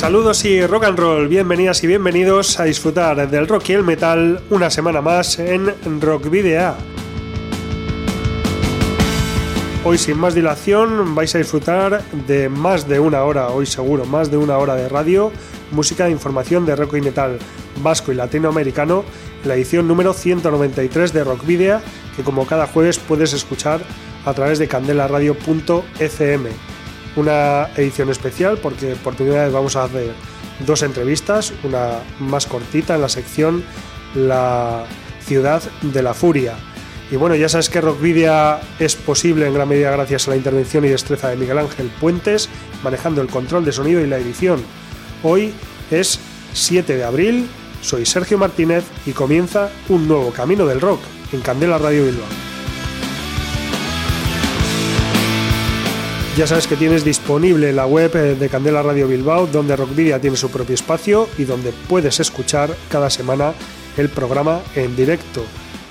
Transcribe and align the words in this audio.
Saludos 0.00 0.46
y 0.46 0.66
rock 0.66 0.84
and 0.84 0.98
roll, 0.98 1.28
bienvenidas 1.28 1.84
y 1.84 1.86
bienvenidos 1.86 2.58
a 2.58 2.64
disfrutar 2.64 3.30
del 3.30 3.46
rock 3.46 3.68
y 3.68 3.74
el 3.74 3.84
metal 3.84 4.40
una 4.48 4.70
semana 4.70 5.02
más 5.02 5.38
en 5.38 6.00
Rock 6.00 6.30
Video. 6.30 6.74
Hoy 9.84 9.98
sin 9.98 10.16
más 10.16 10.34
dilación 10.34 11.14
vais 11.14 11.34
a 11.34 11.38
disfrutar 11.38 12.02
de 12.26 12.48
más 12.48 12.88
de 12.88 12.98
una 12.98 13.24
hora, 13.24 13.48
hoy 13.48 13.66
seguro, 13.66 14.06
más 14.06 14.30
de 14.30 14.38
una 14.38 14.56
hora 14.56 14.74
de 14.74 14.88
radio, 14.88 15.32
música 15.70 16.06
e 16.06 16.10
información 16.10 16.64
de 16.64 16.76
rock 16.76 16.94
y 16.94 17.02
metal 17.02 17.38
vasco 17.82 18.10
y 18.10 18.14
latinoamericano, 18.14 19.04
la 19.44 19.54
edición 19.54 19.86
número 19.86 20.14
193 20.14 21.12
de 21.12 21.24
Rock 21.24 21.44
Video, 21.44 21.82
que 22.16 22.22
como 22.22 22.46
cada 22.46 22.66
jueves 22.66 22.98
puedes 22.98 23.34
escuchar 23.34 23.82
a 24.24 24.32
través 24.32 24.58
de 24.58 24.66
candelaradio.fm 24.66 26.70
una 27.16 27.68
edición 27.76 28.10
especial 28.10 28.58
porque 28.58 28.96
por 28.96 29.14
primera 29.14 29.44
vez 29.44 29.52
vamos 29.52 29.76
a 29.76 29.84
hacer 29.84 30.12
dos 30.66 30.82
entrevistas, 30.82 31.52
una 31.64 32.00
más 32.18 32.46
cortita 32.46 32.94
en 32.94 33.02
la 33.02 33.08
sección 33.08 33.64
La 34.14 34.84
ciudad 35.24 35.62
de 35.82 36.02
la 36.02 36.14
furia. 36.14 36.54
Y 37.10 37.16
bueno, 37.16 37.34
ya 37.34 37.48
sabes 37.48 37.68
que 37.68 37.80
Rockvidia 37.80 38.60
es 38.78 38.94
posible 38.94 39.46
en 39.46 39.54
gran 39.54 39.68
medida 39.68 39.90
gracias 39.90 40.26
a 40.26 40.30
la 40.30 40.36
intervención 40.36 40.84
y 40.84 40.88
destreza 40.88 41.28
de 41.28 41.36
Miguel 41.36 41.58
Ángel 41.58 41.90
Puentes, 42.00 42.48
manejando 42.84 43.20
el 43.20 43.28
control 43.28 43.64
de 43.64 43.72
sonido 43.72 44.00
y 44.00 44.06
la 44.06 44.18
edición. 44.18 44.62
Hoy 45.22 45.52
es 45.90 46.20
7 46.52 46.96
de 46.96 47.04
abril, 47.04 47.48
soy 47.80 48.06
Sergio 48.06 48.38
Martínez 48.38 48.84
y 49.06 49.12
comienza 49.12 49.70
un 49.88 50.06
nuevo 50.06 50.30
camino 50.32 50.66
del 50.66 50.80
rock 50.80 51.00
en 51.32 51.40
Candela 51.40 51.78
Radio 51.78 52.04
Bilbao. 52.04 52.49
Ya 56.36 56.46
sabes 56.46 56.68
que 56.68 56.76
tienes 56.76 57.04
disponible 57.04 57.72
la 57.72 57.86
web 57.86 58.14
eh, 58.14 58.36
de 58.36 58.48
Candela 58.48 58.82
Radio 58.82 59.08
Bilbao, 59.08 59.48
donde 59.48 59.74
Rockvidia 59.74 60.20
tiene 60.20 60.36
su 60.36 60.48
propio 60.48 60.76
espacio 60.76 61.28
y 61.36 61.44
donde 61.44 61.72
puedes 61.88 62.20
escuchar 62.20 62.74
cada 62.88 63.10
semana 63.10 63.52
el 63.96 64.08
programa 64.08 64.60
en 64.76 64.94
directo. 64.94 65.44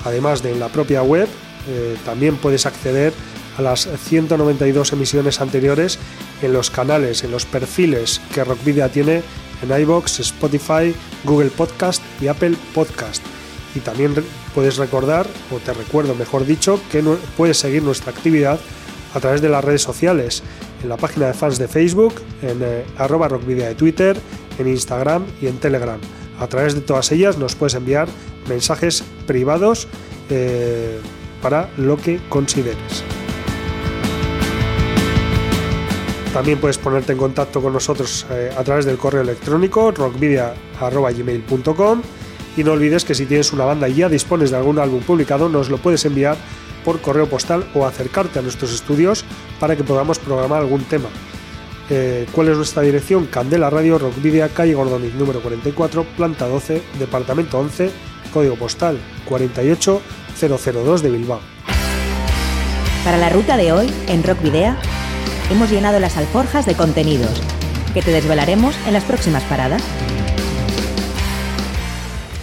Además 0.05 0.41
de 0.41 0.53
en 0.53 0.59
la 0.61 0.69
propia 0.69 1.03
web, 1.03 1.27
eh, 1.67 1.97
también 2.05 2.37
puedes 2.37 2.65
acceder 2.65 3.13
a 3.57 3.61
las 3.61 3.89
192 4.05 4.93
emisiones 4.93 5.41
anteriores 5.41 5.99
en 6.41 6.53
los 6.53 6.71
canales, 6.71 7.25
en 7.25 7.31
los 7.31 7.45
perfiles 7.45 8.21
que 8.33 8.45
Rockvidia 8.45 8.87
tiene 8.87 9.21
en 9.61 9.81
iBox, 9.81 10.21
Spotify, 10.21 10.95
Google 11.25 11.49
Podcast 11.49 12.01
y 12.21 12.27
Apple 12.27 12.55
Podcast. 12.73 13.21
Y 13.75 13.81
también 13.81 14.15
puedes 14.55 14.77
recordar, 14.77 15.27
o 15.51 15.57
te 15.57 15.73
recuerdo 15.73 16.15
mejor 16.15 16.45
dicho, 16.45 16.79
que 16.89 17.03
puedes 17.35 17.57
seguir 17.57 17.83
nuestra 17.83 18.13
actividad 18.13 18.57
a 19.13 19.19
través 19.19 19.41
de 19.41 19.49
las 19.49 19.63
redes 19.63 19.81
sociales, 19.81 20.43
en 20.83 20.89
la 20.89 20.97
página 20.97 21.27
de 21.27 21.33
fans 21.33 21.57
de 21.57 21.67
Facebook, 21.67 22.13
en 22.41 22.59
eh, 22.61 22.85
arroba 22.97 23.27
rockvidia 23.27 23.67
de 23.67 23.75
Twitter, 23.75 24.17
en 24.57 24.67
Instagram 24.67 25.25
y 25.41 25.47
en 25.47 25.57
Telegram. 25.57 25.99
A 26.39 26.47
través 26.47 26.75
de 26.75 26.81
todas 26.81 27.11
ellas 27.11 27.37
nos 27.37 27.55
puedes 27.55 27.75
enviar 27.75 28.07
mensajes 28.47 29.03
privados 29.27 29.87
eh, 30.29 30.99
para 31.41 31.69
lo 31.77 31.97
que 31.97 32.19
consideres. 32.29 33.03
También 36.33 36.59
puedes 36.59 36.77
ponerte 36.77 37.13
en 37.13 37.17
contacto 37.17 37.61
con 37.61 37.73
nosotros 37.73 38.27
eh, 38.29 38.51
a 38.55 38.63
través 38.63 38.85
del 38.85 38.97
correo 38.97 39.21
electrónico 39.21 39.91
rockvidia.gmail.com 39.91 42.01
y 42.55 42.63
no 42.63 42.73
olvides 42.73 43.03
que 43.03 43.15
si 43.15 43.25
tienes 43.25 43.51
una 43.51 43.65
banda 43.65 43.89
y 43.89 43.95
ya 43.95 44.09
dispones 44.09 44.51
de 44.51 44.57
algún 44.57 44.77
álbum 44.77 45.01
publicado, 45.01 45.49
nos 45.49 45.69
lo 45.69 45.79
puedes 45.79 46.05
enviar 46.05 46.37
por 46.89 47.01
correo 47.01 47.29
postal 47.29 47.69
o 47.75 47.85
acercarte 47.85 48.39
a 48.39 48.41
nuestros 48.41 48.73
estudios 48.73 49.23
para 49.59 49.75
que 49.75 49.83
podamos 49.83 50.17
programar 50.17 50.61
algún 50.61 50.83
tema. 50.85 51.07
Eh, 51.87 52.25
¿Cuál 52.31 52.49
es 52.49 52.57
nuestra 52.57 52.81
dirección? 52.81 53.27
Candela 53.27 53.69
Radio 53.69 53.99
Rockvidia, 53.99 54.49
calle 54.49 54.73
Gordoniz, 54.73 55.13
número 55.13 55.39
44, 55.39 56.03
planta 56.17 56.47
12, 56.47 56.81
departamento 56.97 57.59
11, 57.59 57.91
código 58.33 58.55
postal 58.55 58.97
48002 59.27 61.03
de 61.03 61.11
Bilbao. 61.11 61.41
Para 63.03 63.19
la 63.19 63.29
ruta 63.29 63.55
de 63.55 63.71
hoy, 63.71 63.93
en 64.07 64.23
Rockvidea, 64.23 64.75
hemos 65.51 65.69
llenado 65.69 65.99
las 65.99 66.17
alforjas 66.17 66.65
de 66.65 66.73
contenidos 66.73 67.39
que 67.93 68.01
te 68.01 68.09
desvelaremos 68.09 68.75
en 68.87 68.93
las 68.93 69.03
próximas 69.03 69.43
paradas. 69.43 69.83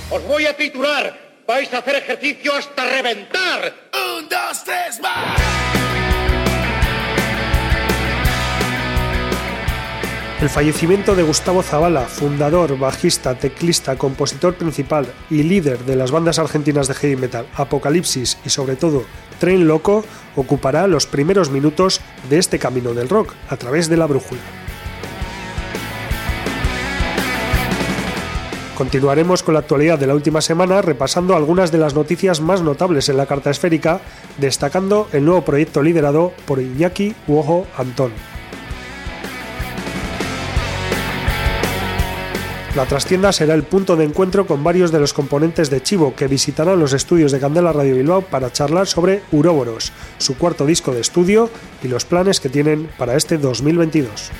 Os 0.08 0.24
voy 0.24 0.46
a 0.46 0.56
titular 0.56 1.25
vais 1.46 1.72
a 1.72 1.78
hacer 1.78 1.96
ejercicio 1.96 2.54
hasta 2.54 2.84
reventar. 2.84 3.72
Un, 4.18 4.28
dos, 4.28 4.64
tres, 4.64 5.00
más. 5.00 5.40
El 10.40 10.50
fallecimiento 10.50 11.14
de 11.14 11.22
Gustavo 11.22 11.62
Zavala, 11.62 12.02
fundador, 12.02 12.78
bajista, 12.78 13.36
teclista, 13.36 13.96
compositor 13.96 14.54
principal 14.54 15.06
y 15.30 15.42
líder 15.42 15.78
de 15.78 15.96
las 15.96 16.10
bandas 16.10 16.38
argentinas 16.38 16.88
de 16.88 16.94
heavy 16.94 17.16
metal 17.16 17.46
Apocalipsis 17.54 18.36
y 18.44 18.50
sobre 18.50 18.76
todo 18.76 19.04
Tren 19.40 19.66
Loco, 19.66 20.04
ocupará 20.36 20.86
los 20.88 21.06
primeros 21.06 21.48
minutos 21.48 22.02
de 22.28 22.36
este 22.36 22.58
camino 22.58 22.92
del 22.92 23.08
rock 23.08 23.32
a 23.48 23.56
través 23.56 23.88
de 23.88 23.96
la 23.96 24.04
brújula. 24.04 24.65
Continuaremos 28.76 29.42
con 29.42 29.54
la 29.54 29.60
actualidad 29.60 29.98
de 29.98 30.06
la 30.06 30.14
última 30.14 30.42
semana 30.42 30.82
repasando 30.82 31.34
algunas 31.34 31.72
de 31.72 31.78
las 31.78 31.94
noticias 31.94 32.42
más 32.42 32.60
notables 32.60 33.08
en 33.08 33.16
la 33.16 33.24
carta 33.24 33.48
esférica, 33.48 34.02
destacando 34.36 35.08
el 35.14 35.24
nuevo 35.24 35.46
proyecto 35.46 35.82
liderado 35.82 36.34
por 36.44 36.60
Iñaki 36.60 37.14
Uojo 37.26 37.66
Antón. 37.78 38.12
La 42.74 42.84
trastienda 42.84 43.32
será 43.32 43.54
el 43.54 43.62
punto 43.62 43.96
de 43.96 44.04
encuentro 44.04 44.46
con 44.46 44.62
varios 44.62 44.92
de 44.92 45.00
los 45.00 45.14
componentes 45.14 45.70
de 45.70 45.82
Chivo 45.82 46.14
que 46.14 46.28
visitarán 46.28 46.78
los 46.78 46.92
estudios 46.92 47.32
de 47.32 47.40
Candela 47.40 47.72
Radio 47.72 47.96
Bilbao 47.96 48.20
para 48.20 48.52
charlar 48.52 48.86
sobre 48.86 49.22
Uroboros, 49.32 49.90
su 50.18 50.36
cuarto 50.36 50.66
disco 50.66 50.92
de 50.92 51.00
estudio 51.00 51.48
y 51.82 51.88
los 51.88 52.04
planes 52.04 52.40
que 52.40 52.50
tienen 52.50 52.90
para 52.98 53.16
este 53.16 53.38
2022. 53.38 54.30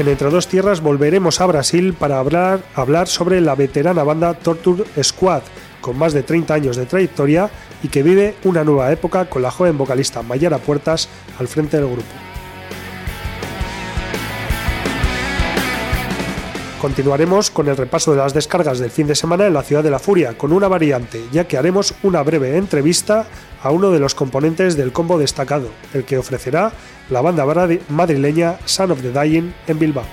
En 0.00 0.08
Entre 0.08 0.30
Dos 0.30 0.48
Tierras 0.48 0.80
volveremos 0.80 1.42
a 1.42 1.46
Brasil 1.46 1.92
para 1.92 2.18
hablar, 2.18 2.62
hablar 2.74 3.06
sobre 3.06 3.38
la 3.42 3.54
veterana 3.54 4.02
banda 4.02 4.32
Torture 4.32 4.84
Squad, 5.02 5.42
con 5.82 5.98
más 5.98 6.14
de 6.14 6.22
30 6.22 6.54
años 6.54 6.76
de 6.76 6.86
trayectoria 6.86 7.50
y 7.82 7.88
que 7.88 8.02
vive 8.02 8.34
una 8.44 8.64
nueva 8.64 8.90
época 8.92 9.26
con 9.26 9.42
la 9.42 9.50
joven 9.50 9.76
vocalista 9.76 10.22
Mayara 10.22 10.56
Puertas 10.56 11.10
al 11.38 11.48
frente 11.48 11.76
del 11.76 11.90
grupo. 11.90 12.29
Continuaremos 16.80 17.50
con 17.50 17.68
el 17.68 17.76
repaso 17.76 18.12
de 18.12 18.16
las 18.16 18.32
descargas 18.32 18.78
del 18.78 18.90
fin 18.90 19.06
de 19.06 19.14
semana 19.14 19.46
en 19.46 19.52
la 19.52 19.62
ciudad 19.62 19.84
de 19.84 19.90
la 19.90 19.98
Furia, 19.98 20.38
con 20.38 20.50
una 20.50 20.66
variante, 20.66 21.22
ya 21.30 21.46
que 21.46 21.58
haremos 21.58 21.92
una 22.02 22.22
breve 22.22 22.56
entrevista 22.56 23.26
a 23.62 23.70
uno 23.70 23.90
de 23.90 23.98
los 23.98 24.14
componentes 24.14 24.78
del 24.78 24.90
combo 24.90 25.18
destacado, 25.18 25.68
el 25.92 26.04
que 26.04 26.16
ofrecerá 26.16 26.72
la 27.10 27.20
banda 27.20 27.44
madrileña 27.90 28.56
Son 28.64 28.92
of 28.92 29.02
the 29.02 29.12
Dying 29.12 29.52
en 29.66 29.78
Bilbao. 29.78 30.06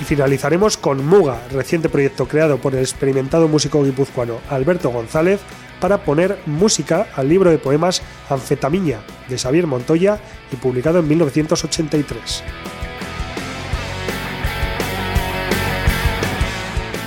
Y 0.00 0.04
finalizaremos 0.04 0.78
con 0.78 1.06
Muga, 1.06 1.42
reciente 1.52 1.90
proyecto 1.90 2.26
creado 2.26 2.56
por 2.56 2.74
el 2.74 2.80
experimentado 2.80 3.46
músico 3.46 3.84
guipuzcoano 3.84 4.38
Alberto 4.48 4.88
González 4.88 5.40
para 5.80 5.98
poner 6.04 6.38
música 6.46 7.08
al 7.14 7.28
libro 7.28 7.50
de 7.50 7.58
poemas 7.58 8.02
Anfetamiña 8.28 9.00
de 9.28 9.38
Xavier 9.38 9.66
Montoya 9.66 10.18
y 10.52 10.56
publicado 10.56 10.98
en 11.00 11.08
1983. 11.08 12.42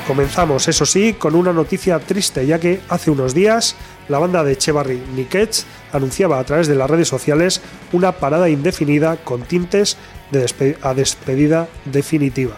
Comenzamos, 0.08 0.68
eso 0.68 0.86
sí, 0.86 1.14
con 1.14 1.36
una 1.36 1.54
noticia 1.54 1.98
triste, 2.00 2.46
ya 2.46 2.60
que 2.60 2.82
hace 2.90 3.12
unos 3.12 3.34
días 3.34 3.76
la 4.10 4.20
banda 4.20 4.44
de 4.44 4.58
Chevarri 4.58 5.02
Nikech 5.16 5.64
anunciaba 5.94 6.40
a 6.40 6.44
través 6.44 6.68
de 6.68 6.76
las 6.76 6.90
redes 6.90 7.08
sociales 7.08 7.62
una 7.94 8.12
parada 8.12 8.50
indefinida 8.50 9.18
con 9.24 9.44
tintes 9.44 9.96
de 10.32 10.76
a 10.82 10.94
despedida 10.94 11.70
definitiva. 11.86 12.56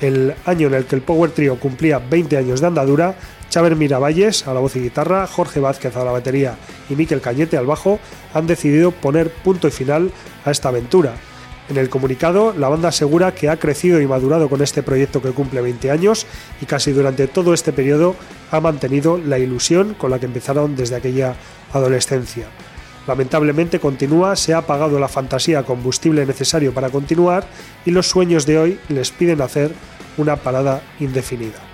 El 0.00 0.34
año 0.44 0.66
en 0.66 0.74
el 0.74 0.84
que 0.84 0.96
el 0.96 1.02
Power 1.02 1.30
Trio 1.30 1.58
cumplía 1.58 1.98
20 1.98 2.36
años 2.36 2.60
de 2.60 2.66
andadura 2.66 3.14
Chávez 3.50 3.76
Miravalles 3.76 4.46
a 4.46 4.54
la 4.54 4.60
voz 4.60 4.76
y 4.76 4.80
guitarra, 4.80 5.26
Jorge 5.26 5.60
Vázquez 5.60 5.96
a 5.96 6.04
la 6.04 6.10
batería 6.10 6.56
y 6.90 6.94
Miquel 6.94 7.20
Cañete 7.20 7.56
al 7.56 7.66
bajo 7.66 7.98
han 8.34 8.46
decidido 8.46 8.90
poner 8.90 9.30
punto 9.30 9.68
y 9.68 9.70
final 9.70 10.10
a 10.44 10.50
esta 10.50 10.68
aventura. 10.68 11.14
En 11.68 11.76
el 11.78 11.88
comunicado, 11.88 12.54
la 12.56 12.68
banda 12.68 12.90
asegura 12.90 13.34
que 13.34 13.48
ha 13.48 13.56
crecido 13.56 14.00
y 14.00 14.06
madurado 14.06 14.48
con 14.48 14.62
este 14.62 14.82
proyecto 14.82 15.20
que 15.20 15.32
cumple 15.32 15.60
20 15.60 15.90
años 15.90 16.26
y 16.60 16.66
casi 16.66 16.92
durante 16.92 17.26
todo 17.26 17.54
este 17.54 17.72
periodo 17.72 18.14
ha 18.52 18.60
mantenido 18.60 19.18
la 19.18 19.38
ilusión 19.38 19.94
con 19.94 20.10
la 20.10 20.20
que 20.20 20.26
empezaron 20.26 20.76
desde 20.76 20.96
aquella 20.96 21.34
adolescencia. 21.72 22.46
Lamentablemente 23.06 23.80
continúa, 23.80 24.36
se 24.36 24.54
ha 24.54 24.58
apagado 24.58 24.98
la 25.00 25.08
fantasía 25.08 25.64
combustible 25.64 26.26
necesario 26.26 26.72
para 26.72 26.90
continuar 26.90 27.46
y 27.84 27.90
los 27.90 28.08
sueños 28.08 28.46
de 28.46 28.58
hoy 28.58 28.80
les 28.88 29.10
piden 29.10 29.40
hacer 29.40 29.72
una 30.16 30.36
parada 30.36 30.82
indefinida. 31.00 31.65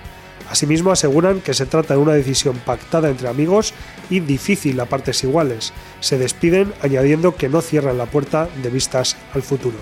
Asimismo 0.52 0.90
aseguran 0.90 1.40
que 1.40 1.54
se 1.54 1.64
trata 1.64 1.94
de 1.94 2.00
una 2.00 2.12
decisión 2.12 2.58
pactada 2.58 3.08
entre 3.08 3.26
amigos 3.26 3.72
y 4.10 4.20
difícil 4.20 4.78
a 4.80 4.84
partes 4.84 5.24
iguales. 5.24 5.72
Se 6.00 6.18
despiden 6.18 6.74
añadiendo 6.82 7.36
que 7.36 7.48
no 7.48 7.62
cierran 7.62 7.96
la 7.96 8.04
puerta 8.04 8.50
de 8.62 8.68
vistas 8.68 9.16
al 9.32 9.40
futuro. 9.40 9.78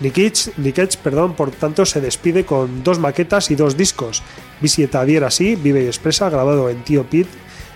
Nikic, 0.00 0.96
perdón, 0.96 1.34
por 1.34 1.52
tanto, 1.52 1.86
se 1.86 2.00
despide 2.00 2.44
con 2.44 2.82
dos 2.82 2.98
maquetas 2.98 3.52
y 3.52 3.54
dos 3.54 3.76
discos. 3.76 4.24
Visieta 4.60 5.04
Dier 5.04 5.22
así, 5.22 5.54
Vive 5.54 5.84
y 5.84 5.86
Expresa, 5.86 6.28
grabado 6.28 6.68
en 6.70 6.82
Tío 6.82 7.04
Pit 7.04 7.28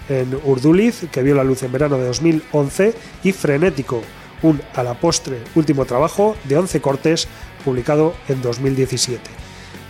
en 0.09 0.35
Urduliz, 0.43 1.07
que 1.13 1.23
vio 1.23 1.37
la 1.37 1.45
luz 1.45 1.63
en 1.63 1.71
verano 1.71 1.99
de 1.99 2.07
2011, 2.07 2.95
y 3.23 3.31
Frenético, 3.31 4.03
un 4.43 4.61
a 4.75 4.83
la 4.83 4.95
postre 4.95 5.39
último 5.55 5.85
trabajo 5.85 6.35
de 6.49 6.57
11 6.57 6.81
cortes 6.81 7.29
publicado 7.65 8.13
en 8.27 8.43
2017. 8.43 9.38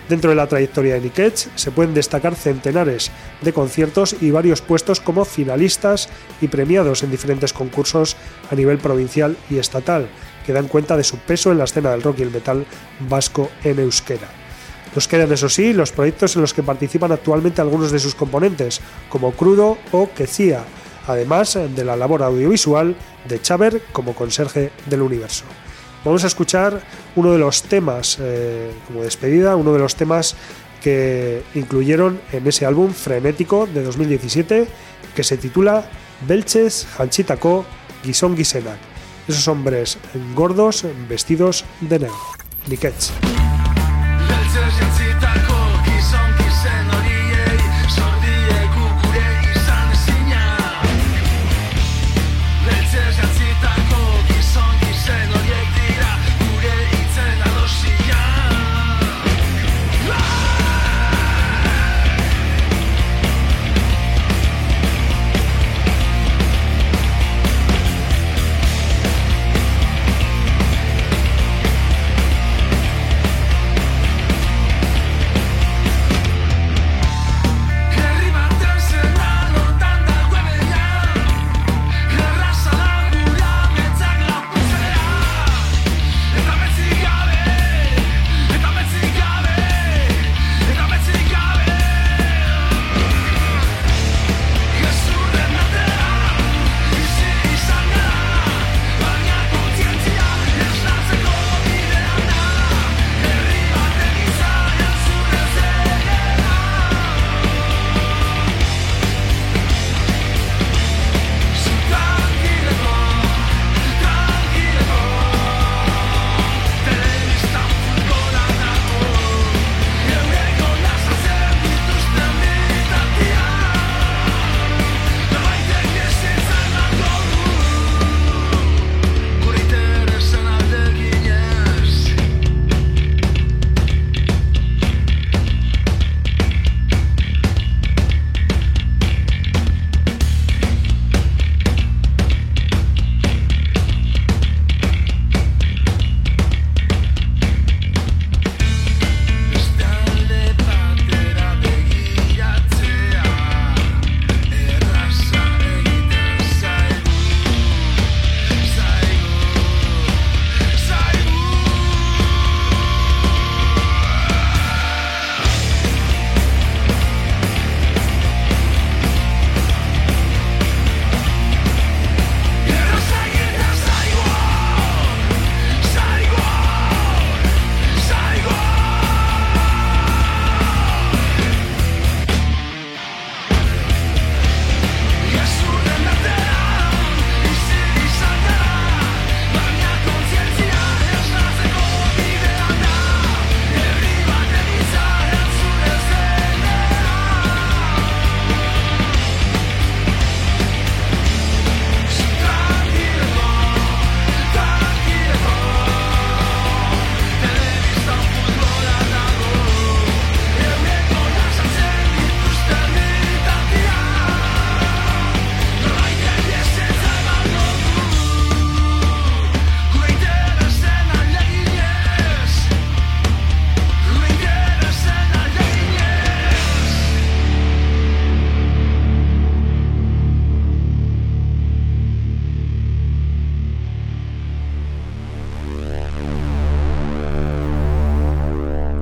Dentro 0.09 0.31
de 0.31 0.37
la 0.37 0.47
trayectoria 0.47 0.95
de 0.95 1.03
Nick 1.03 1.35
se 1.55 1.71
pueden 1.71 1.93
destacar 1.93 2.35
centenares 2.35 3.11
de 3.43 3.53
conciertos 3.53 4.17
y 4.21 4.31
varios 4.31 4.63
puestos 4.63 5.01
como 5.01 5.27
finalistas 5.27 6.09
y 6.41 6.49
premiados 6.49 7.03
en 7.03 7.11
diferentes 7.11 7.53
concursos 7.53 8.17
a 8.51 8.55
nivel 8.55 8.79
provincial 8.79 9.37
y 9.51 9.59
estatal, 9.59 10.09
que 10.47 10.55
dan 10.55 10.69
cuenta 10.69 10.97
de 10.97 11.05
su 11.05 11.19
peso 11.19 11.53
en 11.53 11.59
la 11.59 11.65
escena 11.65 11.91
del 11.91 12.03
rock 12.03 12.21
y 12.21 12.23
el 12.23 12.31
metal 12.31 12.65
vasco 13.01 13.51
en 13.65 13.81
euskera. 13.81 14.29
Nos 14.95 15.07
quedan, 15.07 15.31
eso 15.31 15.51
sí, 15.51 15.75
los 15.75 15.93
proyectos 15.93 16.35
en 16.35 16.41
los 16.41 16.55
que 16.55 16.63
participan 16.63 17.13
actualmente 17.13 17.61
algunos 17.61 17.93
de 17.93 17.99
sus 17.99 18.15
componentes, 18.15 18.81
como 19.11 19.33
Crudo 19.33 19.77
o 19.93 20.11
Quecía, 20.15 20.65
además 21.07 21.59
de 21.77 21.85
la 21.85 21.97
labor 21.97 22.23
audiovisual 22.23 22.97
de 23.29 23.43
Chaver 23.43 23.83
como 23.93 24.15
conserje 24.15 24.71
del 24.87 25.03
universo. 25.03 25.45
Vamos 26.05 26.25
a 26.25 26.27
escuchar 26.27 26.81
uno 27.17 27.33
de 27.33 27.39
los 27.39 27.63
temas, 27.63 28.19
eh, 28.21 28.71
como 28.87 29.03
despedida, 29.03 29.57
uno 29.57 29.73
de 29.73 29.79
los 29.79 29.97
temas 29.97 30.37
que 30.83 31.43
incluyeron 31.55 32.21
en 32.33 32.47
ese 32.47 32.65
álbum 32.67 32.93
frenético 32.93 33.67
de 33.67 33.83
2017 33.83 34.69
que 35.15 35.25
se 35.25 35.37
titula 35.37 35.85
Belches 36.27 36.87
Hanchitako 36.97 37.65
Gison 38.05 38.37
Gisenak. 38.37 38.79
Esos 39.27 39.49
hombres 39.49 39.99
gordos 40.35 40.87
vestidos 41.09 41.65
de 41.81 41.99
negro. 41.99 43.48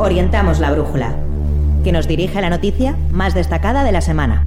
Orientamos 0.06 0.60
la 0.60 0.70
brújula. 0.70 1.16
que 1.82 1.90
nos 1.92 2.06
dirige 2.08 2.38
a 2.38 2.40
la 2.40 2.50
noticia 2.50 2.96
más 3.12 3.34
destacada 3.34 3.84
de 3.84 3.92
la 3.92 4.00
semana. 4.00 4.46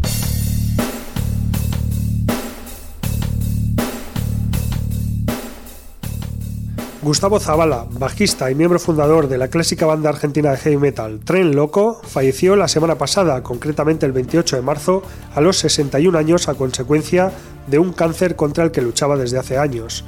Gustavo 7.02 7.40
Zavala, 7.40 7.86
bajista 7.92 8.52
y 8.52 8.56
miembro 8.56 8.78
fundador 8.78 9.28
de 9.28 9.38
la 9.38 9.48
clásica 9.48 9.86
banda 9.86 10.10
argentina 10.10 10.52
de 10.52 10.58
heavy 10.58 10.78
metal 10.78 11.20
Tren 11.24 11.56
Loco, 11.56 12.02
falleció 12.04 12.56
la 12.58 12.68
semana 12.68 12.96
pasada, 12.96 13.42
concretamente 13.42 14.06
el 14.06 14.12
28 14.12 14.58
de 14.58 14.62
marzo, 14.62 15.04
a 15.34 15.42
los 15.42 15.58
61 15.58 16.18
años 16.18 16.50
a 16.50 16.56
consecuencia 16.56 17.32
de 17.68 17.80
un 17.80 17.94
cáncer 17.94 18.36
contra 18.36 18.66
el 18.66 18.72
que 18.72 18.82
luchaba 18.82 19.18
desde 19.18 19.40
hace 19.40 19.58
años. 19.58 20.06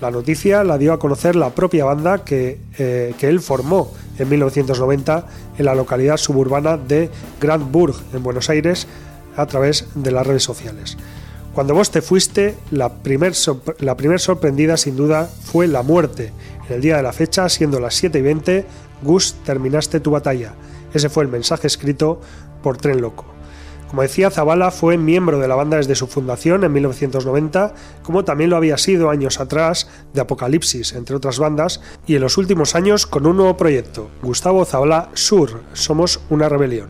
La 0.00 0.10
noticia 0.10 0.64
la 0.64 0.76
dio 0.76 0.92
a 0.92 0.98
conocer 0.98 1.36
la 1.36 1.54
propia 1.54 1.84
banda 1.84 2.24
que, 2.24 2.58
eh, 2.78 3.14
que 3.18 3.28
él 3.28 3.40
formó 3.40 3.92
en 4.18 4.28
1990 4.28 5.26
en 5.58 5.64
la 5.64 5.74
localidad 5.74 6.16
suburbana 6.16 6.76
de 6.76 7.10
Grand 7.40 7.70
Bourg, 7.70 7.94
en 8.12 8.22
Buenos 8.22 8.50
Aires, 8.50 8.86
a 9.36 9.46
través 9.46 9.86
de 9.94 10.10
las 10.10 10.26
redes 10.26 10.42
sociales. 10.42 10.96
Cuando 11.54 11.74
vos 11.74 11.90
te 11.90 12.02
fuiste, 12.02 12.56
la 12.72 12.88
primer, 12.88 13.32
la 13.78 13.96
primer 13.96 14.18
sorprendida 14.18 14.76
sin 14.76 14.96
duda 14.96 15.26
fue 15.26 15.68
la 15.68 15.82
muerte. 15.82 16.32
En 16.68 16.76
el 16.76 16.80
día 16.80 16.96
de 16.96 17.04
la 17.04 17.12
fecha, 17.12 17.48
siendo 17.48 17.78
las 17.78 17.94
7 17.94 18.18
y 18.18 18.22
20, 18.22 18.66
Gus, 19.02 19.36
terminaste 19.44 20.00
tu 20.00 20.10
batalla. 20.10 20.54
Ese 20.92 21.08
fue 21.08 21.22
el 21.22 21.30
mensaje 21.30 21.68
escrito 21.68 22.20
por 22.62 22.76
Tren 22.76 23.00
Loco. 23.00 23.33
Como 23.94 24.02
decía, 24.02 24.28
Zavala 24.28 24.72
fue 24.72 24.98
miembro 24.98 25.38
de 25.38 25.46
la 25.46 25.54
banda 25.54 25.76
desde 25.76 25.94
su 25.94 26.08
fundación 26.08 26.64
en 26.64 26.72
1990, 26.72 27.74
como 28.02 28.24
también 28.24 28.50
lo 28.50 28.56
había 28.56 28.76
sido 28.76 29.08
años 29.08 29.38
atrás 29.38 29.88
de 30.12 30.20
Apocalipsis, 30.20 30.94
entre 30.94 31.14
otras 31.14 31.38
bandas, 31.38 31.80
y 32.04 32.16
en 32.16 32.22
los 32.22 32.36
últimos 32.36 32.74
años 32.74 33.06
con 33.06 33.24
un 33.24 33.36
nuevo 33.36 33.56
proyecto, 33.56 34.10
Gustavo 34.20 34.64
Zavala 34.64 35.10
Sur, 35.14 35.60
Somos 35.74 36.18
una 36.28 36.48
Rebelión. 36.48 36.88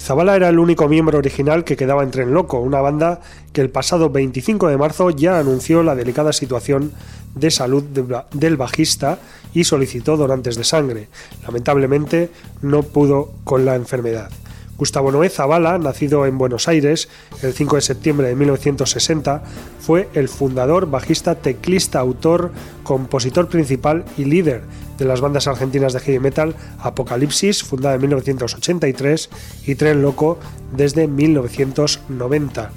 Zabala 0.00 0.34
era 0.34 0.48
el 0.48 0.58
único 0.58 0.88
miembro 0.88 1.18
original 1.18 1.62
que 1.62 1.76
quedaba 1.76 2.02
en 2.02 2.10
Tren 2.10 2.34
Loco, 2.34 2.58
una 2.58 2.80
banda 2.80 3.20
que 3.52 3.60
el 3.60 3.70
pasado 3.70 4.10
25 4.10 4.66
de 4.66 4.76
marzo 4.76 5.10
ya 5.10 5.38
anunció 5.38 5.84
la 5.84 5.94
delicada 5.94 6.32
situación 6.32 6.90
de 7.36 7.52
salud 7.52 7.84
del 8.32 8.56
bajista 8.56 9.20
y 9.52 9.62
solicitó 9.62 10.16
donantes 10.16 10.56
de 10.56 10.64
sangre. 10.64 11.08
Lamentablemente 11.46 12.30
no 12.60 12.82
pudo 12.82 13.34
con 13.44 13.64
la 13.64 13.76
enfermedad. 13.76 14.32
Gustavo 14.76 15.12
Noé 15.12 15.28
Zavala, 15.28 15.78
nacido 15.78 16.26
en 16.26 16.36
Buenos 16.36 16.66
Aires 16.66 17.08
el 17.42 17.52
5 17.52 17.76
de 17.76 17.82
septiembre 17.82 18.28
de 18.28 18.34
1960, 18.34 19.42
fue 19.80 20.08
el 20.14 20.28
fundador, 20.28 20.90
bajista, 20.90 21.36
teclista, 21.36 22.00
autor, 22.00 22.52
compositor 22.82 23.48
principal 23.48 24.04
y 24.18 24.24
líder 24.24 24.62
de 24.98 25.04
las 25.04 25.20
bandas 25.20 25.46
argentinas 25.46 25.92
de 25.92 26.00
heavy 26.00 26.18
metal 26.18 26.54
Apocalipsis, 26.80 27.62
fundada 27.62 27.94
en 27.94 28.00
1983, 28.02 29.30
y 29.66 29.74
Tren 29.76 30.02
Loco 30.02 30.38
desde 30.76 31.06
1990 31.06 32.70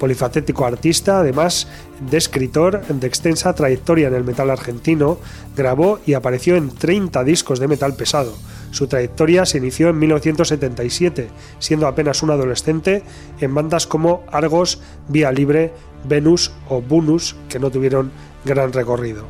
polifacético 0.00 0.64
artista, 0.64 1.20
además 1.20 1.68
de 2.10 2.16
escritor 2.16 2.82
de 2.86 3.06
extensa 3.06 3.54
trayectoria 3.54 4.08
en 4.08 4.14
el 4.14 4.24
metal 4.24 4.48
argentino, 4.50 5.18
grabó 5.54 6.00
y 6.06 6.14
apareció 6.14 6.56
en 6.56 6.70
30 6.70 7.22
discos 7.22 7.60
de 7.60 7.68
metal 7.68 7.94
pesado. 7.94 8.32
Su 8.70 8.86
trayectoria 8.86 9.46
se 9.46 9.58
inició 9.58 9.88
en 9.88 9.98
1977, 9.98 11.28
siendo 11.58 11.86
apenas 11.86 12.22
un 12.22 12.30
adolescente 12.30 13.02
en 13.40 13.54
bandas 13.54 13.86
como 13.86 14.22
Argos, 14.30 14.80
Vía 15.08 15.32
Libre, 15.32 15.72
Venus 16.08 16.52
o 16.68 16.80
Bunus, 16.80 17.36
que 17.48 17.58
no 17.58 17.70
tuvieron 17.70 18.10
gran 18.44 18.72
recorrido. 18.72 19.24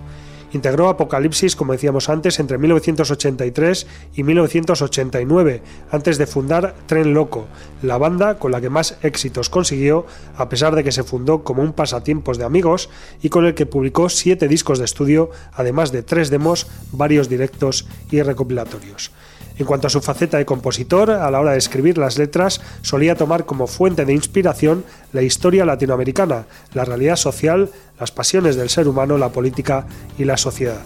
Integró 0.53 0.89
Apocalipsis, 0.89 1.55
como 1.55 1.73
decíamos 1.73 2.09
antes, 2.09 2.41
entre 2.41 2.59
1983 2.59 3.87
y 4.15 4.25
1989, 4.25 5.63
antes 5.91 6.19
de 6.19 6.27
fundar 6.27 6.75
Tren 6.87 7.15
Loco, 7.15 7.47
la 7.83 7.99
banda 7.99 8.39
con 8.39 8.51
la 8.51 8.61
que 8.61 8.71
más 8.71 8.99
éxitos 9.03 9.49
consiguió, 9.49 10.07
a 10.37 10.49
pesar 10.49 10.75
de 10.75 10.83
que 10.83 10.93
se 10.93 11.05
fundó 11.05 11.45
como 11.45 11.63
un 11.63 11.73
pasatiempos 11.73 12.37
de 12.37 12.45
amigos 12.45 12.91
y 13.23 13.29
con 13.29 13.47
el 13.47 13.55
que 13.55 13.67
publicó 13.67 14.09
siete 14.09 14.49
discos 14.49 14.79
de 14.79 14.87
estudio, 14.87 15.31
además 15.53 15.93
de 15.93 16.03
tres 16.03 16.31
demos, 16.31 16.67
varios 16.93 17.29
directos 17.29 17.87
y 18.11 18.23
recopilatorios. 18.23 19.13
En 19.59 19.67
cuanto 19.67 19.87
a 19.87 19.91
su 19.91 20.01
faceta 20.01 20.39
de 20.39 20.47
compositor, 20.47 21.11
a 21.11 21.31
la 21.31 21.41
hora 21.41 21.53
de 21.53 21.59
escribir 21.59 21.99
las 21.99 22.19
letras 22.19 22.61
solía 22.83 23.15
tomar 23.15 23.45
como 23.45 23.67
fuente 23.67 24.05
de 24.05 24.15
inspiración 24.15 24.85
la 25.13 25.23
historia 25.23 25.65
latinoamericana, 25.65 26.47
la 26.73 26.85
realidad 26.85 27.17
social, 27.17 27.71
las 27.99 28.11
pasiones 28.11 28.57
del 28.57 28.71
ser 28.71 28.89
humano, 28.89 29.19
la 29.19 29.31
política 29.31 29.87
y 30.19 30.25
la 30.25 30.37
sociedad. 30.37 30.81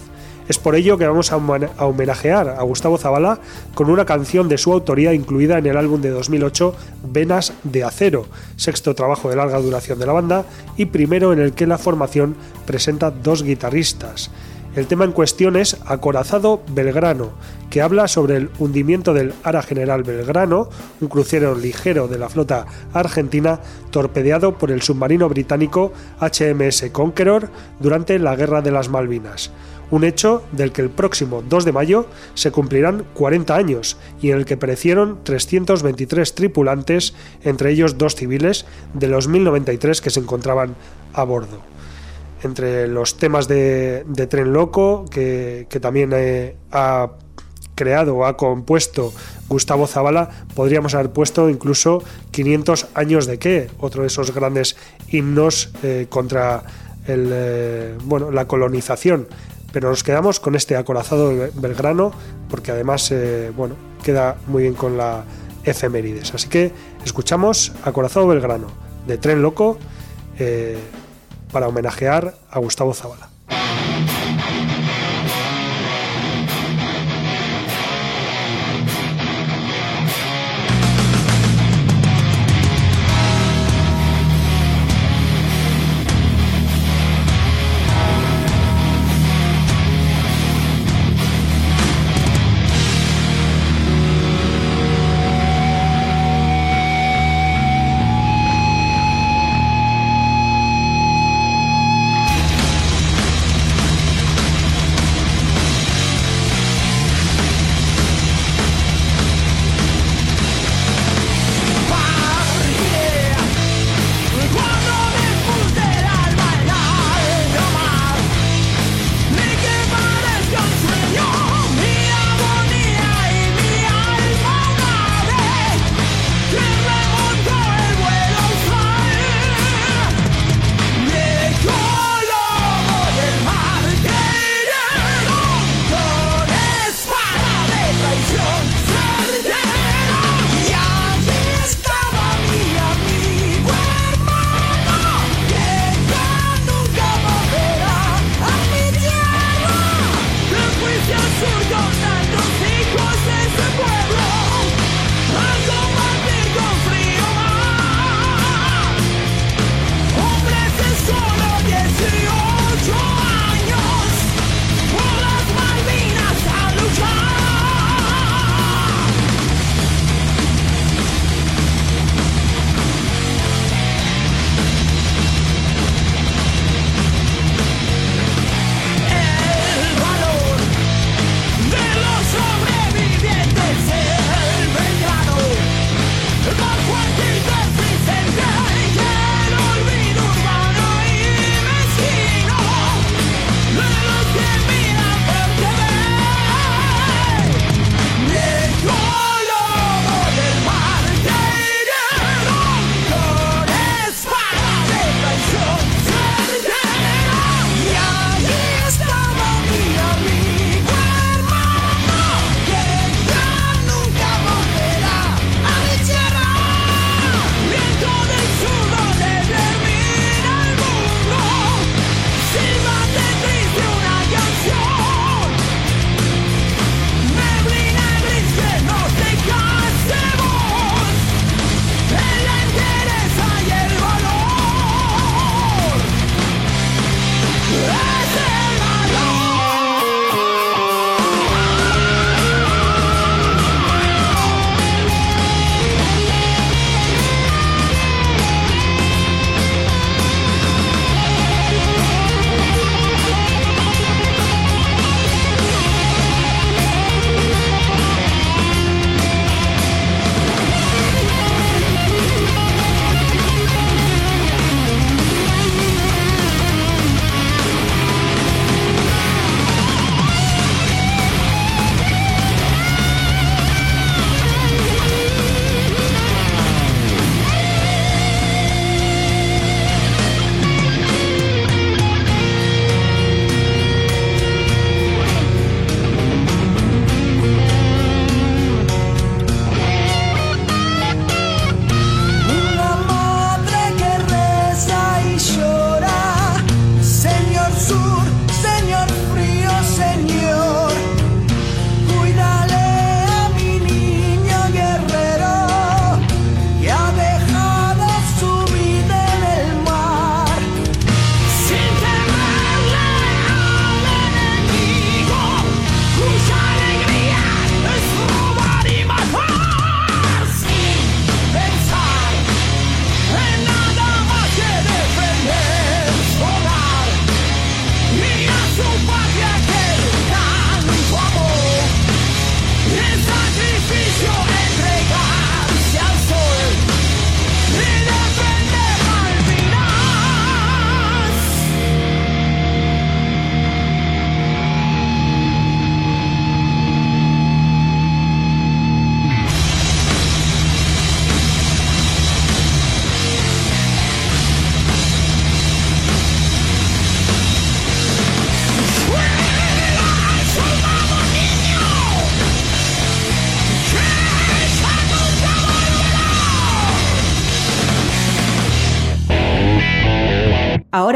Es 0.47 0.59
por 0.59 0.75
ello 0.75 0.99
que 0.99 1.07
vamos 1.07 1.33
a 1.33 1.37
homenajear 1.37 2.49
a 2.51 2.63
Gustavo 2.65 2.99
Zavala 2.99 3.39
con 3.75 3.89
una 3.89 4.05
canción 4.05 4.47
de 4.49 4.59
su 4.59 4.73
autoría 4.73 5.15
incluida 5.15 5.57
en 5.57 5.65
el 5.65 5.77
álbum 5.77 6.03
de 6.03 6.11
2008 6.11 6.75
Venas 7.05 7.55
de 7.63 7.83
Acero, 7.83 8.27
sexto 8.57 8.95
trabajo 8.95 9.31
de 9.31 9.37
larga 9.37 9.59
duración 9.59 9.99
de 9.99 10.07
la 10.07 10.13
banda 10.13 10.45
y 10.77 10.87
primero 10.87 11.33
en 11.33 11.39
el 11.39 11.55
que 11.55 11.67
la 11.67 11.79
formación 11.79 12.37
presenta 12.67 13.11
dos 13.11 13.43
guitarristas. 13.43 14.31
El 14.77 14.89
tema 14.89 15.05
en 15.05 15.13
cuestión 15.13 15.55
es 15.55 15.77
Acorazado 15.87 16.61
Belgrano, 16.67 17.31
que 17.71 17.81
habla 17.81 18.09
sobre 18.09 18.37
el 18.37 18.51
hundimiento 18.59 19.15
del 19.15 19.33
Ara 19.45 19.63
General 19.63 20.03
Belgrano, 20.03 20.69
un 21.01 21.07
crucero 21.07 21.55
ligero 21.55 22.09
de 22.09 22.19
la 22.19 22.29
flota 22.29 22.67
argentina 22.93 23.61
torpedeado 23.91 24.59
por 24.59 24.73
el 24.73 24.83
submarino 24.83 25.29
británico 25.29 25.93
HMS 26.19 26.91
Conqueror 26.91 27.51
durante 27.79 28.19
la 28.19 28.35
Guerra 28.35 28.63
de 28.63 28.73
las 28.73 28.89
Malvinas. 28.89 29.53
Un 29.93 30.03
hecho 30.03 30.43
del 30.51 30.73
que 30.73 30.83
el 30.83 30.91
próximo 30.91 31.45
2 31.49 31.65
de 31.65 31.73
mayo 31.73 32.07
se 32.35 32.51
cumplirán 32.51 33.05
40 33.15 33.55
años 33.55 33.97
y 34.21 34.33
en 34.33 34.39
el 34.39 34.45
que 34.45 34.57
perecieron 34.57 35.21
323 35.23 36.35
tripulantes, 36.35 37.15
entre 37.45 37.71
ellos 37.71 37.97
dos 37.97 38.17
civiles, 38.17 38.67
de 38.93 39.07
los 39.07 39.29
1093 39.29 40.01
que 40.01 40.11
se 40.11 40.19
encontraban 40.19 40.75
a 41.13 41.23
bordo 41.23 41.75
entre 42.45 42.87
los 42.89 43.17
temas 43.17 43.49
de, 43.49 44.05
Tren 44.29 44.53
Loco, 44.53 45.05
que, 45.11 45.67
también 45.81 46.13
eh, 46.15 46.57
ha 46.71 47.11
creado 47.75 48.17
o 48.17 48.27
ha 48.27 48.37
compuesto 48.37 49.13
Gustavo 49.49 49.87
Zavala, 49.87 50.31
podríamos 50.55 50.95
haber 50.95 51.11
puesto 51.11 51.49
incluso 51.51 52.03
500 52.31 52.89
años 52.95 53.27
de 53.27 53.39
qué, 53.39 53.71
otro 53.79 54.03
de 54.03 54.09
esos 54.09 54.33
grandes 54.35 54.77
himnos 55.09 55.71
eh, 55.83 56.07
contra 56.09 56.63
el, 57.07 57.31
eh, 57.33 57.95
bueno, 58.05 58.31
la 58.31 58.47
colonización. 58.47 59.27
Pero 59.73 59.91
nos 59.91 60.05
quedamos 60.05 60.39
con 60.39 60.55
este 60.55 60.77
acorazado 60.77 61.33
Belgrano, 61.55 62.13
porque 62.49 62.71
además 62.71 63.13
bueno, 63.57 63.75
queda 64.05 64.37
muy 64.47 64.63
bien 64.63 64.75
con 64.75 64.97
la 64.97 65.25
efemérides. 65.65 66.33
Así 66.33 66.49
que 66.49 66.71
escuchamos 67.05 67.73
Acorazado 67.83 68.29
Belgrano 68.29 68.69
de 69.09 69.19
Tren 69.19 69.43
Loco 69.43 69.79
para 71.55 71.69
homenajear 71.69 72.35
a 72.51 72.59
Gustavo 72.59 72.93
Zavala. 72.93 73.34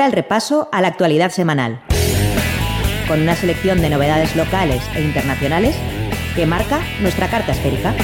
El 0.08 0.12
repaso 0.12 0.70
a 0.72 0.80
la 0.80 0.88
actualidad 0.88 1.30
semanal, 1.30 1.82
con 3.06 3.20
una 3.20 3.36
selección 3.36 3.82
de 3.82 3.90
novedades 3.90 4.34
locales 4.36 4.82
e 4.94 5.02
internacionales 5.02 5.76
que 6.34 6.46
marca 6.46 6.80
nuestra 7.02 7.28
carta 7.28 7.52
esférica. 7.52 7.94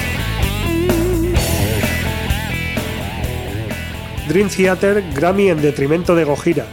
Dream 4.29 4.51
Theater 4.51 5.03
Grammy 5.15 5.49
en 5.49 5.63
detrimento 5.63 6.15
de 6.15 6.25
Gojira. 6.25 6.67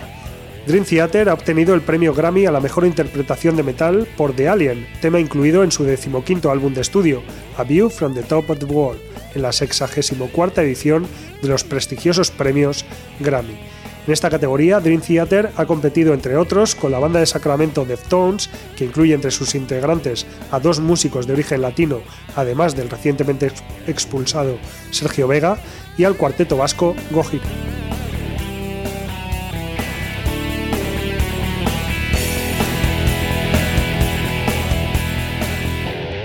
Dream 0.68 0.84
Theater 0.84 1.30
ha 1.30 1.34
obtenido 1.34 1.76
el 1.76 1.82
premio 1.82 2.14
Grammy 2.14 2.46
a 2.46 2.52
la 2.52 2.60
mejor 2.60 2.86
interpretación 2.86 3.56
de 3.56 3.64
metal 3.64 4.08
por 4.18 4.34
The 4.34 4.50
Alien, 4.50 4.86
tema 5.02 5.22
incluido 5.22 5.64
en 5.64 5.72
su 5.72 5.86
decimoquinto 5.86 6.52
álbum 6.52 6.74
de 6.74 6.82
estudio, 6.82 7.24
A 7.58 7.64
View 7.64 7.90
from 7.90 8.14
the 8.14 8.24
Top 8.24 8.50
of 8.50 8.60
the 8.60 8.66
World, 8.66 9.00
en 9.34 9.44
la 9.44 9.54
64 9.54 10.62
edición 10.62 11.08
de 11.42 11.48
los 11.48 11.64
prestigiosos 11.64 12.32
premios 12.32 12.84
Grammy. 13.22 13.81
En 14.08 14.14
esta 14.14 14.32
categoría, 14.32 14.80
Dream 14.80 15.02
Theater 15.02 15.52
ha 15.56 15.66
competido, 15.66 16.16
entre 16.16 16.36
otros, 16.36 16.74
con 16.74 16.92
la 16.92 16.98
banda 16.98 17.20
de 17.20 17.28
Sacramento 17.28 17.86
Deftones, 17.86 18.50
que 18.76 18.86
incluye 18.86 19.14
entre 19.14 19.30
sus 19.30 19.54
integrantes 19.54 20.26
a 20.50 20.60
dos 20.60 20.80
músicos 20.80 21.28
de 21.28 21.34
origen 21.34 21.62
latino, 21.62 22.00
además 22.36 22.76
del 22.76 22.90
recientemente 22.90 23.52
expulsado 23.86 24.58
Sergio 24.90 25.28
Vega, 25.28 25.58
y 25.98 26.04
al 26.04 26.16
cuarteto 26.16 26.58
vasco 26.58 26.96
Gojira. 27.12 27.46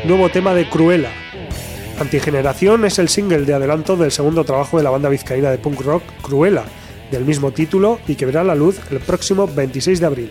Nuevo 0.06 0.30
tema 0.30 0.54
de 0.54 0.68
Cruella. 0.68 1.10
Antigeneración 2.00 2.84
es 2.84 2.98
el 2.98 3.08
single 3.08 3.44
de 3.44 3.54
adelanto 3.54 3.96
del 3.96 4.12
segundo 4.12 4.44
trabajo 4.44 4.78
de 4.78 4.84
la 4.84 4.90
banda 4.90 5.08
vizcaína 5.08 5.50
de 5.50 5.58
punk 5.58 5.80
rock 5.80 6.02
Cruella, 6.22 6.64
del 7.10 7.24
mismo 7.24 7.52
título 7.52 7.98
y 8.06 8.14
que 8.14 8.26
verá 8.26 8.44
la 8.44 8.54
luz 8.54 8.78
el 8.90 9.00
próximo 9.00 9.46
26 9.46 10.00
de 10.00 10.06
abril. 10.06 10.30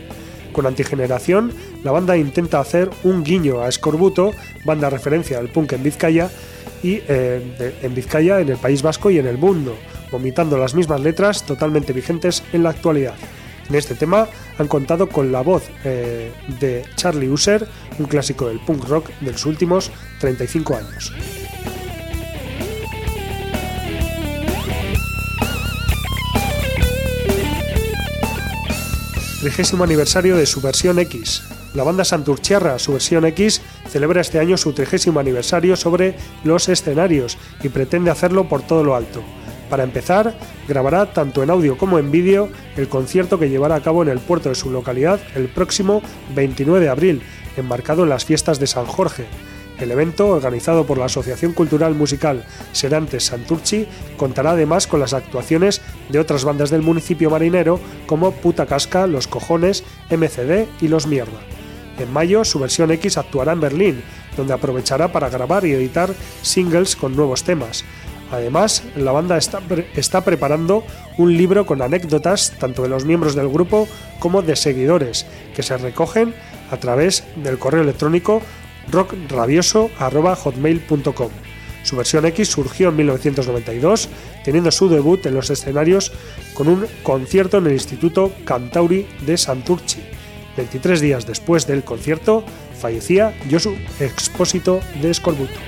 Con 0.52 0.66
Antigeneración, 0.66 1.52
la 1.84 1.92
banda 1.92 2.16
intenta 2.16 2.60
hacer 2.60 2.90
un 3.04 3.24
guiño 3.24 3.62
a 3.62 3.68
Escorbuto, 3.68 4.32
banda 4.64 4.90
referencia 4.90 5.38
al 5.38 5.50
punk 5.50 5.74
en 5.74 5.84
Vizcaya, 5.84 6.30
y 6.82 7.02
eh, 7.08 7.76
en 7.82 7.96
Vizcaya, 7.96 8.40
en 8.40 8.50
el 8.50 8.58
País 8.58 8.82
Vasco 8.82 9.10
y 9.10 9.18
en 9.18 9.26
el 9.26 9.38
mundo, 9.38 9.76
vomitando 10.12 10.58
las 10.58 10.76
mismas 10.76 11.02
letras 11.02 11.44
totalmente 11.44 11.94
vigentes 11.94 12.44
en 12.54 12.64
la 12.64 12.70
actualidad. 12.70 13.16
En 13.70 13.76
este 13.76 13.96
tema 13.96 14.28
han 14.60 14.68
contado 14.68 15.10
con 15.10 15.32
la 15.32 15.42
voz 15.42 15.64
eh, 15.84 16.32
de 16.60 16.84
Charlie 16.96 17.30
User, 17.30 17.68
un 17.98 18.06
clásico 18.06 18.48
del 18.48 18.60
punk 18.60 18.88
rock 18.88 19.10
de 19.22 19.32
los 19.32 19.46
últimos 19.46 19.92
35 20.20 20.76
años. 20.76 21.12
Trigésimo 29.46 29.84
aniversario 29.84 30.38
de 30.38 30.48
su 30.48 30.60
versión 30.60 30.98
X. 30.98 31.44
La 31.76 31.84
banda 31.84 32.04
Santurchiarra, 32.04 32.80
su 32.80 32.94
versión 32.94 33.26
X, 33.26 33.62
celebra 33.88 34.22
este 34.22 34.40
año 34.40 34.58
su 34.58 34.74
trigésimo 34.74 35.20
aniversario 35.20 35.76
sobre 35.76 36.16
los 36.44 36.68
escenarios 36.68 37.38
y 37.62 37.70
pretende 37.70 38.10
hacerlo 38.10 38.50
por 38.50 38.64
todo 38.64 38.84
lo 38.84 38.96
alto. 38.96 39.22
Para 39.70 39.84
empezar, 39.84 40.36
grabará 40.68 41.14
tanto 41.14 41.44
en 41.44 41.52
audio 41.52 41.78
como 41.78 42.00
en 42.00 42.10
vídeo 42.10 42.50
el 42.76 42.90
concierto 42.90 43.38
que 43.38 43.48
llevará 43.48 43.76
a 43.76 43.84
cabo 43.84 44.02
en 44.02 44.10
el 44.10 44.18
puerto 44.18 44.50
de 44.50 44.56
su 44.56 44.72
localidad 44.72 45.20
el 45.36 45.48
próximo 45.48 46.02
29 46.34 46.84
de 46.84 46.90
abril, 46.90 47.22
embarcado 47.56 48.02
en 48.02 48.10
las 48.10 48.26
fiestas 48.26 48.58
de 48.58 48.66
San 48.66 48.88
Jorge. 48.88 49.28
El 49.80 49.92
evento, 49.92 50.30
organizado 50.30 50.86
por 50.86 50.98
la 50.98 51.06
Asociación 51.06 51.52
Cultural 51.52 51.96
Musical 51.96 52.46
Serantes 52.72 53.26
Santurchi, 53.26 53.88
contará 54.16 54.52
además 54.52 54.88
con 54.88 55.02
las 55.02 55.14
actuaciones 55.14 55.82
de 56.10 56.20
otras 56.20 56.46
bandas 56.46 56.70
del 56.70 56.82
municipio 56.82 57.30
marinero 57.30 57.80
como 58.08 58.32
Puta 58.32 58.66
Casca, 58.66 59.06
Los 59.06 59.28
Cojones, 59.28 59.84
MCD 60.10 60.68
y 60.82 60.88
Los 60.88 61.08
Mierda. 61.08 61.40
En 62.00 62.12
mayo, 62.12 62.44
su 62.46 62.60
versión 62.60 62.92
X 62.92 63.18
actuará 63.18 63.54
en 63.54 63.62
Berlín, 63.62 64.04
donde 64.38 64.54
aprovechará 64.54 65.12
para 65.12 65.30
grabar 65.30 65.66
y 65.66 65.74
editar 65.74 66.14
singles 66.42 66.96
con 66.96 67.16
nuevos 67.16 67.44
temas. 67.44 67.84
Además, 68.32 68.84
la 68.96 69.12
banda 69.12 69.38
está, 69.38 69.62
está, 69.96 70.22
preparando 70.22 70.84
un 71.18 71.38
libro 71.38 71.66
con 71.66 71.82
anécdotas 71.82 72.54
tanto 72.60 72.82
de 72.82 72.90
los 72.90 73.06
miembros 73.06 73.36
del 73.36 73.50
grupo 73.50 73.88
como 74.20 74.42
de 74.42 74.56
seguidores, 74.56 75.26
que 75.56 75.64
se 75.64 75.78
recogen 75.78 76.34
a 76.72 76.78
través 76.78 77.24
del 77.36 77.60
correo 77.60 77.84
electrónico 77.84 78.42
rockrabioso.hotmail.com. 78.92 81.30
Su 81.84 81.96
versión 81.96 82.26
X 82.26 82.50
surgió 82.50 82.90
en 82.90 82.96
1992, 82.96 84.10
teniendo 84.44 84.72
su 84.72 84.90
debut 84.90 85.24
en 85.28 85.36
los 85.36 85.52
escenarios 85.52 86.12
con 86.56 86.68
un 86.68 86.88
concierto 87.04 87.60
en 87.60 87.68
el 87.68 87.74
Instituto 87.74 88.32
Cantauri 88.44 89.06
de 89.26 89.38
Santurci. 89.38 90.02
23 90.58 91.02
días 91.02 91.28
después 91.28 91.68
del 91.68 91.84
concierto, 91.84 92.44
fallecía 92.80 93.38
Josu 93.52 93.76
Expósito 94.00 94.80
de 95.02 95.12
Escorbuto. 95.12 95.60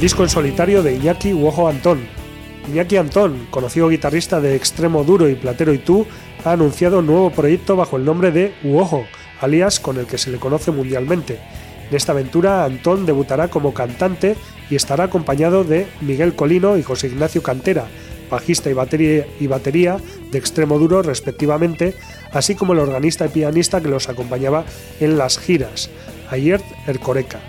Disco 0.00 0.24
en 0.24 0.28
solitario 0.28 0.82
de 0.82 0.96
Iñaki 0.96 1.32
Uojo 1.32 1.68
Antón, 1.68 2.00
Iñaki 2.68 2.96
Antón, 2.96 3.46
conocido 3.50 3.88
guitarrista 3.88 4.40
de 4.40 4.54
Extremo 4.54 5.04
Duro 5.04 5.28
y 5.28 5.34
Platero 5.34 5.74
y 5.74 5.78
Tú, 5.78 6.06
ha 6.44 6.52
anunciado 6.52 7.00
un 7.00 7.06
nuevo 7.06 7.30
proyecto 7.30 7.76
bajo 7.76 7.96
el 7.96 8.04
nombre 8.04 8.30
de 8.30 8.54
Uojo, 8.62 9.04
alias 9.40 9.80
con 9.80 9.98
el 9.98 10.06
que 10.06 10.18
se 10.18 10.30
le 10.30 10.38
conoce 10.38 10.70
mundialmente. 10.70 11.40
En 11.90 11.96
esta 11.96 12.12
aventura, 12.12 12.64
Antón 12.64 13.04
debutará 13.04 13.48
como 13.48 13.74
cantante 13.74 14.36
y 14.70 14.76
estará 14.76 15.04
acompañado 15.04 15.64
de 15.64 15.86
Miguel 16.00 16.34
Colino 16.34 16.78
y 16.78 16.82
José 16.82 17.08
Ignacio 17.08 17.42
Cantera, 17.42 17.86
bajista 18.30 18.70
y 18.70 18.74
batería, 18.74 19.26
y 19.40 19.46
batería 19.48 19.98
de 20.30 20.38
Extremo 20.38 20.78
Duro 20.78 21.02
respectivamente, 21.02 21.94
así 22.32 22.54
como 22.54 22.72
el 22.72 22.78
organista 22.78 23.26
y 23.26 23.30
pianista 23.30 23.80
que 23.80 23.88
los 23.88 24.08
acompañaba 24.08 24.64
en 25.00 25.18
las 25.18 25.38
giras, 25.38 25.90
Ayert 26.30 26.64
Ercoreca. 26.86 27.40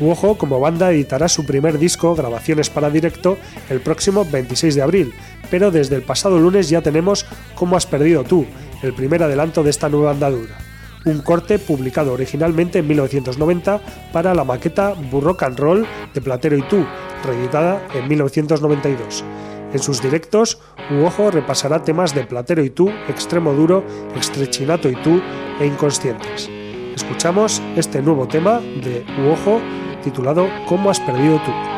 Uojo 0.00 0.38
como 0.38 0.60
banda 0.60 0.92
editará 0.92 1.28
su 1.28 1.44
primer 1.44 1.78
disco, 1.78 2.14
Grabaciones 2.14 2.70
para 2.70 2.90
Directo, 2.90 3.36
el 3.68 3.80
próximo 3.80 4.24
26 4.24 4.76
de 4.76 4.82
abril, 4.82 5.14
pero 5.50 5.70
desde 5.70 5.96
el 5.96 6.02
pasado 6.02 6.38
lunes 6.38 6.68
ya 6.68 6.82
tenemos 6.82 7.26
Cómo 7.54 7.76
has 7.76 7.86
perdido 7.86 8.22
tú, 8.22 8.46
el 8.82 8.94
primer 8.94 9.22
adelanto 9.22 9.62
de 9.62 9.70
esta 9.70 9.88
nueva 9.88 10.12
andadura. 10.12 10.56
Un 11.04 11.20
corte 11.20 11.58
publicado 11.58 12.12
originalmente 12.12 12.78
en 12.78 12.86
1990 12.86 13.80
para 14.12 14.34
la 14.34 14.44
maqueta 14.44 14.94
Burrock 15.10 15.42
and 15.42 15.58
Roll 15.58 15.86
de 16.14 16.20
Platero 16.20 16.56
y 16.56 16.62
tú, 16.62 16.84
reeditada 17.24 17.82
en 17.94 18.06
1992. 18.08 19.24
En 19.72 19.78
sus 19.80 20.00
directos, 20.00 20.60
Uojo 20.90 21.30
repasará 21.30 21.82
temas 21.82 22.14
de 22.14 22.24
Platero 22.24 22.62
y 22.62 22.70
tú, 22.70 22.90
Extremo 23.08 23.52
Duro, 23.52 23.84
Estrechinato 24.16 24.88
y 24.88 24.94
tú 25.02 25.20
e 25.60 25.66
Inconscientes. 25.66 26.48
Escuchamos 26.94 27.62
este 27.76 28.00
nuevo 28.00 28.26
tema 28.26 28.60
de 28.60 29.04
Uojo 29.24 29.60
titulado 30.02 30.48
¿Cómo 30.66 30.90
has 30.90 31.00
perdido 31.00 31.38
tú? 31.38 31.77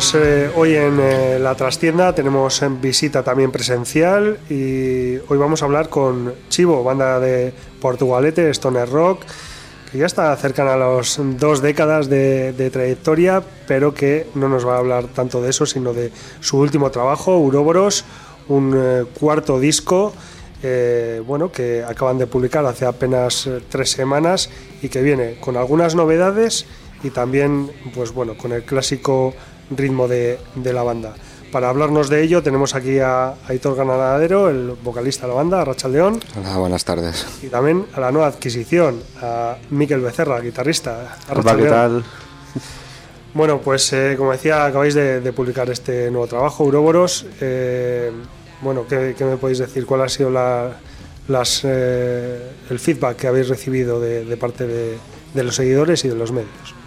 Pues 0.00 0.14
eh, 0.14 0.50
hoy 0.56 0.76
en 0.76 0.98
eh, 0.98 1.38
la 1.38 1.54
trastienda 1.54 2.14
tenemos 2.14 2.62
en 2.62 2.80
visita 2.80 3.22
también 3.22 3.52
presencial 3.52 4.38
y 4.48 5.18
hoy 5.28 5.36
vamos 5.36 5.60
a 5.60 5.66
hablar 5.66 5.90
con 5.90 6.32
Chivo, 6.48 6.82
banda 6.82 7.20
de 7.20 7.52
Portugalete, 7.82 8.48
Stoner 8.48 8.88
Rock, 8.88 9.24
que 9.92 9.98
ya 9.98 10.06
está 10.06 10.34
cercana 10.36 10.72
a 10.72 10.76
las 10.78 11.20
dos 11.38 11.60
décadas 11.60 12.08
de, 12.08 12.70
trayectoria, 12.72 13.42
pero 13.68 13.92
que 13.92 14.26
no 14.34 14.48
nos 14.48 14.66
va 14.66 14.76
a 14.76 14.78
hablar 14.78 15.04
tanto 15.08 15.42
de 15.42 15.50
eso, 15.50 15.66
sino 15.66 15.92
de 15.92 16.10
su 16.40 16.56
último 16.56 16.90
trabajo, 16.90 17.36
Uroboros, 17.36 18.06
un 18.48 18.72
eh, 18.74 19.04
cuarto 19.20 19.60
disco. 19.60 20.14
bueno, 21.26 21.52
que 21.52 21.84
acaban 21.86 22.16
de 22.16 22.26
publicar 22.26 22.64
hace 22.64 22.86
apenas 22.86 23.50
tres 23.68 23.90
semanas 23.90 24.48
y 24.80 24.88
que 24.88 25.02
viene 25.02 25.36
con 25.40 25.58
algunas 25.58 25.94
novedades 25.94 26.64
y 27.02 27.10
también, 27.10 27.70
pues 27.94 28.12
bueno, 28.12 28.36
con 28.36 28.52
el 28.52 28.62
clásico 28.62 29.34
ritmo 29.70 30.08
de, 30.08 30.38
la 30.56 30.82
banda. 30.82 31.14
Para 31.52 31.68
hablarnos 31.68 32.08
de 32.08 32.22
ello 32.22 32.42
tenemos 32.42 32.74
aquí 32.74 33.00
a 33.00 33.34
Aitor 33.48 33.76
Ganadero, 33.76 34.50
el 34.50 34.76
vocalista 34.82 35.22
de 35.22 35.28
la 35.28 35.34
banda, 35.34 35.62
a 35.62 35.64
Rachel 35.64 35.92
León. 35.92 36.20
Hola, 36.38 36.56
buenas 36.58 36.84
tardes. 36.84 37.26
Y 37.42 37.48
también 37.48 37.86
a 37.92 38.00
la 38.00 38.12
nueva 38.12 38.28
adquisición, 38.28 39.02
a 39.20 39.56
Miquel 39.70 40.00
Becerra, 40.00 40.40
guitarrista. 40.40 41.18
Hola, 41.28 41.56
¿qué 41.56 41.64
tal? 41.64 42.04
Bueno, 43.32 43.60
pues 43.60 43.92
eh, 43.92 44.16
como 44.18 44.32
decía, 44.32 44.64
acabáis 44.64 44.94
de, 44.94 45.32
publicar 45.32 45.70
este 45.70 46.10
nuevo 46.10 46.26
trabajo, 46.26 46.64
Uroboros. 46.64 47.26
Eh, 47.40 48.10
bueno, 48.60 48.86
¿qué, 48.88 49.14
me 49.20 49.36
podéis 49.36 49.58
decir? 49.58 49.86
¿Cuál 49.86 50.02
ha 50.02 50.08
sido 50.08 50.30
las, 50.30 51.60
eh, 51.62 52.50
el 52.68 52.78
feedback 52.80 53.16
que 53.16 53.28
habéis 53.28 53.48
recibido 53.48 54.00
de, 54.00 54.36
parte 54.36 54.66
de 54.66 55.44
los 55.44 55.54
seguidores 55.54 56.04
y 56.04 56.08
de 56.08 56.16
los 56.16 56.32
medios? 56.32 56.79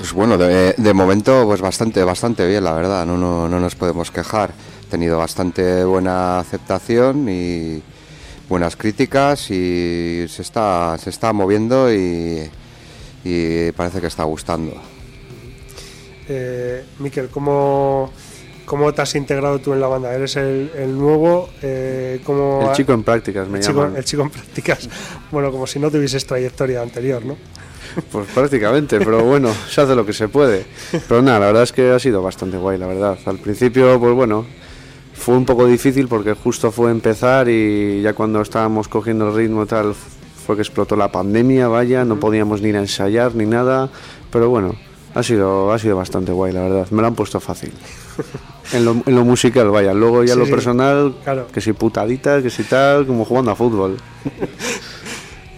Pues 0.00 0.14
bueno, 0.14 0.38
de, 0.38 0.94
momento 0.94 1.44
pues 1.44 1.60
bastante, 1.60 2.02
bastante 2.02 2.46
bien, 2.46 2.64
la 2.64 2.72
verdad, 2.72 3.04
no, 3.04 3.18
no, 3.18 3.60
nos 3.60 3.74
podemos 3.74 4.10
quejar. 4.10 4.50
He 4.86 4.90
tenido 4.90 5.18
bastante 5.18 5.84
buena 5.84 6.38
aceptación 6.38 7.28
y 7.28 7.82
buenas 8.48 8.76
críticas 8.76 9.50
y 9.50 10.24
se 10.26 10.40
está, 10.40 10.96
se 10.96 11.10
está 11.10 11.34
moviendo 11.34 11.92
y, 11.92 12.50
parece 13.76 14.00
que 14.00 14.06
está 14.06 14.24
gustando. 14.24 14.72
Eh, 16.30 16.82
Miquel, 16.98 17.28
¿cómo, 17.28 18.10
¿cómo 18.64 18.94
te 18.94 19.02
has 19.02 19.14
integrado 19.16 19.58
tú 19.58 19.74
en 19.74 19.82
la 19.82 19.88
banda? 19.88 20.14
¿Eres 20.14 20.34
el, 20.36 20.96
nuevo? 20.96 21.50
Eh, 21.60 22.22
el 22.26 22.72
chico 22.72 22.94
en 22.94 23.02
prácticas, 23.02 23.48
me 23.48 23.58
el 23.58 23.64
llaman. 23.66 23.96
el 23.96 24.04
chico 24.06 24.22
en 24.22 24.30
prácticas. 24.30 24.88
Bueno, 25.30 25.52
como 25.52 25.66
si 25.66 25.78
no 25.78 25.90
tuvieses 25.90 26.26
trayectoria 26.26 26.80
anterior, 26.80 27.22
¿no? 27.22 27.36
Pues 28.12 28.28
prácticamente, 28.32 28.98
pero 28.98 29.24
bueno, 29.24 29.50
se 29.68 29.80
hace 29.80 29.94
lo 29.94 30.04
que 30.04 30.12
se 30.12 30.28
puede. 30.28 30.64
Pero 31.08 31.22
nada, 31.22 31.40
la 31.40 31.46
verdad 31.46 31.62
es 31.62 31.72
que 31.72 31.90
ha 31.90 31.98
sido 31.98 32.22
bastante 32.22 32.56
guay, 32.56 32.78
la 32.78 32.86
verdad. 32.86 33.18
Al 33.26 33.38
principio, 33.38 33.98
pues 33.98 34.14
bueno, 34.14 34.46
fue 35.14 35.36
un 35.36 35.44
poco 35.44 35.66
difícil 35.66 36.08
porque 36.08 36.34
justo 36.34 36.70
fue 36.70 36.90
empezar 36.90 37.48
y 37.48 38.00
ya 38.02 38.14
cuando 38.14 38.40
estábamos 38.40 38.88
cogiendo 38.88 39.28
el 39.28 39.34
ritmo 39.34 39.66
tal, 39.66 39.94
fue 39.94 40.56
que 40.56 40.62
explotó 40.62 40.96
la 40.96 41.12
pandemia, 41.12 41.68
vaya, 41.68 42.04
no 42.04 42.18
podíamos 42.18 42.62
ni 42.62 42.70
ir 42.70 42.76
a 42.76 42.80
ensayar 42.80 43.34
ni 43.34 43.46
nada, 43.46 43.90
pero 44.30 44.48
bueno, 44.48 44.74
ha 45.14 45.22
sido, 45.22 45.72
ha 45.72 45.78
sido 45.78 45.96
bastante 45.96 46.32
guay, 46.32 46.52
la 46.52 46.62
verdad. 46.62 46.90
Me 46.90 47.02
lo 47.02 47.08
han 47.08 47.14
puesto 47.14 47.40
fácil. 47.40 47.72
En 48.72 48.84
lo, 48.84 48.92
en 49.04 49.16
lo 49.16 49.24
musical, 49.24 49.68
vaya. 49.70 49.92
Luego 49.92 50.22
ya 50.22 50.36
lo 50.36 50.46
personal, 50.46 51.16
que 51.52 51.60
si 51.60 51.72
putadita, 51.72 52.40
que 52.40 52.50
si 52.50 52.62
tal, 52.62 53.04
como 53.04 53.24
jugando 53.24 53.50
a 53.50 53.56
fútbol. 53.56 53.96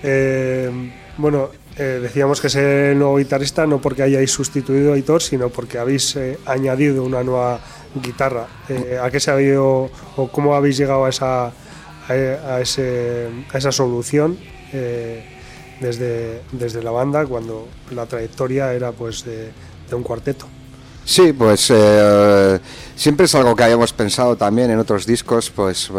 Eh, 0.05 0.69
bueno, 1.17 1.51
eh, 1.79 2.01
decíamos 2.03 2.41
que 2.41 2.49
es 2.49 2.55
el 2.57 2.99
nuevo 2.99 3.17
guitarrista 3.17 3.67
no 3.67 3.81
porque 3.81 4.03
hayáis 4.03 4.31
sustituido 4.31 4.93
a 4.93 4.99
Hitor, 4.99 5.23
sino 5.23 5.49
porque 5.49 5.79
habéis 5.79 6.17
eh, 6.17 6.39
añadido 6.45 7.03
una 7.03 7.23
nueva 7.23 7.61
guitarra. 7.95 8.47
Eh, 8.69 8.99
¿A 9.03 9.11
qué 9.11 9.21
se 9.21 9.31
ha 9.31 9.35
habido 9.35 9.91
o 10.17 10.29
cómo 10.31 10.55
habéis 10.55 10.77
llegado 10.77 11.07
a 11.07 11.09
esa, 11.09 11.47
a, 11.47 12.61
ese, 12.61 13.29
a 13.53 13.59
esa 13.59 13.73
solución 13.73 14.39
desde, 15.81 16.43
desde 16.53 16.83
la 16.83 16.91
banda 16.91 17.27
cuando 17.27 17.69
la 17.91 18.07
trayectoria 18.07 18.73
era 18.73 18.93
pues 18.93 19.25
de, 19.25 19.51
de 19.89 19.95
un 19.95 20.03
cuarteto? 20.03 20.47
Sí, 21.05 21.33
pues 21.33 21.73
siempre 22.97 23.27
es 23.27 23.35
algo 23.35 23.57
que 23.57 23.65
habíamos 23.65 23.93
pensado 23.93 24.37
también 24.37 24.71
en 24.71 24.79
otros 24.79 25.05
discos, 25.05 25.51
pues 25.51 25.91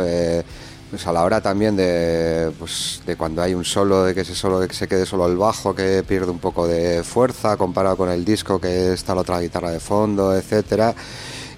pues 0.93 1.07
a 1.07 1.11
la 1.11 1.23
hora 1.23 1.41
también 1.41 1.75
de, 1.75 2.51
pues, 2.59 3.01
de 3.03 3.15
cuando 3.15 3.41
hay 3.41 3.55
un 3.55 3.65
solo, 3.65 4.03
de 4.03 4.13
que 4.13 4.23
se, 4.23 4.35
solo, 4.35 4.59
que 4.67 4.75
se 4.75 4.87
quede 4.87 5.07
solo 5.07 5.25
el 5.25 5.35
bajo, 5.37 5.73
que 5.73 6.03
pierde 6.07 6.29
un 6.29 6.37
poco 6.37 6.67
de 6.67 7.01
fuerza 7.03 7.57
comparado 7.57 7.97
con 7.97 8.11
el 8.11 8.23
disco, 8.23 8.61
que 8.61 8.93
está 8.93 9.15
la 9.15 9.21
otra 9.21 9.39
guitarra 9.39 9.71
de 9.71 9.79
fondo, 9.79 10.37
etcétera. 10.37 10.93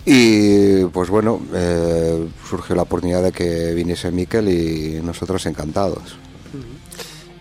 Y 0.06 0.86
pues 0.86 1.10
bueno, 1.10 1.41
eh, 1.54 2.30
surgió 2.48 2.78
la 2.78 2.84
oportunidad 2.84 3.24
de 3.24 3.34
que 3.34 3.74
viniese 3.74 4.10
Miquel 4.10 4.48
y 4.48 5.02
nosotros 5.04 5.45
encantados. 5.48 6.15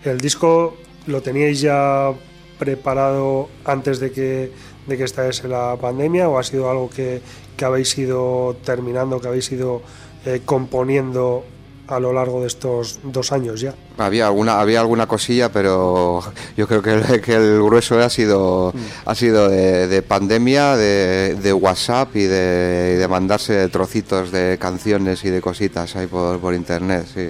¿El 0.03 0.19
disco 0.19 0.75
lo 1.07 1.21
teníais 1.21 1.61
ya 1.61 2.11
preparado 2.59 3.47
antes 3.63 4.01
de 4.01 4.11
que, 4.11 4.51
de 4.85 4.97
que 4.97 5.05
estallase 5.05 5.47
la 5.47 5.77
pandemia 5.79 6.27
o 6.27 6.39
ha 6.39 6.43
sido 6.43 6.69
algo 6.69 6.89
que, 6.89 7.21
que 7.55 7.63
habéis 7.63 7.97
ido 7.97 8.57
terminando, 8.65 9.21
que 9.21 9.29
habéis 9.29 9.49
ido 9.53 9.81
eh, 10.25 10.41
componiendo 10.43 11.45
a 11.87 11.99
lo 11.99 12.13
largo 12.13 12.41
de 12.41 12.47
estos 12.47 12.99
dos 13.03 13.31
años 13.31 13.61
ya. 13.61 13.73
Había 13.97 14.27
alguna, 14.27 14.59
había 14.59 14.79
alguna 14.79 15.07
cosilla, 15.07 15.51
pero 15.51 16.21
yo 16.57 16.67
creo 16.67 16.81
que 16.81 16.93
el, 16.93 17.21
que 17.21 17.35
el 17.35 17.61
grueso 17.63 17.99
ha 17.99 18.09
sido, 18.09 18.73
mm. 18.73 19.09
ha 19.09 19.15
sido 19.15 19.49
de, 19.49 20.01
pandemia, 20.01 20.75
de, 20.75 21.53
WhatsApp 21.53 22.15
y 22.15 22.23
de, 22.23 23.05
mandarse 23.09 23.67
trocitos 23.69 24.31
de 24.31 24.57
canciones 24.59 25.23
y 25.25 25.29
de 25.29 25.41
cositas 25.41 25.95
ahí 25.95 26.07
por, 26.07 26.39
por 26.39 26.53
internet. 26.53 27.05
Sí. 27.13 27.29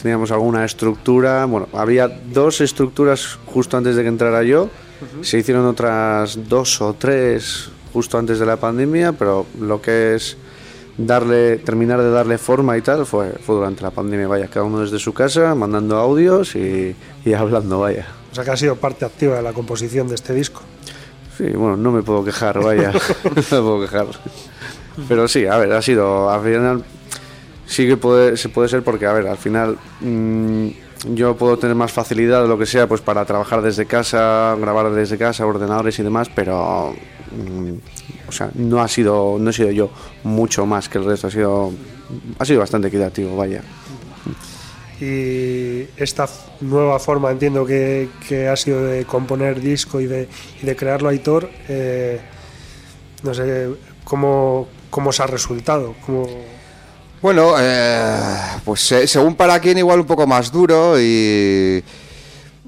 Teníamos 0.00 0.30
alguna 0.30 0.64
estructura, 0.64 1.44
bueno, 1.46 1.68
había 1.72 2.08
dos 2.08 2.60
estructuras 2.60 3.38
justo 3.46 3.76
antes 3.76 3.96
de 3.96 4.02
que 4.02 4.08
entrara 4.08 4.42
yo, 4.42 4.68
se 5.22 5.38
hicieron 5.38 5.66
otras 5.66 6.48
dos 6.48 6.80
o 6.80 6.94
tres 6.94 7.70
justo 7.92 8.18
antes 8.18 8.38
de 8.38 8.46
la 8.46 8.56
pandemia, 8.56 9.12
pero 9.12 9.46
lo 9.60 9.80
que 9.80 10.14
es 10.14 10.36
darle, 10.96 11.58
terminar 11.58 12.00
de 12.00 12.10
darle 12.10 12.38
forma 12.38 12.76
y 12.76 12.82
tal 12.82 13.06
fue, 13.06 13.32
fue 13.32 13.56
durante 13.56 13.82
la 13.82 13.90
pandemia, 13.90 14.28
vaya, 14.28 14.48
cada 14.48 14.64
uno 14.64 14.80
desde 14.80 14.98
su 14.98 15.12
casa, 15.12 15.54
mandando 15.54 15.96
audios 15.96 16.54
y, 16.56 16.94
hablando, 17.36 17.80
vaya. 17.80 18.06
O 18.30 18.34
sea 18.34 18.44
que 18.44 18.50
ha 18.50 18.56
sido 18.56 18.76
parte 18.76 19.04
activa 19.04 19.36
de 19.36 19.42
la 19.42 19.52
composición 19.52 20.08
de 20.08 20.16
este 20.16 20.34
disco. 20.34 20.62
Sí, 21.36 21.50
bueno, 21.50 21.76
no 21.76 21.90
me 21.90 22.02
puedo 22.02 22.24
quejar, 22.24 22.62
vaya, 22.62 22.92
no 23.24 23.30
me 23.30 23.42
puedo 23.42 23.80
quejar. 23.82 24.06
Pero 25.08 25.26
sí, 25.26 25.46
a 25.46 25.56
ver, 25.56 25.72
ha 25.72 25.82
sido, 25.82 26.30
al 26.30 26.42
final, 26.42 26.84
sí 27.66 27.86
que 27.86 27.96
puede, 27.96 28.36
se 28.36 28.48
puede 28.48 28.68
ser 28.68 28.82
porque, 28.82 29.06
a 29.06 29.12
ver, 29.12 29.26
al 29.26 29.36
final 29.36 29.76
mm, 30.00 30.68
yo 31.12 31.36
puedo 31.36 31.58
tener 31.58 31.74
más 31.74 31.92
facilidad 31.92 32.44
o 32.44 32.46
lo 32.46 32.56
que 32.56 32.66
sea, 32.66 32.86
pues 32.86 33.00
para 33.00 33.24
trabajar 33.24 33.62
desde 33.62 33.86
casa, 33.86 34.56
grabar 34.60 34.92
desde 34.92 35.18
casa, 35.18 35.44
ordenadores 35.44 35.98
y 35.98 36.04
demás, 36.04 36.30
pero 36.32 36.94
mm, 37.32 37.72
sea, 38.34 38.50
no 38.54 38.80
ha 38.80 38.88
sido, 38.88 39.36
no 39.38 39.50
he 39.50 39.52
sido 39.52 39.70
yo 39.70 39.90
mucho 40.22 40.66
más 40.66 40.88
que 40.88 40.98
el 40.98 41.04
resto, 41.04 41.28
ha 41.28 41.30
sido, 41.30 41.72
ha 42.38 42.44
sido 42.44 42.60
bastante 42.60 42.88
equitativo, 42.88 43.36
vaya. 43.36 43.62
Y 45.00 45.04
y 45.04 45.88
esta 45.96 46.28
nueva 46.60 46.98
forma, 46.98 47.30
entiendo 47.30 47.66
que, 47.66 48.08
ha 48.50 48.56
sido 48.56 48.84
de 48.84 49.04
componer 49.04 49.60
disco 49.60 50.00
y 50.00 50.06
de, 50.06 50.28
de 50.62 50.76
crearlo 50.76 51.08
Aitor, 51.08 51.50
eh, 51.68 52.20
no 53.22 53.34
sé, 53.34 53.70
¿cómo, 54.04 54.68
cómo 54.90 55.10
os 55.10 55.20
ha 55.20 55.26
resultado? 55.26 55.94
¿Cómo... 56.06 56.26
Bueno, 57.20 57.54
eh, 57.58 58.16
pues 58.64 58.92
eh, 58.92 59.06
según 59.06 59.34
para 59.34 59.58
quien 59.58 59.78
igual 59.78 60.00
un 60.00 60.06
poco 60.06 60.26
más 60.26 60.52
duro 60.52 61.00
y 61.00 61.82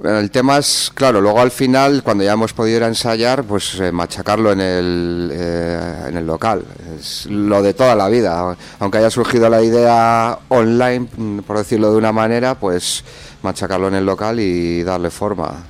el 0.04 0.30
tema 0.30 0.58
es, 0.58 0.90
claro, 0.94 1.20
luego 1.20 1.40
al 1.40 1.50
final, 1.50 2.02
cuando 2.02 2.22
ya 2.22 2.32
hemos 2.32 2.52
podido 2.52 2.76
ir 2.76 2.84
a 2.84 2.88
ensayar, 2.88 3.44
pues 3.44 3.80
eh, 3.80 3.90
machacarlo 3.92 4.52
en 4.52 4.60
el, 4.60 5.30
eh, 5.32 6.04
en 6.08 6.16
el 6.18 6.26
local. 6.26 6.64
Es 6.98 7.26
lo 7.26 7.62
de 7.62 7.72
toda 7.72 7.94
la 7.94 8.08
vida. 8.08 8.56
Aunque 8.78 8.98
haya 8.98 9.10
surgido 9.10 9.48
la 9.48 9.62
idea 9.62 10.38
online, 10.48 11.08
mm, 11.16 11.38
por 11.40 11.56
decirlo 11.56 11.90
de 11.90 11.96
una 11.96 12.12
manera, 12.12 12.56
pues 12.56 13.04
machacarlo 13.42 13.88
en 13.88 13.94
el 13.94 14.04
local 14.04 14.38
y 14.38 14.82
darle 14.82 15.10
forma. 15.10 15.64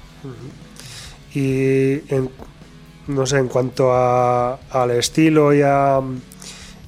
Y 1.35 2.01
no 3.07 3.27
sé, 3.27 3.39
en 3.39 3.49
cuanto 3.49 3.95
al 3.95 4.91
estilo 4.91 5.55
y 5.55 5.63
a, 5.63 6.01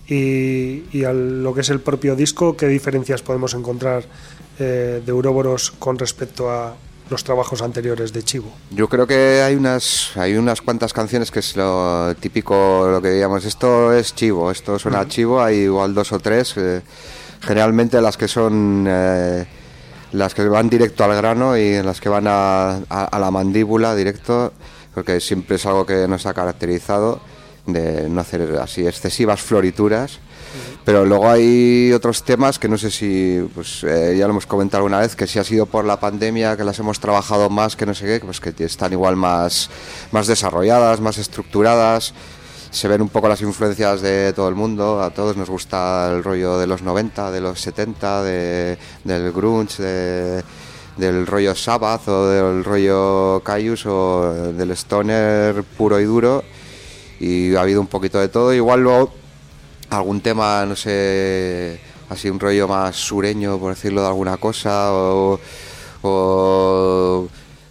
y, 0.08 1.04
a 1.04 1.12
lo 1.12 1.54
que 1.54 1.60
es 1.60 1.70
el 1.70 1.80
propio 1.80 2.16
disco, 2.16 2.56
¿qué 2.56 2.66
diferencias 2.66 3.22
podemos 3.22 3.54
encontrar 3.54 4.04
eh, 4.58 5.02
de 5.04 5.12
Uroboros 5.12 5.70
con 5.72 5.98
respecto 5.98 6.50
a, 6.50 6.74
los 7.10 7.24
trabajos 7.24 7.62
anteriores 7.62 8.12
de 8.12 8.22
Chivo. 8.22 8.52
Yo 8.70 8.88
creo 8.88 9.06
que 9.06 9.42
hay 9.42 9.54
unas 9.54 10.16
hay 10.16 10.36
unas 10.36 10.60
cuantas 10.60 10.92
canciones 10.92 11.30
que 11.30 11.40
es 11.40 11.56
lo 11.56 12.14
típico, 12.16 12.88
lo 12.90 13.02
que 13.02 13.10
digamos, 13.10 13.44
esto 13.44 13.92
es 13.92 14.14
Chivo, 14.14 14.50
esto 14.50 14.78
suena 14.78 15.00
a 15.00 15.08
Chivo, 15.08 15.42
hay 15.42 15.56
igual 15.58 15.94
dos 15.94 16.12
o 16.12 16.18
tres, 16.18 16.54
eh, 16.56 16.82
generalmente 17.40 18.00
las 18.00 18.16
que 18.16 18.28
son 18.28 18.86
eh, 18.88 19.46
las 20.12 20.34
que 20.34 20.46
van 20.48 20.68
directo 20.68 21.04
al 21.04 21.14
grano 21.14 21.56
y 21.56 21.82
las 21.82 22.00
que 22.00 22.08
van 22.08 22.26
a, 22.26 22.76
a 22.88 23.18
la 23.18 23.30
mandíbula 23.30 23.94
directo, 23.94 24.52
porque 24.94 25.20
siempre 25.20 25.56
es 25.56 25.66
algo 25.66 25.84
que 25.86 26.08
nos 26.08 26.26
ha 26.26 26.34
caracterizado 26.34 27.20
de 27.66 28.08
no 28.08 28.20
hacer 28.20 28.58
así 28.60 28.86
excesivas 28.86 29.40
florituras 29.40 30.20
pero 30.84 31.04
luego 31.04 31.28
hay 31.28 31.92
otros 31.92 32.22
temas 32.22 32.58
que 32.58 32.68
no 32.68 32.78
sé 32.78 32.90
si, 32.90 33.46
pues 33.54 33.84
eh, 33.84 34.16
ya 34.18 34.26
lo 34.26 34.30
hemos 34.30 34.46
comentado 34.46 34.78
alguna 34.78 35.00
vez, 35.00 35.16
que 35.16 35.26
si 35.26 35.38
ha 35.38 35.44
sido 35.44 35.66
por 35.66 35.84
la 35.84 36.00
pandemia 36.00 36.56
que 36.56 36.64
las 36.64 36.78
hemos 36.78 37.00
trabajado 37.00 37.50
más, 37.50 37.76
que 37.76 37.86
no 37.86 37.94
sé 37.94 38.06
qué, 38.06 38.20
pues 38.24 38.40
que 38.40 38.52
están 38.64 38.92
igual 38.92 39.16
más, 39.16 39.70
más 40.12 40.26
desarrolladas, 40.26 41.00
más 41.00 41.18
estructuradas. 41.18 42.14
Se 42.70 42.86
ven 42.86 43.00
un 43.00 43.08
poco 43.08 43.28
las 43.28 43.40
influencias 43.40 44.02
de 44.02 44.32
todo 44.34 44.48
el 44.48 44.54
mundo, 44.54 45.02
a 45.02 45.10
todos 45.10 45.36
nos 45.36 45.48
gusta 45.48 46.10
el 46.12 46.22
rollo 46.22 46.58
de 46.58 46.66
los 46.66 46.82
90, 46.82 47.30
de 47.30 47.40
los 47.40 47.60
70, 47.60 48.22
de, 48.22 48.78
del 49.04 49.32
grunge, 49.32 50.42
del 50.98 51.26
rollo 51.26 51.54
Sabbath 51.54 52.08
o 52.08 52.28
del 52.28 52.64
rollo 52.64 53.40
Caius 53.44 53.86
o 53.86 54.52
del 54.52 54.72
stoner 54.72 55.62
puro 55.62 55.98
y 56.00 56.04
duro 56.04 56.44
y 57.20 57.54
ha 57.54 57.62
habido 57.62 57.80
un 57.80 57.86
poquito 57.86 58.18
de 58.18 58.28
todo. 58.28 58.52
Igual 58.52 58.82
luego 58.82 59.12
algún 59.90 60.20
tema, 60.20 60.64
no 60.66 60.76
sé, 60.76 61.80
así 62.08 62.30
un 62.30 62.40
rollo 62.40 62.68
más 62.68 62.96
sureño, 62.96 63.58
por 63.58 63.74
decirlo 63.74 64.02
de 64.02 64.08
alguna 64.08 64.36
cosa, 64.36 64.90
o, 64.92 65.38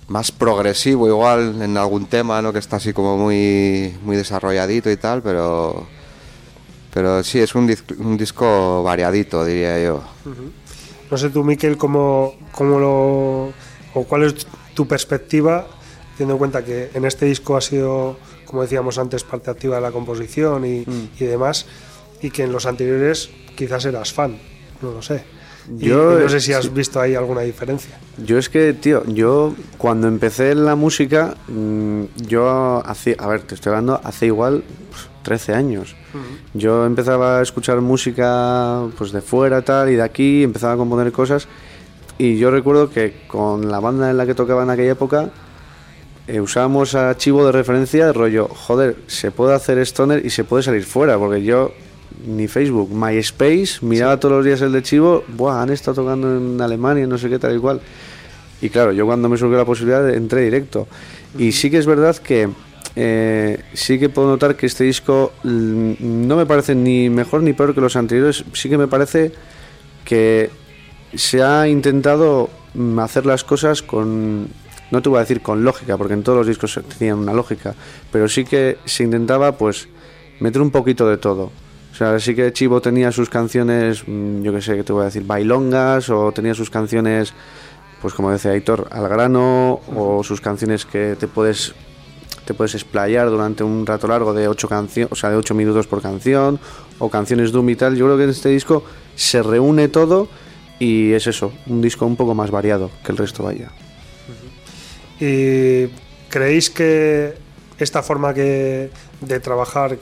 más 0.08 0.32
progresivo 0.32 1.08
igual 1.08 1.62
en 1.62 1.75
algún 1.77 2.06
tema, 2.06 2.41
¿no? 2.41 2.53
Que 2.53 2.60
está 2.60 2.77
así 2.77 2.93
como 2.93 3.17
muy, 3.17 3.93
muy 4.03 4.15
desarrolladito 4.15 4.89
y 4.89 4.97
tal, 4.97 5.21
pero, 5.21 5.86
pero 6.93 7.23
sí, 7.23 7.39
es 7.39 7.53
un, 7.56 7.73
un 7.99 8.17
disco 8.17 8.84
variadito, 8.84 9.43
diría 9.43 9.84
yo. 9.84 10.03
No 11.12 11.17
sé 11.17 11.30
tú, 11.30 11.43
Miquel, 11.43 11.77
cómo, 11.77 12.36
cómo 12.51 12.80
lo... 12.80 13.53
o 13.93 14.03
cuál 14.08 14.23
es 14.23 14.47
tu 14.73 14.88
perspectiva, 14.88 15.67
teniendo 16.17 16.36
en 16.36 16.39
cuenta 16.39 16.63
que 16.63 16.89
en 16.93 17.03
este 17.06 17.25
disco 17.25 17.58
ha 17.58 17.62
sido, 17.62 18.17
como 18.45 18.62
decíamos 18.62 18.97
antes, 18.97 19.23
parte 19.23 19.51
activa 19.51 19.75
de 19.75 19.82
la 19.82 19.91
composición 19.91 20.65
y, 20.65 20.86
mm. 20.86 21.10
y 21.19 21.25
demás 21.25 21.65
y 22.21 22.32
que 22.32 22.43
en 22.43 22.51
los 22.51 22.65
anteriores 22.65 23.30
quizás 23.56 23.86
eras 23.86 24.13
fan, 24.13 24.38
no 24.82 24.91
lo 24.91 25.01
sé. 25.01 25.23
Yo 25.69 26.17
no 26.17 26.30
sé 26.30 26.39
si 26.39 26.53
has 26.53 26.73
visto 26.73 26.99
ahí 26.99 27.13
alguna 27.13 27.41
diferencia. 27.41 27.99
Yo 28.17 28.38
es 28.38 28.47
que, 28.47 28.73
tío, 28.73 29.03
yo 29.06 29.53
cuando 29.77 30.08
empecé 30.08 30.51
en 30.51 30.63
la 30.63 30.75
música, 30.75 31.36
mm, 31.49 32.03
yo 32.27 32.82
hacía, 32.86 33.15
a 33.19 33.27
ver, 33.27 33.41
te 33.41 33.56
estoy 33.56 33.71
hablando 33.71 33.99
hace 34.01 34.27
igual 34.27 34.63
13 35.23 35.53
años. 35.53 35.95
Yo 36.53 36.86
empezaba 36.86 37.39
a 37.39 37.41
escuchar 37.41 37.82
música 37.82 38.86
pues 38.97 39.12
de 39.12 39.21
fuera 39.21 39.62
tal 39.62 39.89
y 39.89 39.95
de 39.95 40.03
aquí, 40.03 40.41
empezaba 40.41 40.73
a 40.73 40.77
componer 40.77 41.12
cosas 41.12 41.47
y 42.17 42.38
yo 42.38 42.49
recuerdo 42.49 42.89
que 42.89 43.25
con 43.27 43.69
la 43.69 43.80
banda 43.80 44.10
en 44.10 44.17
la 44.17 44.25
que 44.25 44.34
tocaba 44.34 44.63
en 44.63 44.69
aquella 44.69 44.93
época 44.93 45.30
eh, 46.27 46.41
usábamos 46.41 46.95
archivo 46.95 47.45
de 47.45 47.51
referencia 47.51 48.08
de 48.08 48.13
rollo, 48.13 48.47
joder, 48.47 48.95
se 49.08 49.32
puede 49.32 49.53
hacer 49.53 49.77
stoner 49.80 50.25
y 50.25 50.30
se 50.30 50.43
puede 50.43 50.63
salir 50.63 50.86
fuera, 50.86 51.17
porque 51.17 51.43
yo 51.43 51.73
ni 52.25 52.47
Facebook, 52.47 52.91
MySpace, 52.91 53.80
miraba 53.82 54.19
todos 54.19 54.36
los 54.38 54.45
días 54.45 54.62
el 54.62 54.71
de 54.71 54.82
Chivo, 54.84 55.23
Buah, 55.27 55.62
han 55.62 55.69
estado 55.71 56.03
tocando 56.03 56.38
en 56.38 56.60
Alemania, 56.62 57.08
no 57.08 57.17
sé 57.17 57.30
qué 57.30 57.39
tal 57.39 57.56
y 57.56 57.60
cual. 57.60 57.82
Y 58.62 58.69
claro, 58.69 58.91
yo 58.91 59.06
cuando 59.06 59.30
me 59.30 59.38
surgió 59.38 59.58
la 59.58 59.65
posibilidad 59.65 60.10
entré 60.10 60.41
directo. 60.41 60.88
Y 61.38 61.51
sí 61.51 61.69
que 61.69 61.77
es 61.77 61.86
verdad 61.86 62.15
que 62.17 62.49
eh, 62.95 63.60
sí 63.73 63.99
que 63.99 64.10
puedo 64.10 64.27
notar 64.27 64.56
que 64.56 64.65
este 64.65 64.84
disco 64.84 65.32
mm, 65.43 65.93
no 65.99 66.36
me 66.36 66.47
parece 66.47 66.73
ni 66.73 67.10
mejor 67.10 67.43
ni 67.43 67.53
peor 67.53 67.75
que 67.75 67.82
los 67.82 67.95
anteriores, 67.95 68.43
sí 68.53 68.69
que 68.69 68.77
me 68.77 68.88
parece 68.88 69.32
que 70.03 70.49
se 71.13 71.43
ha 71.43 71.67
intentado 71.67 72.49
mm, 72.73 72.97
hacer 72.99 73.27
las 73.27 73.43
cosas 73.43 73.84
con, 73.84 74.47
no 74.89 75.01
te 75.01 75.10
voy 75.10 75.17
a 75.17 75.21
decir 75.21 75.41
con 75.41 75.63
lógica, 75.63 75.95
porque 75.97 76.15
en 76.15 76.23
todos 76.23 76.39
los 76.39 76.47
discos 76.47 76.80
tenían 76.97 77.19
una 77.19 77.34
lógica, 77.34 77.75
pero 78.12 78.27
sí 78.27 78.45
que 78.45 78.77
se 78.86 79.03
intentaba 79.03 79.58
pues 79.58 79.88
meter 80.39 80.62
un 80.62 80.71
poquito 80.71 81.08
de 81.08 81.17
todo. 81.17 81.51
O 81.97 81.99
sea, 81.99 82.19
sí 82.19 82.36
que 82.36 82.53
Chivo 82.53 82.79
tenía 82.79 83.12
sus 83.12 83.27
canciones, 83.27 84.03
mm, 84.05 84.43
yo 84.43 84.53
qué 84.53 84.62
sé, 84.62 84.75
que 84.75 84.83
te 84.83 84.93
voy 84.93 85.01
a 85.01 85.05
decir, 85.05 85.23
bailongas, 85.23 86.12
o 86.12 86.31
tenía 86.31 86.53
sus 86.53 86.69
canciones, 86.69 87.33
pues 88.03 88.13
como 88.13 88.29
decía 88.29 88.51
Aitor, 88.51 88.88
al 88.91 89.10
grano, 89.10 89.81
o 89.95 90.23
sus 90.23 90.39
canciones 90.39 90.86
que 90.86 91.15
te 91.19 91.27
puedes 91.27 91.73
te 92.45 92.53
puedes 92.53 92.75
explayar 92.75 93.31
durante 93.31 93.63
un 93.63 93.83
rato 93.83 94.07
largo 94.07 94.31
de 94.31 94.47
ocho 94.47 94.69
canciones, 94.69 95.12
o 95.12 95.15
sea, 95.15 95.31
de 95.31 95.38
ocho 95.38 95.55
minutos 95.55 95.88
por 95.88 96.03
canción, 96.03 96.59
o 96.99 97.09
canciones 97.09 97.51
doom 97.51 97.67
y 97.69 97.76
tal. 97.76 97.95
Yo 97.95 98.05
creo 98.05 98.17
que 98.17 98.26
en 98.26 98.30
este 98.30 98.49
disco 98.49 98.84
se 99.15 99.41
reúne 99.41 99.88
todo 99.88 100.28
y 100.78 101.13
es 101.13 101.26
eso, 101.26 101.51
un 101.65 101.82
disco 101.82 102.05
un 102.05 102.15
poco 102.15 102.36
más 102.36 102.51
variado 102.51 102.91
que 103.03 103.11
el 103.11 103.17
resto 103.17 103.41
vaya. 103.41 103.72
¿Y 105.19 105.88
creéis 106.30 106.69
que 106.69 107.34
esta 107.80 108.03
forma 108.03 108.36
que, 108.36 108.91
de 109.19 109.39
trabajar 109.39 109.97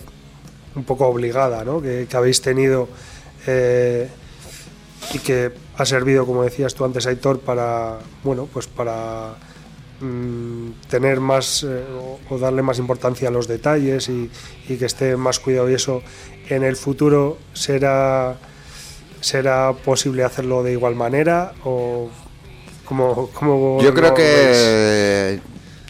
un 0.75 0.83
poco 0.83 1.07
obligada 1.07 1.63
¿no? 1.63 1.81
que, 1.81 2.07
habéis 2.13 2.41
tenido 2.41 2.87
eh, 3.47 4.09
y 5.13 5.19
que 5.19 5.51
ha 5.77 5.85
servido, 5.85 6.25
como 6.25 6.43
decías 6.43 6.73
tú 6.73 6.85
antes, 6.85 7.05
Aitor, 7.05 7.39
para, 7.39 7.99
bueno, 8.23 8.47
pues 8.51 8.67
para 8.67 9.35
mm, 9.99 10.69
tener 10.89 11.19
más 11.19 11.63
eh, 11.63 11.83
o, 12.29 12.37
darle 12.37 12.61
más 12.61 12.79
importancia 12.79 13.27
a 13.29 13.31
los 13.31 13.47
detalles 13.47 14.09
y, 14.09 14.29
que 14.67 14.85
esté 14.85 15.15
más 15.15 15.39
cuidado 15.39 15.69
y 15.69 15.73
eso 15.73 16.01
en 16.49 16.63
el 16.63 16.75
futuro 16.75 17.37
será 17.53 18.37
será 19.21 19.73
posible 19.73 20.23
hacerlo 20.23 20.61
de 20.61 20.73
igual 20.73 20.95
manera 20.95 21.53
o 21.63 22.09
como, 22.85 23.29
como 23.31 23.81
yo 23.81 23.93
creo 23.93 24.13
que 24.13 25.39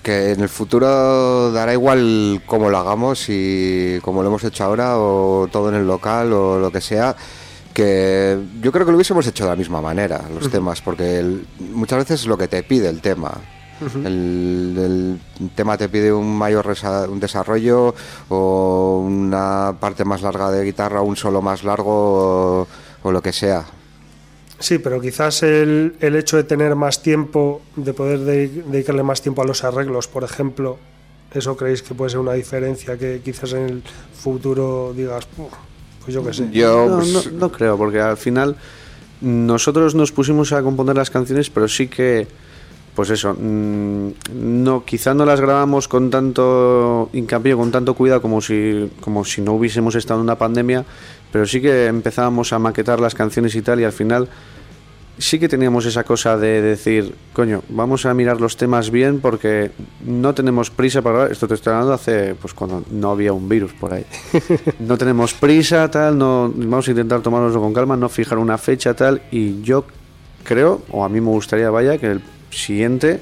que 0.05 0.33
en 0.33 0.41
el 0.41 0.49
futuro 0.49 1.51
dará 1.51 1.73
igual 1.73 2.43
cómo 2.45 2.69
lo 2.69 2.77
hagamos 2.77 3.25
y 3.27 3.97
como 4.03 4.21
lo 4.21 4.27
hemos 4.27 4.43
hecho 4.43 4.63
ahora 4.63 4.99
o 4.99 5.47
todo 5.51 5.69
en 5.69 5.75
el 5.75 5.87
local 5.87 6.31
o 6.31 6.59
lo 6.59 6.71
que 6.71 6.79
sea 6.79 7.15
que 7.73 8.37
yo 8.61 8.71
creo 8.71 8.85
que 8.85 8.91
lo 8.91 8.97
hubiésemos 8.97 9.25
hecho 9.25 9.45
de 9.45 9.49
la 9.49 9.55
misma 9.55 9.81
manera 9.81 10.21
los 10.31 10.51
temas 10.51 10.79
porque 10.81 11.25
muchas 11.73 11.97
veces 11.97 12.21
es 12.21 12.27
lo 12.27 12.37
que 12.37 12.47
te 12.47 12.61
pide 12.61 12.87
el 12.87 13.01
tema 13.01 13.31
el, 14.05 15.19
tema 15.55 15.75
te 15.75 15.89
pide 15.89 16.13
un 16.13 16.37
mayor 16.37 16.71
un 17.09 17.19
desarrollo 17.19 17.95
o 18.29 19.03
una 19.03 19.75
parte 19.79 20.05
más 20.05 20.21
larga 20.21 20.51
de 20.51 20.65
guitarra 20.65 21.01
un 21.01 21.15
solo 21.15 21.41
más 21.41 21.63
largo 21.63 22.67
o 23.01 23.11
lo 23.11 23.21
que 23.23 23.33
sea 23.33 23.65
Sí, 24.65 24.79
pero 24.79 24.99
quizás 24.99 25.43
el, 25.43 25.93
el, 25.99 26.15
hecho 26.15 26.37
de 26.37 26.43
tener 26.43 26.73
más 26.73 27.03
tiempo, 27.03 27.61
de 27.75 27.93
poder 27.93 28.21
dedicarle 28.21 29.03
más 29.03 29.21
tiempo 29.21 29.43
a 29.43 29.45
los 29.45 29.63
arreglos, 29.63 30.07
por 30.07 30.23
ejemplo, 30.23 30.79
¿eso 31.31 31.55
creéis 31.55 31.83
que 31.83 31.93
puede 31.93 32.09
ser 32.09 32.19
una 32.19 32.33
diferencia 32.33 32.97
que 32.97 33.21
quizás 33.23 33.53
en 33.53 33.69
el 33.69 33.83
futuro 34.15 34.91
digas, 34.97 35.27
pues 35.35 36.15
yo 36.15 36.25
qué 36.25 36.33
sé? 36.33 36.49
Yo, 36.51 36.87
no, 36.89 36.95
pues, 36.95 37.31
no, 37.31 37.51
creo, 37.51 37.77
porque 37.77 38.01
al 38.01 38.17
final 38.17 38.55
nosotros 39.21 39.93
nos 39.93 40.11
pusimos 40.11 40.51
a 40.51 40.63
componer 40.63 40.95
las 40.95 41.11
canciones, 41.11 41.51
pero 41.51 41.67
sí 41.67 41.87
que, 41.87 42.27
pues 42.95 43.11
eso, 43.11 43.35
mm, 43.39 44.13
no, 44.33 44.83
quizá 44.83 45.13
no 45.13 45.27
las 45.27 45.41
grabamos 45.41 45.87
con 45.87 46.09
tanto 46.09 47.11
hincapié, 47.13 47.55
con 47.55 47.69
tanto 47.69 47.93
cuidado 47.93 48.23
como 48.23 48.41
si, 48.41 48.89
como 48.99 49.25
si 49.25 49.43
no 49.43 49.53
hubiésemos 49.53 49.93
estado 49.93 50.21
en 50.21 50.23
una 50.23 50.39
pandemia, 50.39 50.83
pero 51.31 51.45
sí 51.45 51.61
que 51.61 51.85
empezábamos 51.85 52.51
a 52.51 52.57
maquetar 52.57 52.99
las 52.99 53.13
canciones 53.13 53.53
y 53.53 53.61
tal 53.61 53.79
y 53.79 53.83
al 53.83 53.93
final 53.93 54.27
sí 55.17 55.39
que 55.39 55.47
teníamos 55.47 55.85
esa 55.85 56.03
cosa 56.03 56.37
de 56.37 56.61
decir, 56.61 57.15
coño, 57.33 57.63
vamos 57.69 58.05
a 58.05 58.13
mirar 58.13 58.41
los 58.41 58.57
temas 58.57 58.91
bien 58.91 59.19
porque 59.19 59.71
no 60.05 60.33
tenemos 60.33 60.69
prisa 60.69 61.01
para 61.01 61.27
esto 61.27 61.47
te 61.47 61.53
estoy 61.53 61.73
hablando 61.73 61.93
hace 61.93 62.35
pues 62.35 62.53
cuando 62.53 62.83
no 62.91 63.11
había 63.11 63.33
un 63.33 63.47
virus 63.47 63.73
por 63.73 63.93
ahí. 63.93 64.05
no 64.79 64.97
tenemos 64.97 65.33
prisa, 65.33 65.89
tal, 65.89 66.17
no 66.17 66.51
vamos 66.55 66.87
a 66.87 66.91
intentar 66.91 67.21
tomárnoslo 67.21 67.61
con 67.61 67.73
calma, 67.73 67.95
no 67.95 68.09
fijar 68.09 68.37
una 68.37 68.57
fecha 68.57 68.93
tal 68.93 69.21
y 69.31 69.61
yo 69.61 69.85
creo 70.43 70.81
o 70.91 71.03
a 71.03 71.09
mí 71.09 71.21
me 71.21 71.29
gustaría 71.29 71.69
vaya 71.69 71.97
que 71.97 72.07
el 72.11 72.21
siguiente 72.51 73.19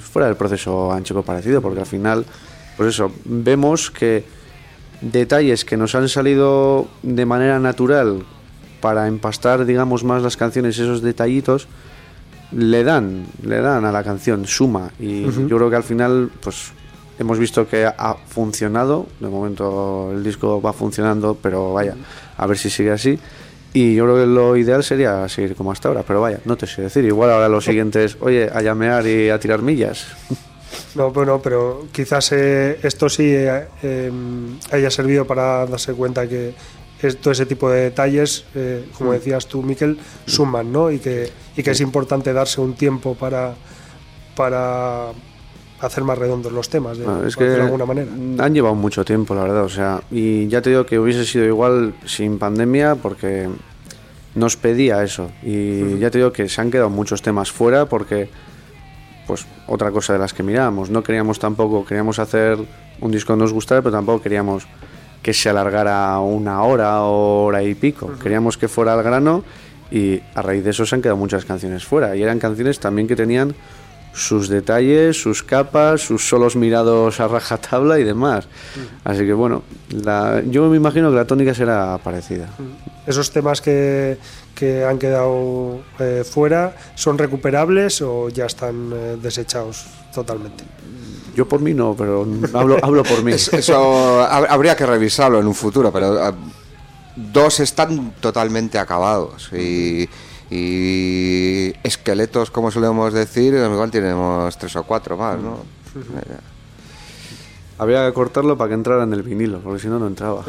fuera 0.00 0.28
el 0.28 0.36
proceso 0.36 0.92
ancho 0.92 1.22
parecido 1.22 1.62
porque 1.62 1.80
al 1.80 1.86
final 1.86 2.26
pues 2.76 2.90
eso, 2.90 3.10
vemos 3.24 3.90
que 3.90 4.24
detalles 5.00 5.64
que 5.64 5.76
nos 5.76 5.94
han 5.94 6.08
salido 6.08 6.88
de 7.02 7.26
manera 7.26 7.58
natural 7.58 8.24
para 8.80 9.06
empastar, 9.06 9.64
digamos, 9.64 10.04
más 10.04 10.22
las 10.22 10.36
canciones, 10.36 10.78
esos 10.78 11.02
detallitos, 11.02 11.68
le 12.52 12.84
dan, 12.84 13.26
le 13.42 13.60
dan 13.60 13.84
a 13.84 13.92
la 13.92 14.02
canción 14.02 14.46
suma. 14.46 14.90
Y 14.98 15.24
yo 15.24 15.56
creo 15.56 15.70
que 15.70 15.76
al 15.76 15.84
final, 15.84 16.30
pues 16.40 16.72
hemos 17.18 17.38
visto 17.38 17.68
que 17.68 17.86
ha 17.86 18.16
funcionado. 18.28 19.06
De 19.20 19.28
momento 19.28 20.10
el 20.12 20.22
disco 20.22 20.60
va 20.60 20.72
funcionando, 20.72 21.36
pero 21.40 21.72
vaya, 21.72 21.94
a 22.36 22.46
ver 22.46 22.58
si 22.58 22.70
sigue 22.70 22.90
así. 22.90 23.18
Y 23.74 23.94
yo 23.94 24.04
creo 24.04 24.16
que 24.16 24.26
lo 24.26 24.56
ideal 24.56 24.82
sería 24.82 25.28
seguir 25.28 25.54
como 25.54 25.72
hasta 25.72 25.88
ahora, 25.88 26.02
pero 26.06 26.20
vaya, 26.20 26.40
no 26.46 26.56
te 26.56 26.66
sé 26.66 26.82
decir. 26.82 27.04
Igual 27.04 27.30
ahora 27.30 27.48
lo 27.48 27.60
siguiente 27.60 28.04
es, 28.04 28.16
oye, 28.20 28.48
a 28.52 28.62
llamear 28.62 29.06
y 29.06 29.28
a 29.28 29.38
tirar 29.38 29.62
millas. 29.62 30.06
No, 30.94 31.10
bueno, 31.10 31.40
pero 31.42 31.86
quizás 31.92 32.32
eh, 32.32 32.78
esto 32.82 33.08
sí 33.08 33.24
eh, 33.24 33.66
em, 33.82 34.58
haya 34.70 34.90
servido 34.90 35.26
para 35.26 35.64
darse 35.66 35.94
cuenta 35.94 36.28
que 36.28 36.54
todo 37.20 37.32
ese 37.32 37.46
tipo 37.46 37.70
de 37.70 37.82
detalles, 37.82 38.44
eh, 38.54 38.88
como 38.96 39.10
mm. 39.10 39.14
decías 39.14 39.46
tú, 39.46 39.62
Miquel, 39.62 39.98
suman, 40.26 40.72
¿no? 40.72 40.90
Y 40.90 40.98
que, 40.98 41.30
y 41.56 41.62
que 41.62 41.70
es 41.70 41.80
importante 41.80 42.32
darse 42.32 42.60
un 42.60 42.74
tiempo 42.74 43.14
para, 43.14 43.54
para 44.34 45.10
hacer 45.80 46.02
más 46.02 46.18
redondos 46.18 46.52
los 46.52 46.68
temas, 46.68 46.98
de, 46.98 47.06
es 47.26 47.36
que 47.36 47.44
de 47.44 47.62
alguna 47.62 47.86
manera. 47.86 48.10
Han 48.10 48.54
llevado 48.54 48.74
mucho 48.74 49.04
tiempo, 49.04 49.34
la 49.34 49.42
verdad, 49.42 49.64
o 49.64 49.68
sea, 49.68 50.02
y 50.10 50.48
ya 50.48 50.60
te 50.60 50.70
digo 50.70 50.84
que 50.86 50.98
hubiese 50.98 51.24
sido 51.24 51.44
igual 51.44 51.94
sin 52.04 52.38
pandemia 52.38 52.96
porque 52.96 53.48
nos 54.34 54.56
pedía 54.56 55.02
eso. 55.02 55.30
Y 55.42 55.98
ya 55.98 56.10
te 56.10 56.18
digo 56.18 56.32
que 56.32 56.48
se 56.48 56.60
han 56.60 56.70
quedado 56.70 56.90
muchos 56.90 57.22
temas 57.22 57.50
fuera 57.52 57.86
porque, 57.86 58.28
pues, 59.26 59.46
otra 59.66 59.90
cosa 59.90 60.12
de 60.12 60.18
las 60.18 60.32
que 60.32 60.42
mirábamos. 60.42 60.90
No 60.90 61.02
queríamos 61.02 61.38
tampoco, 61.38 61.84
queríamos 61.84 62.18
hacer 62.18 62.58
un 63.00 63.10
disco 63.10 63.34
que 63.34 63.38
nos 63.38 63.52
gustara, 63.52 63.82
pero 63.82 63.92
tampoco 63.92 64.22
queríamos 64.22 64.66
que 65.22 65.34
se 65.34 65.48
alargara 65.48 66.18
una 66.20 66.62
hora 66.62 67.02
o 67.02 67.44
hora 67.44 67.62
y 67.62 67.74
pico. 67.74 68.12
Queríamos 68.22 68.56
que 68.56 68.68
fuera 68.68 68.94
al 68.94 69.02
grano 69.02 69.44
y 69.90 70.20
a 70.34 70.42
raíz 70.42 70.64
de 70.64 70.70
eso 70.70 70.86
se 70.86 70.94
han 70.94 71.02
quedado 71.02 71.16
muchas 71.16 71.44
canciones 71.44 71.84
fuera. 71.84 72.16
Y 72.16 72.22
eran 72.22 72.38
canciones 72.38 72.78
también 72.78 73.08
que 73.08 73.16
tenían 73.16 73.54
sus 74.12 74.48
detalles, 74.48 75.20
sus 75.20 75.42
capas, 75.42 76.00
sus 76.00 76.28
solos 76.28 76.56
mirados 76.56 77.20
a 77.20 77.28
rajatabla 77.28 77.98
y 77.98 78.04
demás. 78.04 78.48
Así 79.04 79.24
que 79.24 79.32
bueno, 79.32 79.62
yo 80.46 80.68
me 80.68 80.76
imagino 80.76 81.10
que 81.10 81.16
la 81.16 81.24
tónica 81.24 81.54
será 81.54 81.98
parecida. 82.02 82.48
Esos 83.06 83.30
temas 83.30 83.60
que, 83.60 84.18
que 84.54 84.84
han 84.84 84.98
quedado 84.98 85.80
eh, 85.98 86.24
fuera, 86.28 86.76
¿son 86.94 87.16
recuperables 87.16 88.02
o 88.02 88.28
ya 88.28 88.46
están 88.46 88.92
eh, 88.92 89.16
desechados 89.22 89.86
totalmente? 90.12 90.64
Yo 91.38 91.46
por 91.46 91.60
mí 91.60 91.72
no, 91.72 91.94
pero 91.96 92.26
hablo, 92.52 92.78
hablo 92.82 93.04
por 93.04 93.22
mí. 93.22 93.30
Eso 93.52 94.24
habría 94.24 94.74
que 94.74 94.84
revisarlo 94.84 95.38
en 95.38 95.46
un 95.46 95.54
futuro, 95.54 95.92
pero 95.92 96.20
ah, 96.20 96.34
dos 97.14 97.60
están 97.60 98.14
totalmente 98.18 98.76
acabados 98.76 99.48
y, 99.52 100.08
esqueletos, 101.84 102.50
como 102.50 102.72
solemos 102.72 103.12
decir, 103.12 103.54
igual 103.54 103.88
tenemos 103.88 104.58
tres 104.58 104.74
o 104.74 104.82
cuatro 104.82 105.16
más, 105.16 105.38
¿no? 105.38 105.58
Habría 107.78 108.04
que 108.08 108.12
cortarlo 108.12 108.58
para 108.58 108.70
que 108.70 108.74
entrara 108.74 109.04
en 109.04 109.12
el 109.12 109.22
vinilo, 109.22 109.60
porque 109.60 109.78
si 109.78 109.86
no, 109.86 110.00
no 110.00 110.08
entraba. 110.08 110.42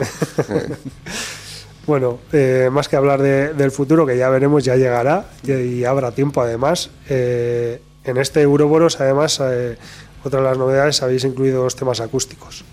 bueno, 1.86 2.18
eh, 2.34 2.70
más 2.72 2.90
que 2.90 2.96
hablar 2.96 3.22
del 3.22 3.70
futuro, 3.70 4.08
que 4.08 4.18
ya 4.18 4.28
veremos, 4.30 4.64
ya 4.64 4.76
llegará 4.76 5.28
y, 5.44 5.84
habrá 5.84 6.14
tiempo 6.14 6.42
además. 6.42 6.90
Eh, 7.08 7.80
en 8.06 8.18
este 8.18 8.42
Euroboros, 8.42 9.00
además, 9.00 9.40
eh, 9.44 9.78
otra 10.24 10.40
de 10.40 10.46
las 10.46 10.58
novedades, 10.58 11.02
habéis 11.02 11.24
incluido 11.24 11.64
dos 11.64 11.76
temas 11.76 12.00
acústicos. 12.00 12.64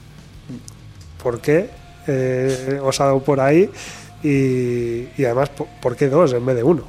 ¿Por 1.23 1.41
qué 1.41 1.71
eh, 2.07 2.81
os 2.83 3.01
ha 3.01 3.07
dado 3.07 3.21
por 3.21 3.41
ahí? 3.41 3.71
Y, 4.23 5.25
además, 5.25 5.51
¿por 5.81 5.97
qué 5.97 6.09
dos 6.09 6.33
en 6.33 6.45
vez 6.45 6.57
de 6.57 6.63
uno? 6.63 6.85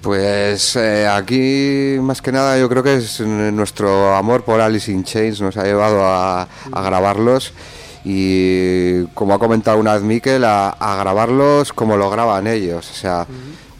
Pues 0.00 0.74
eh, 0.76 1.06
aquí 1.06 1.96
más 2.00 2.20
que 2.20 2.32
nada 2.32 2.58
yo 2.58 2.68
creo 2.68 2.82
que 2.82 2.96
es 2.96 3.20
nuestro 3.20 4.16
amor 4.16 4.42
por 4.42 4.60
Alice 4.60 4.90
in 4.90 5.04
Chains 5.04 5.40
nos 5.40 5.56
ha 5.56 5.62
llevado 5.62 6.02
a, 6.02 6.48
grabarlos 6.72 7.52
y 8.04 9.04
como 9.14 9.34
ha 9.34 9.38
comentado 9.38 9.78
una 9.78 9.94
vez 9.94 10.02
Miquel, 10.02 10.44
a, 10.44 10.96
grabarlos 10.98 11.72
como 11.72 11.96
lo 11.96 12.10
graban 12.10 12.48
ellos. 12.48 12.90
O 12.90 12.94
sea, 12.94 13.26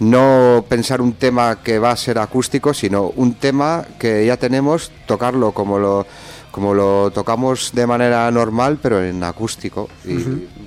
no 0.02 0.64
pensar 0.68 1.00
un 1.00 1.14
tema 1.14 1.62
que 1.62 1.78
va 1.78 1.92
a 1.92 1.96
ser 1.96 2.18
acústico, 2.18 2.74
sino 2.74 3.12
un 3.16 3.34
tema 3.34 3.86
que 3.98 4.26
ya 4.26 4.36
tenemos, 4.36 4.90
tocarlo 5.06 5.52
como 5.52 5.78
lo, 5.78 6.06
como 6.50 6.74
lo 6.74 7.10
tocamos 7.12 7.70
de 7.72 7.86
manera 7.86 8.30
normal, 8.30 8.78
pero 8.82 9.02
en 9.02 9.22
acústico. 9.22 9.88
Y 10.04 10.14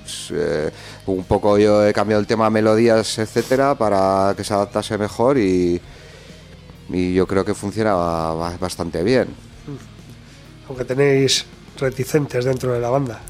pues, 0.02 0.32
eh, 0.34 0.72
un 1.06 1.26
poco 1.26 1.58
yo 1.58 1.86
he 1.86 1.94
cambiado 1.94 2.22
el 2.22 2.28
tema 2.28 2.50
melodías, 2.50 3.18
etcétera, 3.18 3.76
para 3.76 4.34
que 4.38 4.44
se 4.44 4.54
adaptase 4.54 4.98
mejor 4.98 5.38
y, 5.38 5.82
y 6.90 7.14
yo 7.14 7.28
creo 7.28 7.44
que 7.44 7.54
funciona 7.54 7.94
bastante 7.94 9.04
bien. 9.04 9.28
Aunque 10.68 10.86
tenéis 10.86 11.46
reticentes 11.78 12.46
dentro 12.46 12.74
de 12.74 12.80
la 12.80 12.90
banda. 12.90 13.22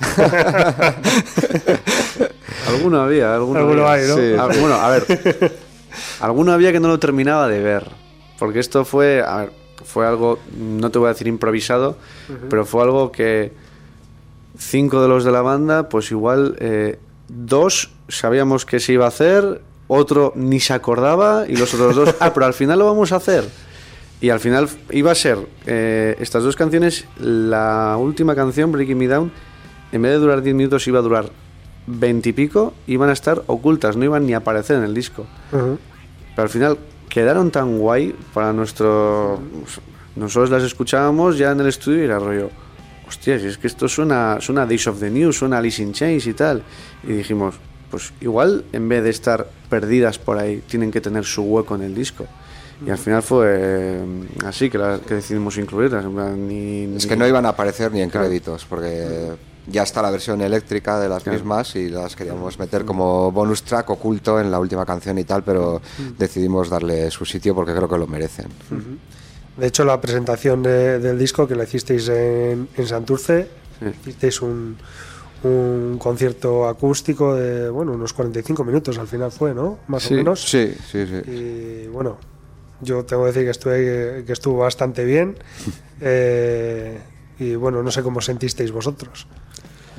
alguno 2.68 3.00
había, 3.00 3.34
alguno, 3.34 3.60
alguno 3.60 3.88
hay, 3.88 4.06
¿no? 4.06 4.16
Bueno, 4.60 4.74
a 4.74 4.90
ver, 4.90 5.52
alguno 6.20 6.52
había 6.52 6.72
que 6.72 6.80
no 6.80 6.88
lo 6.88 6.98
terminaba 6.98 7.48
de 7.48 7.60
ver, 7.60 7.90
porque 8.38 8.60
esto 8.60 8.84
fue, 8.84 9.22
a 9.22 9.36
ver, 9.38 9.52
fue 9.84 10.06
algo, 10.06 10.38
no 10.56 10.90
te 10.90 10.98
voy 10.98 11.06
a 11.06 11.12
decir 11.12 11.26
improvisado, 11.26 11.96
pero 12.50 12.64
fue 12.64 12.82
algo 12.82 13.10
que 13.10 13.52
cinco 14.58 15.02
de 15.02 15.08
los 15.08 15.24
de 15.24 15.32
la 15.32 15.42
banda, 15.42 15.88
pues 15.88 16.10
igual 16.10 16.56
eh, 16.60 16.98
dos 17.28 17.90
sabíamos 18.08 18.64
que 18.64 18.80
se 18.80 18.92
iba 18.92 19.06
a 19.06 19.08
hacer, 19.08 19.62
otro 19.86 20.32
ni 20.36 20.60
se 20.60 20.74
acordaba 20.74 21.44
y 21.48 21.56
los 21.56 21.72
otros 21.74 21.96
dos, 21.96 22.14
ah, 22.20 22.32
pero 22.34 22.46
al 22.46 22.54
final 22.54 22.78
lo 22.78 22.86
vamos 22.86 23.12
a 23.12 23.16
hacer. 23.16 23.44
Y 24.20 24.30
al 24.30 24.40
final 24.40 24.68
iba 24.90 25.12
a 25.12 25.14
ser 25.14 25.38
eh, 25.64 26.16
estas 26.18 26.42
dos 26.42 26.56
canciones, 26.56 27.04
la 27.20 27.96
última 27.98 28.34
canción, 28.34 28.72
Breaking 28.72 28.98
Me 28.98 29.06
Down, 29.06 29.30
en 29.92 30.02
vez 30.02 30.12
de 30.12 30.18
durar 30.18 30.42
10 30.42 30.54
minutos 30.54 30.86
iba 30.86 30.98
a 30.98 31.02
durar 31.02 31.30
20 31.86 32.28
y 32.28 32.32
pico, 32.32 32.74
iban 32.86 33.08
a 33.08 33.12
estar 33.12 33.42
ocultas, 33.46 33.96
no 33.96 34.04
iban 34.04 34.26
ni 34.26 34.34
a 34.34 34.38
aparecer 34.38 34.76
en 34.76 34.84
el 34.84 34.94
disco. 34.94 35.26
Pero 35.50 36.42
al 36.42 36.48
final 36.48 36.78
quedaron 37.08 37.50
tan 37.50 37.78
guay 37.78 38.14
para 38.34 38.52
nuestro... 38.52 39.40
Nosotros 40.16 40.50
las 40.50 40.62
escuchábamos 40.62 41.38
ya 41.38 41.52
en 41.52 41.60
el 41.60 41.68
estudio 41.68 42.02
y 42.02 42.04
era 42.04 42.18
rollo, 42.18 42.50
hostia, 43.06 43.38
si 43.38 43.46
es 43.46 43.56
que 43.56 43.68
esto 43.68 43.88
suena, 43.88 44.38
suena 44.40 44.66
Days 44.66 44.86
of 44.88 44.98
the 44.98 45.10
News, 45.10 45.38
suena 45.38 45.58
Alice 45.58 45.82
in 45.82 45.92
Chains 45.92 46.26
y 46.26 46.34
tal. 46.34 46.62
Y 47.04 47.12
dijimos, 47.12 47.54
pues 47.90 48.12
igual 48.20 48.64
en 48.72 48.88
vez 48.88 49.04
de 49.04 49.10
estar 49.10 49.48
perdidas 49.70 50.18
por 50.18 50.38
ahí, 50.38 50.62
tienen 50.68 50.90
que 50.90 51.00
tener 51.00 51.24
su 51.24 51.42
hueco 51.42 51.74
en 51.76 51.82
el 51.82 51.94
disco. 51.94 52.26
Y 52.84 52.90
al 52.90 52.98
final 52.98 53.22
fue 53.22 54.00
mm, 54.04 54.46
así 54.46 54.70
que, 54.70 54.78
que 55.06 55.14
decidimos 55.14 55.56
incluirlas. 55.58 56.04
es 56.04 57.06
que 57.06 57.16
no 57.16 57.26
iban 57.26 57.46
a 57.46 57.50
aparecer 57.50 57.90
ni 57.92 58.02
en 58.02 58.10
créditos, 58.10 58.64
porque 58.66 59.32
ya 59.70 59.82
está 59.82 60.02
la 60.02 60.10
versión 60.10 60.40
eléctrica 60.40 60.98
de 60.98 61.08
las 61.08 61.26
mismas 61.26 61.76
y 61.76 61.88
las 61.88 62.16
queríamos 62.16 62.58
meter 62.58 62.84
como 62.84 63.30
bonus 63.30 63.62
track 63.62 63.90
oculto 63.90 64.40
en 64.40 64.50
la 64.50 64.58
última 64.58 64.84
canción 64.84 65.18
y 65.18 65.24
tal, 65.24 65.44
pero 65.44 65.80
decidimos 66.16 66.70
darle 66.70 67.10
su 67.10 67.24
sitio 67.24 67.54
porque 67.54 67.74
creo 67.74 67.88
que 67.88 67.98
lo 67.98 68.06
merecen. 68.06 68.46
De 69.56 69.66
hecho, 69.66 69.84
la 69.84 70.00
presentación 70.00 70.62
del 70.62 71.18
disco 71.18 71.46
que 71.46 71.54
la 71.54 71.64
hicisteis 71.64 72.08
en, 72.08 72.68
en 72.76 72.86
Santurce, 72.86 73.48
hicisteis 74.00 74.40
un, 74.40 74.76
un 75.44 75.98
concierto 75.98 76.68
acústico 76.68 77.34
de, 77.34 77.68
bueno, 77.68 77.92
unos 77.92 78.12
45 78.12 78.64
minutos 78.64 78.98
al 78.98 79.06
final 79.06 79.30
fue, 79.30 79.54
¿no? 79.54 79.78
Más 79.88 80.10
o 80.10 80.14
menos. 80.14 80.48
Sí, 80.48 80.72
sí, 80.90 81.06
sí. 81.06 81.30
Y 81.30 81.86
bueno, 81.88 82.18
yo 82.80 83.04
tengo 83.04 83.22
que 83.22 83.28
decir 83.28 83.44
que, 83.44 83.50
estuve, 83.50 84.24
que 84.24 84.32
estuvo 84.32 84.58
bastante 84.58 85.04
bien. 85.04 85.36
eh, 86.00 86.98
y 87.38 87.54
bueno, 87.54 87.82
no 87.82 87.90
sé 87.90 88.02
cómo 88.02 88.20
sentisteis 88.20 88.72
vosotros. 88.72 89.28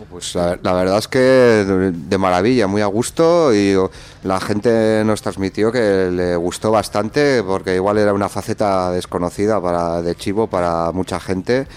Pues 0.10 0.36
la, 0.36 0.56
verdad 0.56 0.98
es 0.98 1.08
que 1.08 1.20
de, 1.20 2.18
maravilla, 2.18 2.68
muy 2.68 2.82
a 2.82 2.86
gusto 2.86 3.54
y 3.54 3.76
la 4.24 4.40
gente 4.40 5.04
nos 5.06 5.22
transmitió 5.22 5.72
que 5.72 6.10
le 6.12 6.36
gustó 6.36 6.72
bastante 6.72 7.44
porque 7.44 7.76
igual 7.76 7.98
era 7.98 8.14
una 8.14 8.30
faceta 8.30 8.92
desconocida 8.92 9.62
para 9.62 10.02
de 10.02 10.16
Chivo 10.16 10.48
para 10.48 10.92
mucha 10.92 11.20
gente 11.20 11.68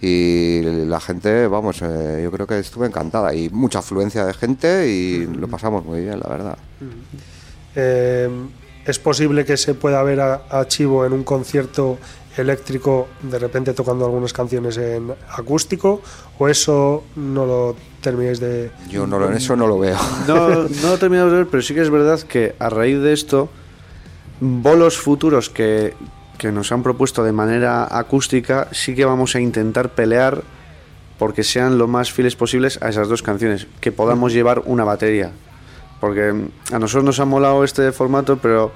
y 0.00 0.62
la 0.62 1.00
gente, 1.00 1.46
vamos, 1.46 1.80
eh, 1.82 2.20
yo 2.24 2.30
creo 2.32 2.46
que 2.46 2.58
estuvo 2.58 2.84
encantada 2.84 3.34
y 3.34 3.48
mucha 3.50 3.78
afluencia 3.78 4.24
de 4.24 4.34
gente 4.34 4.88
y 4.88 5.26
lo 5.26 5.46
pasamos 5.46 5.84
muy 5.84 6.00
bien, 6.00 6.18
la 6.18 6.28
verdad. 6.28 6.58
Eh, 7.76 8.28
¿Es 8.84 8.98
posible 8.98 9.44
que 9.44 9.56
se 9.56 9.74
pueda 9.74 10.02
ver 10.02 10.20
a, 10.20 10.42
a 10.50 10.66
Chivo 10.66 11.06
en 11.06 11.12
un 11.12 11.22
concierto 11.22 11.98
eléctrico 12.36 13.08
de 13.22 13.38
repente 13.38 13.74
tocando 13.74 14.04
algunas 14.04 14.32
canciones 14.32 14.76
en 14.78 15.12
acústico 15.30 16.00
o 16.38 16.48
eso 16.48 17.04
no 17.16 17.46
lo 17.46 17.76
termináis 18.00 18.40
de 18.40 18.70
Yo 18.88 19.06
no 19.06 19.18
lo, 19.18 19.30
eso 19.32 19.56
no 19.56 19.66
lo 19.66 19.78
veo. 19.78 19.96
No, 20.26 20.48
no 20.48 20.88
lo 20.90 20.98
terminamos 20.98 21.32
de 21.32 21.38
ver, 21.38 21.48
pero 21.48 21.62
sí 21.62 21.74
que 21.74 21.82
es 21.82 21.90
verdad 21.90 22.20
que 22.20 22.54
a 22.58 22.68
raíz 22.68 23.00
de 23.00 23.12
esto, 23.12 23.48
bolos 24.40 24.96
futuros 24.96 25.50
que, 25.50 25.94
que 26.38 26.52
nos 26.52 26.72
han 26.72 26.82
propuesto 26.82 27.22
de 27.22 27.32
manera 27.32 27.86
acústica, 27.96 28.68
sí 28.72 28.94
que 28.94 29.04
vamos 29.04 29.34
a 29.36 29.40
intentar 29.40 29.90
pelear 29.90 30.42
porque 31.18 31.44
sean 31.44 31.78
lo 31.78 31.86
más 31.86 32.12
fieles 32.12 32.34
posibles 32.34 32.80
a 32.82 32.88
esas 32.88 33.08
dos 33.08 33.22
canciones, 33.22 33.68
que 33.80 33.92
podamos 33.92 34.32
llevar 34.32 34.62
una 34.64 34.82
batería. 34.82 35.30
Porque 36.00 36.34
a 36.72 36.78
nosotros 36.80 37.04
nos 37.04 37.20
ha 37.20 37.24
molado 37.24 37.62
este 37.62 37.92
formato, 37.92 38.38
pero 38.38 38.72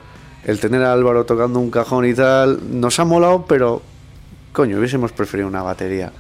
el 0.47 0.61
tener 0.61 0.82
a 0.82 0.92
Álvaro 0.92 1.26
tocando 1.26 1.59
un 1.59 1.70
cajón 1.70 2.07
y 2.07 2.14
tal, 2.14 2.80
nos 2.80 2.99
ha 3.01 3.05
molado, 3.05 3.44
pero 3.47 3.82
coño, 4.53 4.78
hubiésemos 4.78 5.12
preferido 5.12 5.49
una 5.49 5.62
batería. 5.62 6.11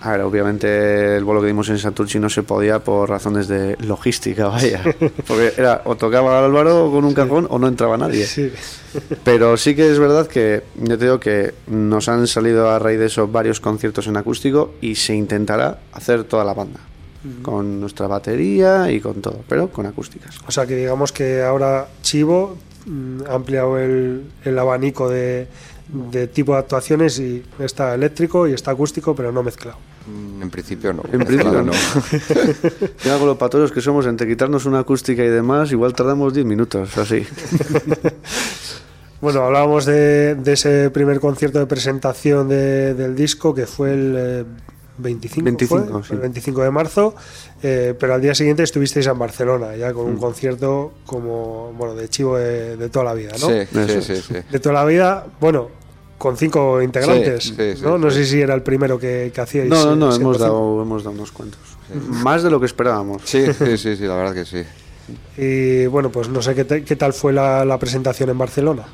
A 0.00 0.10
ver, 0.10 0.20
obviamente 0.22 1.16
el 1.16 1.24
bolo 1.24 1.40
que 1.40 1.46
dimos 1.46 1.68
en 1.70 1.78
Santurci 1.78 2.18
no 2.18 2.28
se 2.28 2.42
podía 2.42 2.80
por 2.80 3.08
razones 3.08 3.48
de 3.48 3.76
logística, 3.80 4.48
vaya. 4.48 4.82
Porque 5.26 5.54
era 5.56 5.80
o 5.84 5.96
tocaba 5.96 6.44
Álvaro 6.44 6.90
con 6.90 7.04
un 7.04 7.14
cajón 7.14 7.46
o 7.48 7.58
no 7.58 7.68
entraba 7.68 7.96
nadie. 7.96 8.26
Sí. 8.26 8.52
Pero 9.24 9.56
sí 9.56 9.74
que 9.74 9.90
es 9.90 9.98
verdad 9.98 10.26
que 10.26 10.64
yo 10.74 10.98
te 10.98 11.04
digo 11.04 11.18
que 11.18 11.54
nos 11.68 12.08
han 12.08 12.26
salido 12.26 12.68
a 12.68 12.78
raíz 12.78 12.98
de 12.98 13.06
eso 13.06 13.28
varios 13.28 13.60
conciertos 13.60 14.06
en 14.08 14.18
acústico 14.18 14.74
y 14.82 14.96
se 14.96 15.14
intentará 15.14 15.78
hacer 15.92 16.24
toda 16.24 16.44
la 16.44 16.52
banda. 16.52 16.80
Con 17.42 17.80
nuestra 17.80 18.06
batería 18.06 18.90
y 18.90 19.00
con 19.00 19.22
todo, 19.22 19.40
pero 19.48 19.68
con 19.68 19.86
acústicas. 19.86 20.38
O 20.46 20.52
sea 20.52 20.66
que 20.66 20.76
digamos 20.76 21.10
que 21.10 21.42
ahora 21.42 21.88
Chivo 22.02 22.56
ampliado 23.28 23.78
el, 23.78 24.24
el 24.44 24.58
abanico 24.58 25.08
de, 25.08 25.48
de 25.88 26.26
tipo 26.28 26.52
de 26.52 26.58
actuaciones 26.58 27.18
y 27.18 27.42
está 27.58 27.94
eléctrico 27.94 28.46
y 28.46 28.52
está 28.52 28.70
acústico, 28.72 29.14
pero 29.14 29.32
no 29.32 29.42
mezclado. 29.42 29.78
En 30.40 30.50
principio 30.50 30.92
no. 30.92 31.02
En 31.12 31.18
principio 31.24 31.62
no. 31.62 31.72
Ya 33.04 33.18
con 33.18 33.26
los 33.26 33.36
patoros 33.36 33.72
que 33.72 33.80
somos, 33.80 34.06
entre 34.06 34.28
quitarnos 34.28 34.64
una 34.64 34.78
acústica 34.80 35.24
y 35.24 35.28
demás, 35.28 35.72
igual 35.72 35.94
tardamos 35.94 36.32
10 36.32 36.46
minutos, 36.46 36.96
así. 36.96 37.26
Bueno, 39.20 39.40
hablábamos 39.42 39.86
de, 39.86 40.34
de 40.34 40.52
ese 40.52 40.90
primer 40.90 41.20
concierto 41.20 41.58
de 41.58 41.66
presentación 41.66 42.48
de- 42.48 42.92
del 42.94 43.16
disco 43.16 43.54
que 43.54 43.66
fue 43.66 43.94
el 43.94 44.14
eh, 44.16 44.44
25, 44.98 45.44
25, 45.44 45.84
fue, 45.88 46.02
sí. 46.04 46.14
el 46.14 46.20
25 46.20 46.62
de 46.62 46.70
marzo, 46.70 47.14
eh, 47.62 47.94
pero 47.98 48.14
al 48.14 48.20
día 48.22 48.34
siguiente 48.34 48.62
estuvisteis 48.62 49.06
en 49.06 49.18
Barcelona, 49.18 49.76
ya 49.76 49.92
con 49.92 50.06
Mm. 50.06 50.10
un 50.10 50.16
concierto 50.16 50.92
como, 51.04 51.72
bueno, 51.76 51.94
de 51.94 52.08
chivo 52.08 52.36
de, 52.36 52.76
de 52.76 52.88
toda 52.88 53.04
la 53.04 53.14
vida, 53.14 53.32
¿no? 53.32 53.46
Sí, 53.48 53.52
Eso 53.52 53.86
sí, 53.86 53.92
es. 53.98 54.04
sí, 54.04 54.16
sí. 54.16 54.34
De 54.50 54.58
toda 54.60 54.74
la 54.74 54.84
vida, 54.84 55.26
bueno, 55.40 55.68
con 56.18 56.36
cinco 56.36 56.80
integrantes, 56.80 57.44
Sí, 57.44 57.54
sí, 57.56 57.76
sí, 57.76 57.82
¿no? 57.82 57.98
No 57.98 58.10
sí. 58.10 58.18
sé 58.18 58.26
si 58.26 58.40
era 58.40 58.54
el 58.54 58.62
primero 58.62 58.98
que, 58.98 59.30
que 59.34 59.40
hacíais. 59.40 59.68
No, 59.68 59.84
no, 59.84 59.92
eh, 59.92 59.96
no, 59.96 60.14
hemos 60.16 60.38
dado, 60.38 60.82
hemos 60.82 61.04
dado 61.04 61.14
unos 61.14 61.30
cuantos. 61.32 61.60
Más 62.08 62.42
de 62.42 62.50
lo 62.50 62.58
que 62.58 62.66
esperábamos. 62.66 63.22
Sí, 63.26 63.44
sí, 63.52 63.76
sí, 63.76 63.96
sí, 63.96 64.04
la 64.04 64.16
verdad 64.16 64.34
que 64.34 64.44
sí. 64.44 64.62
Y 65.36 65.86
bueno, 65.86 66.10
pues 66.10 66.28
no 66.28 66.40
sé 66.42 66.54
qué, 66.54 66.64
te- 66.64 66.82
qué 66.84 66.96
tal 66.96 67.12
fue 67.12 67.32
la, 67.32 67.64
la 67.64 67.78
presentación 67.78 68.30
en 68.30 68.38
Barcelona. 68.38 68.86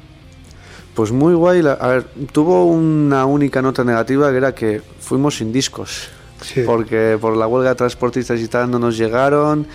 Pues 0.95 1.11
muy 1.13 1.35
guay. 1.35 1.63
la- 1.63 1.73
a 1.75 1.89
ver, 1.89 2.05
tuvo 2.33 2.65
una 2.67 3.25
única 3.27 3.63
nota 3.63 3.83
negativa 3.85 4.31
que 4.31 4.37
era 4.37 4.55
que 4.55 4.83
fuimos 5.01 5.37
sin 5.37 5.53
discos. 5.53 6.09
Sí. 6.43 6.63
Porque 6.67 7.17
por 7.21 7.37
la 7.37 7.47
huelga 7.47 7.71
de 7.71 7.77
transportistas 7.77 8.41
y 8.41 8.49
tal 8.49 8.71
no 8.71 8.79
nos 8.79 8.99
llegaron. 8.99 9.67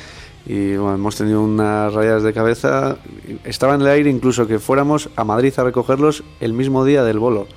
Y 0.46 0.76
bueno, 0.78 0.96
hemos 0.96 1.16
tenido 1.16 1.42
unas 1.42 1.94
rayas 1.94 2.24
de 2.24 2.34
cabeza. 2.34 2.98
Estaba 3.44 3.76
en 3.76 3.82
el 3.82 3.88
aire 3.88 4.10
incluso 4.10 4.48
que 4.48 4.60
fuéramos 4.60 5.10
a 5.16 5.24
Madrid 5.24 5.54
a 5.58 5.64
recogerlos 5.64 6.24
el 6.40 6.54
mismo 6.54 6.86
día 6.86 7.04
del 7.04 7.20
bolo. 7.20 7.48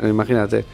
Eh, 0.00 0.08
Imagínate. 0.08 0.64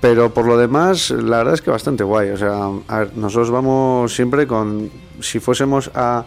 Pero 0.00 0.32
por 0.32 0.46
lo 0.46 0.56
demás, 0.56 1.10
la 1.10 1.38
verdad 1.38 1.54
es 1.54 1.60
que 1.62 1.70
bastante 1.70 2.02
guay. 2.04 2.30
O 2.30 2.36
sea, 2.38 2.70
a 2.88 2.98
ver, 3.00 3.16
nosotros 3.16 3.50
vamos 3.50 4.14
siempre 4.14 4.46
con. 4.46 4.90
Si 5.20 5.40
fuésemos 5.40 5.90
a. 5.94 6.24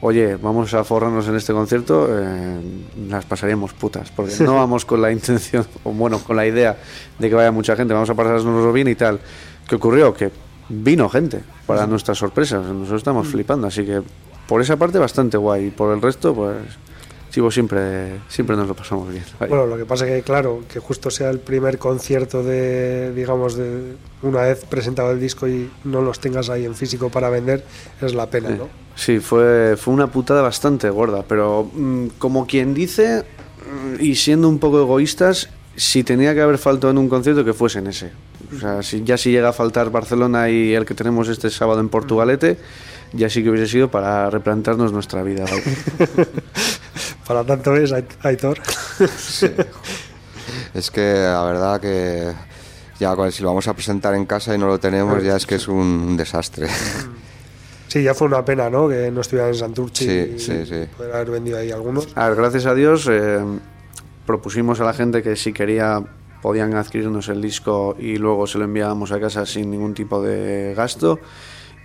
Oye, 0.00 0.36
vamos 0.36 0.72
a 0.74 0.84
forrarnos 0.84 1.26
en 1.26 1.34
este 1.34 1.52
concierto, 1.52 2.08
eh, 2.10 2.60
las 3.08 3.24
pasaríamos 3.24 3.72
putas. 3.72 4.10
Porque 4.10 4.32
no 4.44 4.54
vamos 4.56 4.84
con 4.84 5.02
la 5.02 5.10
intención, 5.10 5.66
o 5.82 5.92
bueno, 5.92 6.20
con 6.20 6.36
la 6.36 6.46
idea 6.46 6.76
de 7.18 7.28
que 7.28 7.34
vaya 7.34 7.50
mucha 7.50 7.74
gente, 7.74 7.94
vamos 7.94 8.08
a 8.08 8.14
pasárnoslo 8.14 8.72
bien 8.72 8.88
y 8.88 8.94
tal. 8.94 9.18
¿Qué 9.68 9.74
ocurrió? 9.74 10.14
Que 10.14 10.30
vino 10.68 11.08
gente, 11.08 11.42
para 11.66 11.86
nuestra 11.86 12.14
sorpresa. 12.14 12.58
Nosotros 12.58 12.98
estamos 12.98 13.26
flipando, 13.26 13.66
así 13.66 13.84
que 13.84 14.02
por 14.46 14.62
esa 14.62 14.76
parte 14.76 14.98
bastante 14.98 15.36
guay. 15.36 15.66
Y 15.66 15.70
por 15.70 15.94
el 15.94 16.00
resto, 16.00 16.34
pues. 16.34 16.56
Chivo, 17.30 17.50
siempre, 17.50 18.20
siempre 18.28 18.56
nos 18.56 18.66
lo 18.66 18.74
pasamos 18.74 19.10
bien. 19.10 19.24
Vaya. 19.38 19.50
Bueno, 19.50 19.66
lo 19.66 19.76
que 19.76 19.84
pasa 19.84 20.06
que, 20.06 20.22
claro, 20.22 20.62
que 20.72 20.80
justo 20.80 21.10
sea 21.10 21.28
el 21.30 21.40
primer 21.40 21.78
concierto 21.78 22.42
de, 22.42 23.12
digamos, 23.12 23.54
de 23.54 23.96
una 24.22 24.42
vez 24.42 24.64
presentado 24.64 25.10
el 25.10 25.20
disco 25.20 25.46
y 25.46 25.70
no 25.84 26.00
los 26.00 26.20
tengas 26.20 26.48
ahí 26.48 26.64
en 26.64 26.74
físico 26.74 27.10
para 27.10 27.28
vender, 27.28 27.64
es 28.00 28.14
la 28.14 28.30
pena, 28.30 28.50
¿no? 28.50 28.68
Sí, 28.94 29.20
fue, 29.20 29.76
fue 29.76 29.94
una 29.94 30.08
putada 30.08 30.42
bastante 30.42 30.88
gorda, 30.90 31.22
pero 31.22 31.70
mm, 31.72 32.06
como 32.18 32.46
quien 32.46 32.74
dice, 32.74 33.22
mm, 33.22 34.02
y 34.02 34.14
siendo 34.14 34.48
un 34.48 34.58
poco 34.58 34.80
egoístas, 34.80 35.50
si 35.76 36.02
tenía 36.02 36.34
que 36.34 36.40
haber 36.40 36.58
faltado 36.58 36.90
en 36.90 36.98
un 36.98 37.08
concierto, 37.08 37.44
que 37.44 37.52
fuese 37.52 37.78
en 37.78 37.86
ese. 37.86 38.10
O 38.56 38.58
sea, 38.58 38.82
si, 38.82 39.04
ya 39.04 39.16
si 39.16 39.30
llega 39.30 39.50
a 39.50 39.52
faltar 39.52 39.90
Barcelona 39.90 40.50
y 40.50 40.74
el 40.74 40.84
que 40.84 40.94
tenemos 40.94 41.28
este 41.28 41.50
sábado 41.50 41.78
en 41.78 41.88
Portugalete, 41.88 42.58
ya 43.12 43.30
sí 43.30 43.42
que 43.42 43.50
hubiese 43.50 43.68
sido 43.68 43.88
para 43.88 44.28
replantarnos 44.30 44.92
nuestra 44.92 45.22
vida. 45.22 45.44
Para 47.28 47.44
tanto 47.44 47.76
es, 47.76 47.92
Ait- 47.92 48.16
Aitor. 48.22 48.58
Es 50.74 50.90
que 50.90 51.14
la 51.14 51.42
verdad 51.44 51.80
que 51.80 52.32
ya 52.98 53.14
si 53.30 53.42
lo 53.42 53.48
vamos 53.50 53.68
a 53.68 53.74
presentar 53.74 54.14
en 54.14 54.24
casa 54.26 54.54
y 54.54 54.58
no 54.58 54.66
lo 54.66 54.80
tenemos, 54.80 55.22
ya 55.22 55.36
es 55.36 55.46
que 55.46 55.56
es 55.56 55.68
un 55.68 56.16
desastre. 56.16 56.68
Sí, 57.88 58.02
ya 58.02 58.12
fue 58.12 58.26
una 58.26 58.44
pena, 58.44 58.68
¿no? 58.68 58.86
Que 58.86 59.10
no 59.10 59.22
estuviera 59.22 59.48
en 59.48 59.54
Santurchi 59.54 60.04
Sí, 60.04 60.32
y 60.36 60.38
sí, 60.38 60.66
sí. 60.66 60.84
poder 60.94 61.14
haber 61.14 61.30
vendido 61.30 61.56
ahí 61.56 61.70
algunos. 61.72 62.06
A 62.16 62.28
ver, 62.28 62.36
gracias 62.36 62.66
a 62.66 62.74
Dios 62.74 63.08
eh, 63.10 63.38
propusimos 64.26 64.78
a 64.80 64.84
la 64.84 64.92
gente 64.92 65.22
que 65.22 65.36
si 65.36 65.54
quería 65.54 66.02
podían 66.42 66.74
adquirirnos 66.74 67.28
el 67.30 67.40
disco 67.40 67.96
y 67.98 68.18
luego 68.18 68.46
se 68.46 68.58
lo 68.58 68.64
enviábamos 68.64 69.10
a 69.10 69.18
casa 69.18 69.46
sin 69.46 69.70
ningún 69.70 69.94
tipo 69.94 70.20
de 70.22 70.74
gasto. 70.76 71.18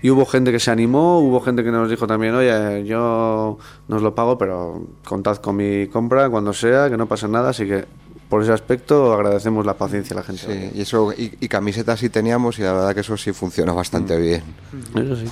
Y 0.04 0.10
hubo 0.12 0.26
gente 0.28 0.52
que 0.52 0.60
se 0.60 0.70
animó, 0.70 1.20
hubo 1.20 1.40
gente 1.42 1.64
que 1.64 1.72
nos 1.72 1.90
dijo 1.90 2.06
también, 2.06 2.36
oye, 2.36 2.84
yo 2.86 3.58
no 3.88 3.96
os 3.96 4.02
lo 4.04 4.14
pago, 4.14 4.38
pero 4.38 4.86
contad 5.06 5.38
con 5.38 5.56
mi 5.56 5.88
compra 5.88 6.30
cuando 6.30 6.54
sea, 6.54 6.90
que 6.90 6.98
no 6.98 7.08
pasa 7.08 7.28
nada. 7.28 7.50
Así 7.50 7.66
que 7.66 7.86
por 8.30 8.44
ese 8.44 8.52
aspecto 8.52 9.14
agradecemos 9.14 9.66
la 9.66 9.76
paciencia 9.76 10.14
a 10.16 10.20
la 10.20 10.24
gente. 10.24 10.42
Sí, 10.46 10.72
y 10.78 10.82
eso 10.82 11.14
y, 11.14 11.38
y 11.40 11.48
camisetas 11.48 12.00
sí 12.02 12.10
teníamos 12.10 12.60
y 12.60 12.64
la 12.64 12.74
verdad 12.74 12.94
que 12.94 13.00
eso 13.00 13.16
sí 13.18 13.32
funciona 13.32 13.72
bastante 13.74 14.18
bien. 14.18 14.44
Eso 14.94 15.16
sí. 15.16 15.26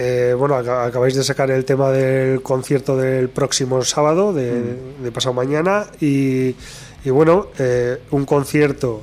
Eh, 0.00 0.34
bueno, 0.36 0.56
aca- 0.56 0.86
acabáis 0.86 1.14
de 1.14 1.22
sacar 1.22 1.52
el 1.52 1.64
tema 1.64 1.90
del 1.90 2.42
concierto 2.42 2.96
del 2.96 3.28
próximo 3.28 3.80
sábado, 3.84 4.32
de, 4.32 4.76
de 5.04 5.12
pasado 5.12 5.34
mañana, 5.34 5.86
y, 6.00 6.56
y 7.04 7.10
bueno, 7.10 7.46
eh, 7.60 8.02
un 8.10 8.24
concierto 8.24 9.02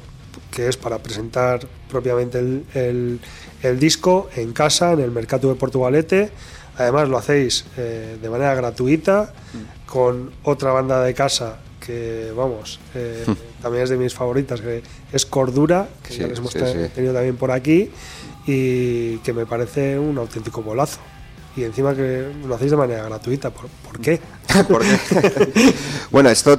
que 0.52 0.68
es 0.68 0.76
para 0.76 0.98
presentar 0.98 1.62
propiamente 1.89 2.39
el, 2.39 2.66
el- 2.74 3.20
el 3.64 3.80
disco 3.80 4.30
en 4.36 4.53
casa, 4.53 4.93
en 4.93 4.99
el 5.01 5.12
Mercado 5.12 5.49
de 5.49 5.55
Portugalete. 5.55 6.32
Además 6.78 7.09
lo 7.09 7.18
hacéis 7.18 7.66
eh, 7.78 8.18
de 8.22 8.30
manera 8.30 8.55
gratuita, 8.55 9.34
con 9.86 10.32
otra 10.43 10.72
banda 10.72 11.03
de 11.03 11.14
casa 11.14 11.57
que, 11.86 12.32
vamos, 12.36 12.80
eh, 12.95 13.26
también 13.62 13.84
es 13.84 13.89
de 13.89 13.97
mis 13.97 14.14
favoritas, 14.14 14.62
que 14.62 14.82
es 15.12 15.26
Cordura, 15.26 15.88
que 16.03 16.14
ya 16.16 16.24
Sí, 16.24 16.30
les 16.30 16.38
hemos 16.39 16.51
sí, 16.53 16.59
te- 16.59 16.88
sí. 16.88 16.91
tenido 16.95 17.14
también 17.14 17.36
por 17.38 17.51
aquí, 17.51 17.91
y 18.47 19.18
que 19.18 19.34
me 19.34 19.45
parece 19.45 19.97
un 19.99 20.18
auténtico 20.18 20.62
bolazo. 20.62 20.99
Y 21.57 21.64
encima 21.66 21.93
que 21.93 22.32
lo 22.47 22.55
hacéis 22.55 22.72
de 22.72 22.78
manera 22.78 23.03
gratuita. 23.03 23.49
¿Por, 23.49 23.68
por 23.68 23.99
qué? 23.99 24.20
Bueno, 26.12 26.30
esto 26.30 26.57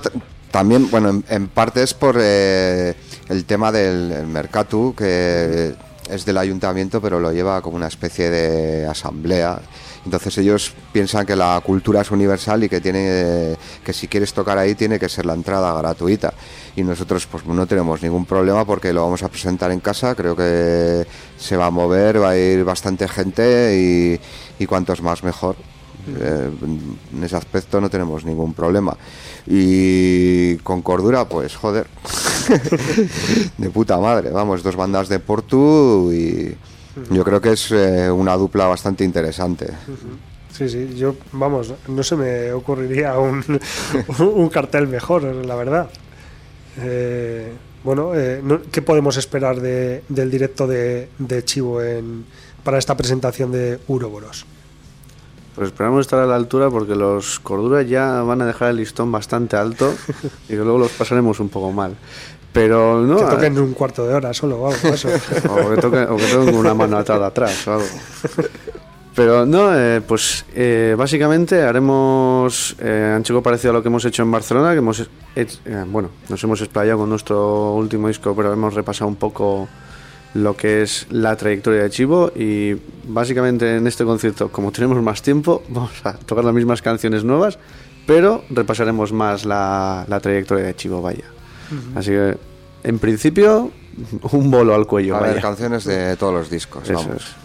también, 0.50 0.90
bueno, 0.90 1.08
en, 1.10 1.24
en 1.28 1.48
parte 1.48 1.82
es 1.82 1.94
por 1.94 2.16
eh, 2.20 2.94
el 3.28 3.44
tema 3.44 3.72
del 3.72 4.12
el 4.12 4.26
Mercatu, 4.26 4.94
que 4.96 5.74
es 6.12 6.24
del 6.24 6.38
ayuntamiento, 6.38 7.00
pero 7.00 7.18
lo 7.18 7.32
lleva 7.32 7.60
como 7.62 7.76
una 7.76 7.88
especie 7.88 8.30
de 8.30 8.86
asamblea. 8.86 9.60
Entonces 10.04 10.36
ellos 10.38 10.74
piensan 10.92 11.24
que 11.24 11.36
la 11.36 11.60
cultura 11.64 12.00
es 12.00 12.10
universal 12.10 12.64
y 12.64 12.68
que 12.68 12.80
tiene 12.80 13.56
que 13.84 13.92
si 13.92 14.08
quieres 14.08 14.32
tocar 14.32 14.58
ahí 14.58 14.74
tiene 14.74 14.98
que 14.98 15.08
ser 15.08 15.26
la 15.26 15.34
entrada 15.34 15.72
gratuita. 15.78 16.34
Y 16.74 16.82
nosotros 16.82 17.26
pues 17.26 17.44
no 17.46 17.66
tenemos 17.66 18.02
ningún 18.02 18.26
problema 18.26 18.64
porque 18.64 18.92
lo 18.92 19.02
vamos 19.02 19.22
a 19.22 19.28
presentar 19.28 19.70
en 19.70 19.80
casa, 19.80 20.14
creo 20.14 20.34
que 20.34 21.06
se 21.38 21.56
va 21.56 21.66
a 21.66 21.70
mover, 21.70 22.20
va 22.20 22.30
a 22.30 22.36
ir 22.36 22.64
bastante 22.64 23.06
gente 23.08 23.76
y, 23.78 24.20
y 24.62 24.66
cuantos 24.66 25.02
más 25.02 25.22
mejor. 25.22 25.56
Eh, 26.18 26.50
en 27.14 27.22
ese 27.24 27.36
aspecto 27.36 27.80
no 27.80 27.88
tenemos 27.88 28.24
ningún 28.24 28.54
problema. 28.54 28.96
Y 29.46 30.56
con 30.58 30.82
cordura, 30.82 31.28
pues 31.28 31.54
joder, 31.56 31.86
de 33.58 33.70
puta 33.70 33.98
madre. 33.98 34.30
Vamos, 34.30 34.62
dos 34.62 34.76
bandas 34.76 35.08
de 35.08 35.18
Portu 35.20 36.10
y 36.12 36.54
yo 37.10 37.24
creo 37.24 37.40
que 37.40 37.52
es 37.52 37.70
eh, 37.70 38.10
una 38.10 38.36
dupla 38.36 38.66
bastante 38.66 39.04
interesante. 39.04 39.68
Sí, 40.52 40.68
sí, 40.68 40.94
yo, 40.96 41.14
vamos, 41.32 41.72
no 41.88 42.02
se 42.02 42.14
me 42.16 42.52
ocurriría 42.52 43.18
un, 43.18 43.42
un 44.18 44.48
cartel 44.50 44.86
mejor, 44.88 45.22
la 45.22 45.54
verdad. 45.54 45.88
Eh, 46.78 47.52
bueno, 47.84 48.14
eh, 48.14 48.40
no- 48.42 48.60
¿qué 48.70 48.82
podemos 48.82 49.16
esperar 49.16 49.60
de- 49.60 50.02
del 50.08 50.30
directo 50.30 50.66
de, 50.66 51.08
de 51.18 51.44
Chivo 51.44 51.82
en, 51.82 52.24
para 52.64 52.78
esta 52.78 52.96
presentación 52.96 53.50
de 53.52 53.78
Uroboros? 53.88 54.44
Pues 55.54 55.68
esperamos 55.68 56.00
estar 56.00 56.20
a 56.20 56.26
la 56.26 56.36
altura 56.36 56.70
porque 56.70 56.94
los 56.94 57.38
corduras 57.40 57.86
ya 57.88 58.22
van 58.22 58.40
a 58.40 58.46
dejar 58.46 58.70
el 58.70 58.76
listón 58.76 59.12
bastante 59.12 59.56
alto 59.56 59.94
y 60.48 60.54
luego 60.54 60.78
los 60.78 60.92
pasaremos 60.92 61.40
un 61.40 61.48
poco 61.48 61.72
mal. 61.72 61.96
Pero 62.52 63.00
no. 63.00 63.16
que 63.16 63.24
toquen 63.24 63.58
un 63.58 63.72
cuarto 63.72 64.06
de 64.06 64.14
hora 64.14 64.34
solo 64.34 64.60
o 64.60 64.72
algo, 64.72 64.88
eso. 64.88 65.08
o 65.48 65.70
que 65.70 65.80
toquen, 65.80 66.04
o 66.10 66.16
que 66.16 66.26
toquen 66.26 66.46
con 66.46 66.56
una 66.56 66.74
mano 66.74 66.98
atada 66.98 67.26
atrás 67.26 67.66
o 67.66 67.72
algo. 67.74 67.86
Pero 69.14 69.44
no, 69.44 69.78
eh, 69.78 70.00
pues 70.00 70.44
eh, 70.54 70.94
básicamente 70.96 71.60
haremos 71.62 72.74
eh, 72.78 73.14
un 73.16 73.22
chico 73.22 73.42
parecido 73.42 73.70
a 73.70 73.74
lo 73.74 73.82
que 73.82 73.88
hemos 73.88 74.04
hecho 74.06 74.22
en 74.22 74.30
Barcelona, 74.30 74.72
que 74.72 74.78
hemos, 74.78 75.06
eh, 75.36 75.46
bueno, 75.86 76.10
nos 76.30 76.42
hemos 76.42 76.60
explayado 76.62 77.00
con 77.00 77.10
nuestro 77.10 77.74
último 77.74 78.08
disco, 78.08 78.34
pero 78.34 78.52
hemos 78.52 78.72
repasado 78.72 79.08
un 79.08 79.16
poco 79.16 79.68
lo 80.34 80.56
que 80.56 80.82
es 80.82 81.06
la 81.10 81.36
trayectoria 81.36 81.82
de 81.82 81.90
Chivo 81.90 82.32
y 82.34 82.74
básicamente 83.06 83.76
en 83.76 83.86
este 83.86 84.04
concierto, 84.04 84.50
como 84.50 84.72
tenemos 84.72 85.02
más 85.02 85.20
tiempo, 85.22 85.62
vamos 85.68 85.92
a 86.04 86.14
tocar 86.14 86.44
las 86.44 86.54
mismas 86.54 86.80
canciones 86.82 87.22
nuevas, 87.24 87.58
pero 88.06 88.42
repasaremos 88.50 89.12
más 89.12 89.44
la, 89.44 90.04
la 90.08 90.20
trayectoria 90.20 90.64
de 90.66 90.74
Chivo, 90.76 91.02
vaya. 91.02 91.24
Así 91.94 92.10
que, 92.10 92.36
en 92.84 92.98
principio, 92.98 93.70
un 94.32 94.50
bolo 94.50 94.74
al 94.74 94.86
cuello, 94.86 95.16
A 95.16 95.20
ver, 95.20 95.40
canciones 95.40 95.84
de 95.84 96.16
todos 96.16 96.34
los 96.34 96.50
discos, 96.50 96.82
Eso 96.88 96.94
vamos. 96.94 97.36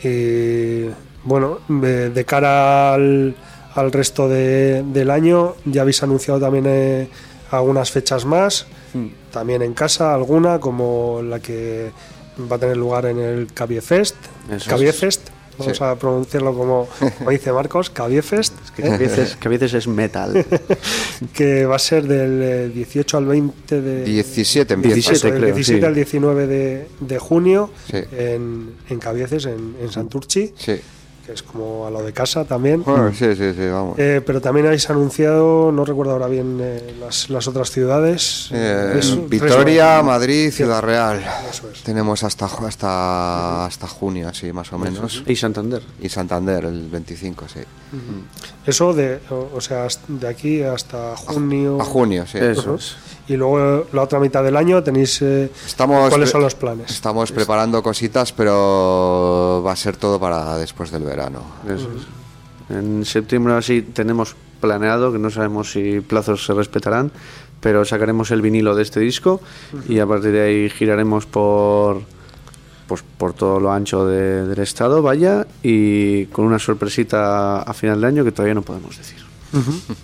es. 0.00 0.06
Y 0.06 0.90
bueno, 1.24 1.58
de, 1.68 2.10
de 2.10 2.24
cara 2.24 2.94
al, 2.94 3.34
al 3.74 3.92
resto 3.92 4.28
de- 4.28 4.82
del 4.84 5.10
año, 5.10 5.54
ya 5.64 5.82
habéis 5.82 6.02
anunciado 6.02 6.38
también 6.40 6.64
eh, 6.68 7.08
algunas 7.50 7.90
fechas 7.90 8.24
más, 8.24 8.66
también 9.32 9.62
en 9.62 9.74
casa, 9.74 10.14
alguna, 10.14 10.58
como 10.60 11.20
la 11.22 11.40
que 11.40 11.90
va 12.50 12.56
a 12.56 12.58
tener 12.58 12.76
lugar 12.76 13.06
en 13.06 13.18
el 13.18 13.52
Cabiefest. 13.52 14.14
Es. 14.50 14.64
Cabiefest, 14.64 15.28
vamos 15.58 15.76
Sí. 15.76 15.82
a 15.84 15.94
pronunciarlo 15.96 16.54
como, 16.56 16.88
como 17.18 17.30
dice 17.30 17.52
Marcos, 17.52 17.90
Cabiefest, 17.90 18.54
veces, 18.76 19.36
que 19.36 19.48
a 19.48 19.50
veces 19.50 19.74
es 19.74 19.88
metal. 19.88 20.44
que 21.34 21.66
va 21.66 21.76
a 21.76 21.78
ser 21.80 22.06
del 22.06 22.42
eh, 22.42 22.68
18 22.68 23.16
al 23.18 23.26
20 23.26 23.80
de... 23.80 24.04
17 24.04 24.74
empieza. 24.74 24.94
17 24.94 25.16
Eso, 25.16 25.26
del 25.28 25.36
creo, 25.42 25.54
17 25.54 25.80
sí. 25.80 25.86
al 25.86 25.94
19 25.94 26.46
de, 26.46 26.88
de 27.00 27.18
junio 27.18 27.70
Sí. 27.90 27.98
en, 28.12 28.74
en 28.88 28.98
Cabieces, 28.98 29.46
en, 29.46 29.74
en 29.80 29.90
Santurchi, 29.90 30.52
Sí. 30.56 30.80
Que 31.28 31.34
es 31.34 31.42
como 31.42 31.86
a 31.86 31.90
lo 31.90 32.02
de 32.02 32.14
casa 32.14 32.46
también. 32.46 32.82
Bueno, 32.82 33.12
sí, 33.12 33.36
sí, 33.36 33.52
sí, 33.52 33.66
vamos. 33.66 33.98
Eh, 33.98 34.22
pero 34.24 34.40
también 34.40 34.64
habéis 34.64 34.88
anunciado, 34.88 35.70
no 35.70 35.84
recuerdo 35.84 36.12
ahora 36.12 36.26
bien 36.26 36.58
eh, 36.58 36.94
las, 36.98 37.28
las 37.28 37.46
otras 37.46 37.70
ciudades. 37.70 38.48
Eh, 38.50 38.98
Vitoria. 39.28 40.00
Madrid, 40.02 40.50
Ciudad 40.50 40.80
Real. 40.80 41.22
Eso 41.50 41.68
es. 41.70 41.82
Tenemos 41.82 42.24
hasta 42.24 42.46
hasta 42.46 43.66
hasta 43.66 43.86
junio, 43.86 44.28
así 44.28 44.54
más 44.54 44.72
o 44.72 44.78
menos. 44.78 45.22
y 45.26 45.36
Santander. 45.36 45.82
Y 46.00 46.08
Santander 46.08 46.64
el 46.64 46.88
25, 46.88 47.44
sí. 47.46 47.60
Eso 48.64 48.94
de, 48.94 49.20
o, 49.28 49.50
o 49.54 49.60
sea, 49.60 49.86
de 50.08 50.28
aquí 50.28 50.62
hasta 50.62 51.14
junio. 51.14 51.78
A 51.78 51.84
junio, 51.84 52.24
sí. 52.26 52.38
Eso 52.38 52.76
es. 52.76 52.96
Y 53.28 53.36
luego 53.36 53.60
eh, 53.80 53.84
la 53.92 54.02
otra 54.02 54.18
mitad 54.20 54.42
del 54.42 54.56
año 54.56 54.82
tenéis. 54.82 55.20
eh, 55.22 55.50
Estamos 55.66 56.08
¿Cuáles 56.08 56.30
son 56.30 56.40
los 56.40 56.54
planes? 56.54 56.90
Estamos 56.90 57.30
preparando 57.30 57.82
cositas, 57.82 58.32
pero 58.32 59.62
va 59.66 59.72
a 59.72 59.76
ser 59.76 59.96
todo 59.96 60.18
para 60.18 60.56
después 60.56 60.90
del 60.90 61.02
verano. 61.04 61.42
En 62.70 63.04
septiembre 63.04 63.54
así 63.54 63.82
tenemos 63.82 64.34
planeado, 64.60 65.12
que 65.12 65.18
no 65.18 65.30
sabemos 65.30 65.70
si 65.72 66.00
plazos 66.00 66.44
se 66.44 66.52
respetarán, 66.54 67.10
pero 67.60 67.84
sacaremos 67.84 68.30
el 68.30 68.42
vinilo 68.42 68.74
de 68.74 68.82
este 68.82 69.00
disco 69.00 69.40
y 69.88 69.98
a 70.00 70.06
partir 70.06 70.32
de 70.32 70.40
ahí 70.42 70.70
giraremos 70.70 71.26
por 71.26 72.02
pues 72.86 73.04
por 73.18 73.34
todo 73.34 73.60
lo 73.60 73.70
ancho 73.70 74.06
de- 74.06 74.46
del 74.46 74.58
estado, 74.60 75.02
vaya, 75.02 75.46
y 75.62 76.24
con 76.26 76.46
una 76.46 76.58
sorpresita 76.58 77.60
a 77.60 77.74
final 77.74 78.00
de 78.00 78.06
año 78.06 78.24
que 78.24 78.32
todavía 78.32 78.54
no 78.54 78.62
podemos 78.62 78.96
decir. 78.96 79.18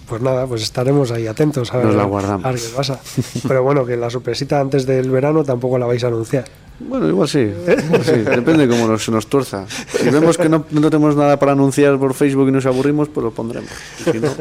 Pues 0.08 0.22
nada, 0.22 0.46
pues 0.46 0.62
estaremos 0.62 1.10
ahí 1.10 1.26
atentos 1.26 1.72
a 1.72 1.76
ver, 1.78 1.86
Nos 1.86 1.96
la 1.96 2.04
guardamos. 2.04 2.44
a 2.46 2.50
ver 2.50 2.60
qué 2.60 2.68
pasa. 2.74 3.00
Pero 3.46 3.62
bueno, 3.62 3.84
que 3.84 3.96
la 3.96 4.08
sorpresita 4.10 4.60
antes 4.60 4.86
del 4.86 5.10
verano 5.10 5.44
tampoco 5.44 5.78
la 5.78 5.86
vais 5.86 6.02
a 6.04 6.08
anunciar. 6.08 6.44
Bueno, 6.80 7.08
igual 7.08 7.28
sí, 7.28 7.38
igual 7.84 8.04
sí, 8.04 8.12
depende 8.12 8.66
de 8.66 8.68
cómo 8.68 8.88
nos, 8.88 9.08
nos 9.08 9.26
tuerza. 9.28 9.66
Si 9.68 10.08
vemos 10.10 10.36
que 10.36 10.48
no, 10.48 10.64
no 10.70 10.90
tenemos 10.90 11.14
nada 11.14 11.38
para 11.38 11.52
anunciar 11.52 11.98
por 11.98 12.14
Facebook 12.14 12.48
y 12.48 12.52
nos 12.52 12.66
aburrimos, 12.66 13.08
pues 13.08 13.22
lo 13.24 13.30
pondremos. 13.30 13.70
Y 14.06 14.10
si 14.10 14.18
no, 14.20 14.28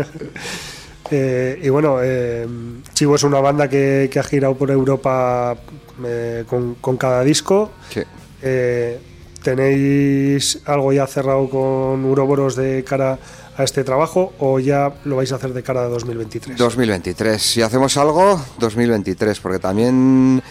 Eh, 1.12 1.60
y 1.62 1.70
bueno, 1.70 1.98
eh, 2.02 2.48
Chivo 2.94 3.16
es 3.16 3.24
una 3.24 3.40
banda 3.40 3.70
que, 3.70 4.10
que 4.12 4.20
ha 4.20 4.24
girado 4.24 4.56
por 4.56 4.72
Europa 4.72 5.56
eh, 6.04 6.44
con, 6.48 6.76
con 6.76 6.98
cada 6.98 7.24
disco. 7.24 7.72
Sí. 7.90 8.02
Eh, 8.42 9.00
¿Tenéis 9.44 10.60
algo 10.66 10.94
ya 10.94 11.06
cerrado 11.06 11.50
con 11.50 12.06
Uroboros 12.06 12.56
de 12.56 12.84
cara 12.84 13.14
a 13.14 13.18
este 13.60 13.84
trabajo 13.84 14.34
o 14.40 14.60
ya 14.60 14.92
lo 15.06 15.18
vais 15.18 15.32
a 15.32 15.36
hacer 15.36 15.54
de 15.54 15.62
cara 15.62 15.82
a 15.84 15.88
2023? 15.88 16.58
2023. 16.58 17.42
Si 17.42 17.62
hacemos 17.62 17.96
algo, 17.98 18.42
2023, 18.60 19.40
porque 19.40 19.60
también 19.60 20.42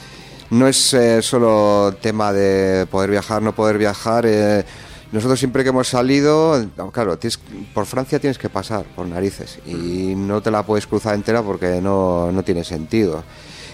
no 0.51 0.69
es 0.69 0.95
eh, 0.95 1.21
solo 1.23 1.95
tema 2.01 2.33
de 2.33 2.87
poder 2.87 3.11
viajar, 3.11 3.43
no 3.43 3.55
poder 3.55 3.79
viajar. 3.79 4.25
eh, 4.27 4.65
nosotros 5.11 5.39
siempre 5.39 5.63
que 5.63 5.69
hemos 5.71 5.89
salido, 5.89 6.65
claro, 6.93 7.19
tienes- 7.19 7.39
por 7.75 7.85
Francia 7.85 8.19
tienes 8.19 8.39
que 8.39 8.49
pasar 8.49 8.85
por 8.97 9.07
narices 9.07 9.59
y 9.67 10.15
no 10.17 10.41
te 10.41 10.51
la 10.51 10.63
puedes 10.63 10.87
cruzar 10.87 11.15
entera 11.15 11.43
porque 11.43 11.81
no, 11.83 12.33
no 12.33 12.43
tiene 12.43 12.65
sentido. 12.65 13.23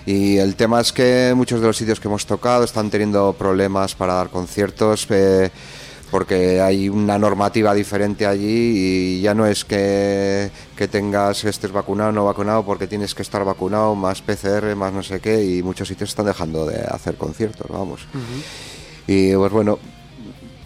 Y 0.04 0.38
el 0.38 0.56
tema 0.56 0.80
es 0.80 0.92
que 0.92 1.34
muchos 1.36 1.60
de 1.60 1.66
los 1.66 1.76
sitios 1.76 2.00
que 2.00 2.08
hemos 2.08 2.24
tocado 2.26 2.64
están 2.64 2.90
teniendo 2.90 3.34
problemas 3.34 3.94
para 3.94 4.14
dar 4.14 4.30
conciertos. 4.30 5.06
eh, 5.10 5.50
porque 6.10 6.60
hay 6.60 6.88
una 6.88 7.18
normativa 7.18 7.74
diferente 7.74 8.26
allí 8.26 8.46
y 8.46 9.20
ya 9.20 9.34
no 9.34 9.46
es 9.46 9.64
que, 9.64 10.50
que 10.76 10.88
tengas 10.88 11.42
que 11.42 11.50
estés 11.50 11.72
vacunado 11.72 12.10
o 12.10 12.12
no 12.12 12.24
vacunado 12.24 12.64
porque 12.64 12.86
tienes 12.86 13.14
que 13.14 13.22
estar 13.22 13.44
vacunado 13.44 13.94
más 13.94 14.22
PCR 14.22 14.74
más 14.74 14.92
no 14.92 15.02
sé 15.02 15.20
qué 15.20 15.44
y 15.44 15.62
muchos 15.62 15.88
sitios 15.88 16.10
están 16.10 16.26
dejando 16.26 16.66
de 16.66 16.80
hacer 16.80 17.16
conciertos 17.16 17.66
vamos. 17.68 18.06
Y 19.06 19.34
pues 19.34 19.52
bueno 19.52 19.78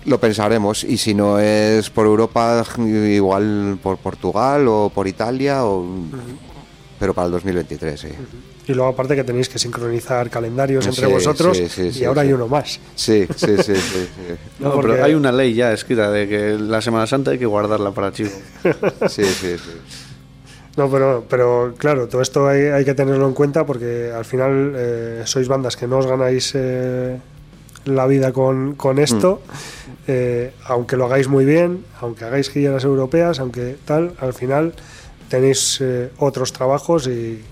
lo 0.05 0.19
pensaremos. 0.19 0.85
Y 0.85 0.99
si 0.99 1.15
no 1.15 1.39
es 1.39 1.91
por 1.91 2.07
Europa 2.07 2.65
igual 2.79 3.79
por 3.83 3.99
Portugal 3.99 4.67
o 4.69 4.91
por 4.93 5.07
Italia 5.07 5.65
o 5.65 5.87
pero 6.99 7.15
para 7.15 7.27
el 7.27 7.33
2023 7.33 8.01
sí 8.01 8.09
Y 8.69 8.75
luego 8.75 8.91
aparte 8.91 9.17
que 9.17 9.25
tenéis 9.25 9.49
que 9.49 9.59
sincronizar 9.59 10.31
calendarios 10.31 10.87
entre 10.87 11.07
Sí, 11.07 11.13
vos 11.13 11.57
sí, 11.57 11.69
sí, 11.69 11.83
y 11.89 11.93
sí, 11.93 12.05
ahora 12.05 12.23
sí. 12.23 12.29
hay 12.29 12.33
uno 12.35 12.47
más. 12.47 12.79
sí 12.95 13.27
sí 13.35 13.57
sí, 13.57 13.63
sí, 13.63 13.75
sí. 13.75 14.09
No, 14.61 14.69
No, 14.69 14.75
porque- 14.77 14.93
pero 14.93 15.05
hay 15.05 15.15
una 15.15 15.33
ley 15.33 15.53
ya 15.55 15.73
escrita 15.73 16.11
de 16.13 16.29
que 16.29 16.57
la 16.59 16.81
Semana 16.81 17.07
Santa 17.09 17.33
hay 17.33 17.39
que 17.39 17.47
guardarla 17.47 17.91
para 17.91 18.13
chivo. 18.13 18.31
sí, 19.09 19.25
sí, 19.25 19.57
sí. 19.59 19.73
No, 20.77 20.89
pero, 20.91 21.25
pero 21.29 21.75
claro, 21.77 22.07
todo 22.09 22.23
esto 22.23 22.47
hay, 22.49 22.63
hay 22.63 22.85
que 22.85 22.95
tenerlo 22.95 23.27
en 23.27 23.35
cuenta 23.35 23.67
porque 23.67 24.11
al 24.15 24.25
final 24.25 24.73
eh, 24.77 25.23
sois 25.27 25.47
bandas 25.49 25.77
que 25.77 25.87
no 25.87 25.99
os 25.99 26.07
ganáis 26.07 26.53
eh, 26.55 27.19
la 27.85 28.07
vida 28.07 28.33
con, 28.33 28.75
con 28.77 28.99
esto, 28.99 29.43
eh, 30.07 30.53
aunque 30.65 30.97
lo 30.97 31.07
hagáis 31.07 31.29
muy 31.29 31.45
bien, 31.45 31.85
aunque 32.01 32.25
hagáis 32.25 32.49
giras 32.49 32.85
europeas, 32.85 33.39
aunque 33.41 33.77
tal, 33.85 34.15
al 34.21 34.33
final 34.33 34.73
tenéis 35.29 35.79
eh, 35.83 36.11
otros 36.19 36.53
trabajos 36.55 37.07
y, 37.07 37.43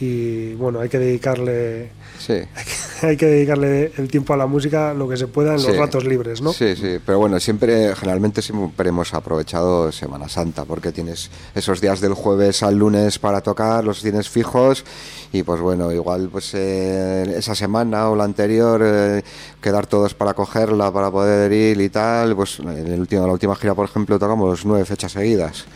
y, 0.00 0.54
bueno, 0.54 0.80
hay 0.80 0.88
que 0.88 0.98
dedicarle 0.98 1.90
sí. 2.18 2.34
hay 3.02 3.16
que 3.16 3.26
dedicarle 3.26 3.92
el 3.96 4.08
tiempo 4.08 4.34
a 4.34 4.36
la 4.36 4.46
música 4.46 4.94
lo 4.94 5.08
que 5.08 5.16
se 5.16 5.26
pueda 5.26 5.54
en 5.54 5.62
los 5.62 5.76
ratos 5.76 6.04
libres, 6.04 6.40
¿no? 6.40 6.52
Sí, 6.52 6.74
sí, 6.76 6.98
pero 7.04 7.18
bueno, 7.18 7.38
siempre, 7.40 7.94
generalmente 7.94 8.42
siempre 8.42 8.88
hemos 8.88 9.14
aprovechado 9.14 9.92
Semana 9.92 10.28
Santa, 10.28 10.64
porque 10.64 10.92
tienes 10.92 11.30
esos 11.54 11.80
días 11.80 12.00
del 12.00 12.14
jueves 12.14 12.62
al 12.62 12.76
lunes 12.76 13.18
para 13.18 13.40
tocar, 13.40 13.84
los 13.84 14.02
tienes 14.02 14.28
fijos, 14.28 14.84
y 15.32 15.42
pues 15.42 15.60
bueno, 15.60 15.92
igual 15.92 16.28
pues 16.30 16.52
eh, 16.54 17.34
esa 17.36 17.54
semana 17.54 18.08
o 18.10 18.16
la 18.16 18.24
anterior, 18.24 18.80
eh, 18.84 19.22
quedar 19.60 19.86
todos 19.86 20.14
para 20.14 20.34
cogerla, 20.34 20.92
para 20.92 21.10
poder 21.10 21.52
ir 21.52 21.80
y 21.80 21.88
tal, 21.88 22.34
pues 22.36 22.58
en 22.58 22.68
el 22.68 23.00
último, 23.00 23.26
la 23.26 23.32
última 23.32 23.54
gira, 23.56 23.74
por 23.74 23.86
ejemplo, 23.86 24.18
tocamos 24.18 24.64
nueve 24.64 24.84
fechas 24.84 25.12
seguidas. 25.12 25.66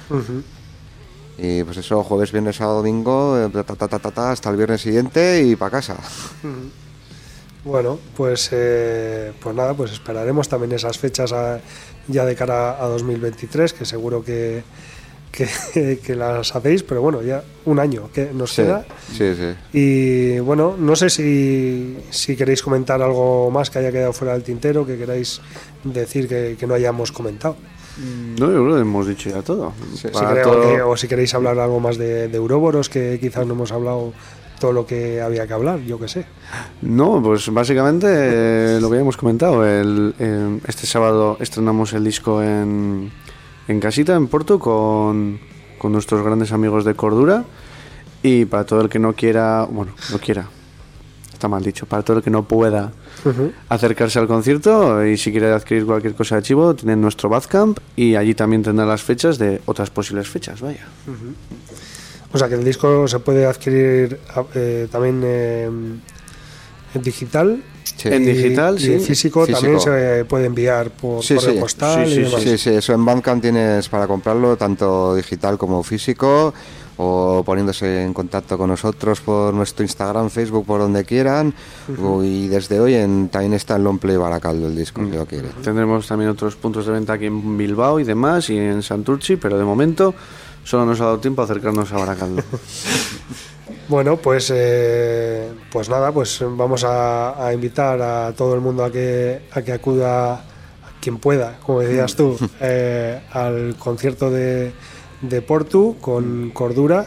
Y 1.38 1.62
pues 1.62 1.76
eso, 1.76 2.02
jueves, 2.02 2.32
viernes, 2.32 2.56
sábado, 2.56 2.78
domingo, 2.78 3.38
eh, 3.38 3.48
ta, 3.50 3.62
ta, 3.62 3.88
ta, 3.88 3.98
ta, 3.98 4.10
ta, 4.10 4.30
hasta 4.32 4.50
el 4.50 4.56
viernes 4.56 4.80
siguiente 4.80 5.42
y 5.44 5.54
para 5.54 5.70
casa. 5.70 5.96
Bueno, 7.64 7.98
pues, 8.16 8.48
eh, 8.52 9.32
pues 9.40 9.54
nada, 9.54 9.74
pues 9.74 9.92
esperaremos 9.92 10.48
también 10.48 10.72
esas 10.72 10.98
fechas 10.98 11.32
a- 11.32 11.60
ya 12.06 12.24
de 12.24 12.34
cara 12.34 12.82
a 12.82 12.86
2023, 12.88 13.72
que 13.74 13.84
seguro 13.84 14.24
que, 14.24 14.62
que, 15.30 15.98
que 16.04 16.14
las 16.16 16.54
hacéis, 16.56 16.82
pero 16.82 17.02
bueno, 17.02 17.20
ya 17.22 17.42
un 17.66 17.78
año 17.78 18.08
que 18.12 18.30
nos 18.32 18.52
Sí, 18.54 18.62
queda. 18.62 18.86
sí, 19.12 19.34
sí. 19.34 19.54
Y 19.72 20.38
bueno, 20.38 20.76
no 20.78 20.96
sé 20.96 21.10
si, 21.10 21.98
si 22.10 22.36
queréis 22.36 22.62
comentar 22.62 23.02
algo 23.02 23.50
más 23.50 23.68
que 23.70 23.80
haya 23.80 23.92
quedado 23.92 24.12
fuera 24.12 24.32
del 24.32 24.42
tintero, 24.44 24.86
que 24.86 24.96
queráis 24.96 25.40
decir 25.84 26.26
que, 26.28 26.56
que 26.58 26.66
no 26.66 26.74
hayamos 26.74 27.12
comentado. 27.12 27.56
No, 28.38 28.46
yo 28.52 28.62
creo 28.64 28.74
que 28.76 28.80
hemos 28.82 29.06
dicho 29.06 29.28
ya 29.30 29.42
todo. 29.42 29.72
Si 29.94 30.08
Para 30.08 30.30
creo 30.32 30.42
todo- 30.44 30.60
que- 30.74 30.82
o 30.82 30.96
si 30.96 31.08
queréis 31.08 31.34
hablar 31.34 31.58
algo 31.58 31.80
más 31.80 31.98
de, 31.98 32.28
de 32.28 32.36
Euroboros, 32.36 32.88
que 32.88 33.18
quizás 33.20 33.46
no 33.46 33.54
hemos 33.54 33.72
hablado 33.72 34.12
todo 34.60 34.72
lo 34.72 34.86
que 34.86 35.20
había 35.20 35.46
que 35.46 35.52
hablar, 35.52 35.80
yo 35.80 35.98
que 35.98 36.08
sé. 36.08 36.26
No, 36.82 37.22
pues 37.22 37.52
básicamente 37.52 38.06
eh, 38.08 38.78
lo 38.80 38.88
que 38.90 38.96
ya 38.96 39.02
hemos 39.02 39.16
comentado. 39.16 39.64
El, 39.66 40.14
eh, 40.18 40.58
este 40.66 40.86
sábado 40.86 41.36
estrenamos 41.40 41.92
el 41.92 42.04
disco 42.04 42.42
en, 42.42 43.10
en 43.68 43.80
casita, 43.80 44.14
en 44.16 44.26
Porto, 44.28 44.58
con, 44.58 45.38
con 45.78 45.92
nuestros 45.92 46.24
grandes 46.24 46.52
amigos 46.52 46.84
de 46.84 46.94
Cordura. 46.94 47.44
Y 48.22 48.46
para 48.46 48.64
todo 48.64 48.80
el 48.80 48.88
que 48.88 48.98
no 48.98 49.12
quiera, 49.12 49.64
bueno, 49.70 49.92
no 50.10 50.18
quiera, 50.18 50.48
está 51.38 51.48
mal 51.48 51.62
dicho, 51.62 51.86
para 51.86 52.02
todo 52.02 52.18
el 52.18 52.22
que 52.22 52.30
no 52.30 52.42
pueda 52.46 52.92
acercarse 53.68 54.18
al 54.18 54.26
concierto 54.26 55.04
y 55.06 55.16
si 55.16 55.30
quiere 55.30 55.52
adquirir 55.52 55.86
cualquier 55.86 56.14
cosa 56.14 56.36
de 56.36 56.42
Chivo, 56.42 56.74
tienen 56.74 57.00
nuestro 57.00 57.28
Badcamp 57.28 57.78
y 57.96 58.16
allí 58.16 58.34
también 58.34 58.62
tendrán 58.62 58.88
las 58.88 59.02
fechas 59.02 59.38
de 59.38 59.60
otras 59.66 59.90
posibles 59.90 60.28
fechas, 60.28 60.60
vaya. 60.60 60.84
O 62.32 62.38
sea 62.38 62.48
que 62.48 62.56
el 62.56 62.64
disco 62.64 63.06
se 63.08 63.20
puede 63.20 63.46
adquirir 63.46 64.18
eh, 64.54 64.88
también 64.90 65.22
eh, 65.24 65.64
en 66.94 67.02
digital. 67.02 67.62
Sí. 67.96 68.08
En 68.10 68.24
digital, 68.26 68.76
y 68.76 68.80
sí. 68.80 68.92
en 68.94 69.00
físico, 69.00 69.46
Físico. 69.46 69.60
también 69.60 69.80
se 69.80 70.24
puede 70.26 70.44
enviar 70.46 70.90
por 70.90 71.24
Sí, 71.24 71.34
correo 71.36 71.54
sí. 71.54 71.58
postal. 71.60 72.06
Sí, 72.06 72.12
y 72.12 72.14
sí, 72.16 72.20
demás. 72.22 72.42
Sí, 72.42 72.58
sí, 72.58 72.70
eso 72.70 72.92
en 72.92 73.04
Bandcamp 73.04 73.40
tienes 73.42 73.88
para 73.88 74.06
comprarlo 74.06 74.56
tanto 74.56 75.14
digital 75.14 75.56
como 75.56 75.82
físico 75.82 76.52
o 76.98 77.42
poniéndose 77.44 78.04
en 78.04 78.12
contacto 78.12 78.58
con 78.58 78.68
nosotros 78.68 79.20
por 79.20 79.54
nuestro 79.54 79.84
Instagram, 79.84 80.30
Facebook, 80.30 80.66
por 80.66 80.80
donde 80.80 81.04
quieran. 81.04 81.54
Y 82.22 82.48
desde 82.48 82.80
hoy 82.80 82.94
en, 82.94 83.28
también 83.28 83.54
está 83.54 83.76
en 83.76 83.84
Longplay 83.84 84.16
Baracaldo 84.16 84.66
el 84.66 84.76
disco, 84.76 85.02
si 85.04 85.16
lo 85.16 85.24
quiere. 85.24 85.48
Tendremos 85.62 86.06
también 86.06 86.30
otros 86.30 86.56
puntos 86.56 86.86
de 86.86 86.92
venta 86.92 87.14
aquí 87.14 87.26
en 87.26 87.56
Bilbao 87.56 88.00
y 88.00 88.04
demás, 88.04 88.50
y 88.50 88.58
en 88.58 88.82
Santurchi, 88.82 89.36
pero 89.36 89.56
de 89.56 89.64
momento 89.64 90.14
solo 90.64 90.84
nos 90.84 91.00
ha 91.00 91.04
dado 91.04 91.18
tiempo 91.18 91.40
a 91.40 91.44
acercarnos 91.44 91.90
a 91.92 91.96
Baracaldo. 91.96 92.42
Bueno, 93.88 94.18
pues, 94.18 94.52
eh, 94.54 95.50
pues 95.72 95.88
nada, 95.88 96.12
pues 96.12 96.42
vamos 96.42 96.84
a, 96.84 97.46
a 97.46 97.54
invitar 97.54 98.00
a 98.02 98.32
todo 98.34 98.54
el 98.54 98.60
mundo 98.60 98.84
a 98.84 98.92
que, 98.92 99.40
a 99.50 99.62
que 99.62 99.72
acuda, 99.72 100.34
a 100.34 100.40
quien 101.00 101.18
pueda, 101.18 101.58
como 101.64 101.80
decías 101.80 102.14
tú, 102.14 102.36
eh, 102.60 103.22
al 103.32 103.76
concierto 103.78 104.30
de, 104.30 104.72
de 105.22 105.42
Portu 105.42 105.96
con 106.00 106.50
Cordura. 106.50 107.06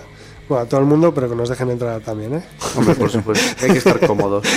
Bueno, 0.49 0.63
a 0.63 0.67
todo 0.67 0.79
el 0.81 0.85
mundo, 0.85 1.13
pero 1.13 1.29
que 1.29 1.35
nos 1.35 1.47
dejen 1.49 1.69
entrar 1.69 2.01
también, 2.01 2.35
¿eh? 2.35 2.43
Hombre, 2.75 2.95
por 2.95 3.09
supuesto, 3.09 3.45
hay 3.65 3.71
que 3.71 3.77
estar 3.77 4.05
cómodos. 4.05 4.45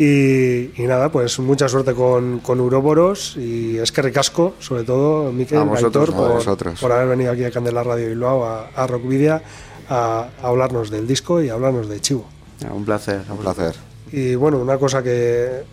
Y, 0.00 0.80
y 0.80 0.86
nada, 0.86 1.10
pues 1.10 1.40
mucha 1.40 1.68
suerte 1.68 1.92
con, 1.92 2.38
con 2.38 2.60
Uroboros 2.60 3.36
y 3.36 3.78
es 3.78 3.90
que 3.90 4.00
ricasco, 4.00 4.54
sobre 4.60 4.84
todo, 4.84 5.32
Miquel, 5.32 5.58
A 5.58 5.64
vosotros, 5.64 6.10
Aitor, 6.10 6.14
a 6.14 6.16
por, 6.28 6.32
vosotros. 6.34 6.80
por 6.80 6.92
haber 6.92 7.08
venido 7.08 7.32
aquí 7.32 7.42
a 7.42 7.50
Candela 7.50 7.82
Radio 7.82 8.06
Bilbao, 8.06 8.44
a, 8.44 8.68
a 8.76 8.86
Rockvidia, 8.86 9.42
a, 9.88 10.28
a 10.40 10.46
hablarnos 10.46 10.90
del 10.90 11.04
disco 11.08 11.42
y 11.42 11.48
a 11.48 11.54
hablarnos 11.54 11.88
de 11.88 12.00
Chivo. 12.00 12.28
Ya, 12.60 12.72
un 12.72 12.84
placer. 12.84 13.22
Un 13.28 13.38
placer. 13.38 13.74
Y 14.12 14.36
bueno, 14.36 14.58
una 14.58 14.78
cosa 14.78 15.02
que, 15.02 15.64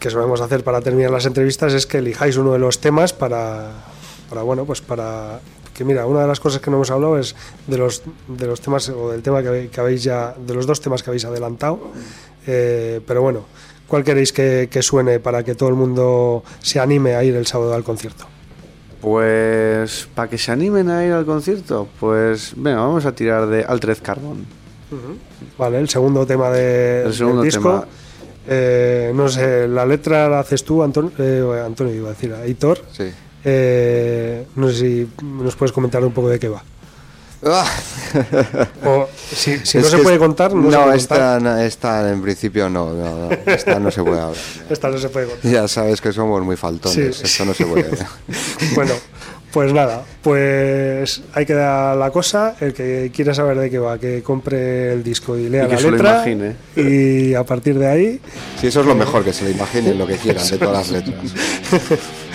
que 0.00 0.10
solemos 0.10 0.40
hacer 0.40 0.64
para 0.64 0.80
terminar 0.80 1.12
las 1.12 1.24
entrevistas 1.24 1.72
es 1.74 1.86
que 1.86 1.98
elijáis 1.98 2.36
uno 2.38 2.54
de 2.54 2.58
los 2.58 2.80
temas 2.80 3.12
para, 3.12 3.70
para 4.28 4.42
bueno, 4.42 4.64
pues 4.64 4.80
para 4.80 5.40
que 5.74 5.84
mira, 5.84 6.06
una 6.06 6.22
de 6.22 6.26
las 6.28 6.40
cosas 6.40 6.60
que 6.60 6.70
no 6.70 6.76
hemos 6.78 6.90
hablado 6.90 7.18
es 7.18 7.34
de 7.66 7.78
los 7.78 8.02
de 8.26 8.46
los 8.46 8.60
temas 8.60 8.88
o 8.88 9.10
del 9.10 9.22
tema 9.22 9.42
que, 9.42 9.68
que 9.72 9.80
habéis 9.80 10.02
ya, 10.02 10.34
de 10.36 10.54
los 10.54 10.66
dos 10.66 10.80
temas 10.80 11.02
que 11.02 11.10
habéis 11.10 11.24
adelantado. 11.24 11.78
Eh, 12.46 13.00
pero 13.06 13.22
bueno, 13.22 13.44
¿cuál 13.86 14.02
queréis 14.04 14.32
que, 14.32 14.68
que 14.70 14.82
suene 14.82 15.20
para 15.20 15.42
que 15.44 15.54
todo 15.54 15.68
el 15.68 15.74
mundo 15.76 16.42
se 16.60 16.80
anime 16.80 17.14
a 17.14 17.22
ir 17.22 17.36
el 17.36 17.46
sábado 17.46 17.74
al 17.74 17.84
concierto? 17.84 18.26
Pues 19.00 20.08
para 20.14 20.28
que 20.28 20.38
se 20.38 20.50
animen 20.50 20.90
a 20.90 21.04
ir 21.04 21.12
al 21.12 21.24
concierto, 21.24 21.88
pues 22.00 22.52
venga, 22.56 22.78
vamos 22.80 23.06
a 23.06 23.12
tirar 23.14 23.46
de 23.46 23.64
Altered 23.64 23.98
Carbon. 24.02 24.44
Vale, 25.56 25.78
el 25.78 25.88
segundo 25.88 26.26
tema 26.26 26.50
de, 26.50 27.04
El 27.04 27.14
segundo 27.14 27.42
del 27.42 27.50
disco. 27.50 27.70
tema. 27.80 27.86
Eh, 28.48 29.12
no 29.14 29.28
sé, 29.28 29.68
la 29.68 29.86
letra 29.86 30.28
la 30.28 30.40
haces 30.40 30.64
tú, 30.64 30.82
Anton- 30.82 31.12
eh, 31.18 31.62
Antonio, 31.64 31.94
iba 31.94 32.08
a 32.08 32.12
decir, 32.12 32.32
Aitor. 32.34 32.80
Sí. 32.92 33.10
Eh, 33.44 34.44
no 34.56 34.68
sé 34.70 34.74
si 34.76 35.08
nos 35.24 35.54
puedes 35.56 35.72
comentar 35.72 36.04
un 36.04 36.12
poco 36.12 36.28
de 36.28 36.38
qué 36.38 36.48
va. 36.48 36.62
Ah. 37.44 37.64
O 38.84 39.08
si, 39.32 39.52
no 39.52 39.64
se 39.64 39.96
que 39.96 40.02
puede 40.02 40.18
contar, 40.18 40.52
no, 40.52 40.70
se 40.72 40.76
no, 40.76 40.84
puede 40.86 40.96
esta, 40.96 41.14
contar. 41.34 41.42
no, 41.42 41.58
esta 41.58 42.10
en 42.10 42.20
principio 42.20 42.68
no, 42.68 42.92
no, 42.92 43.28
no, 43.28 43.30
esta 43.46 43.78
no 43.78 43.90
se 43.92 44.02
puede 44.02 44.20
hablar. 44.20 44.36
Esta 44.70 44.88
no 44.88 44.98
se 44.98 45.08
puede 45.08 45.26
contar. 45.26 45.50
Ya 45.52 45.68
sabes 45.68 46.00
que 46.00 46.12
somos 46.12 46.42
muy 46.42 46.56
faltones, 46.56 47.16
Sí. 47.16 47.22
esto 47.24 47.44
no 47.44 47.54
se 47.54 47.64
puede. 47.64 47.88
Bueno, 48.74 48.92
pues 49.52 49.72
nada, 49.72 50.02
pues 50.22 51.22
ahí 51.32 51.46
queda 51.46 51.94
la 51.94 52.10
cosa. 52.10 52.56
El 52.60 52.74
que 52.74 53.10
quiera 53.14 53.32
saber 53.32 53.56
de 53.58 53.70
qué 53.70 53.78
va, 53.78 53.98
que 53.98 54.20
compre 54.22 54.92
el 54.92 55.04
disco 55.04 55.38
y 55.38 55.48
lea 55.48 55.64
Y 55.64 55.68
que 55.68 55.74
la 55.74 55.80
se 55.80 55.84
lo 55.84 55.90
letra. 55.92 56.28
imagine. 56.28 56.56
Y 56.76 57.34
a 57.34 57.44
partir 57.44 57.78
de 57.78 57.86
ahí, 57.86 58.20
Sí, 58.60 58.66
eso 58.66 58.80
es 58.80 58.86
lo 58.86 58.96
mejor, 58.96 59.24
que 59.24 59.32
se 59.32 59.44
lo 59.44 59.50
imaginen 59.50 59.96
lo 59.96 60.06
que 60.08 60.16
quieran 60.16 60.44
de 60.46 60.58
todas 60.58 60.90
las 60.90 61.04
letras. 61.04 61.32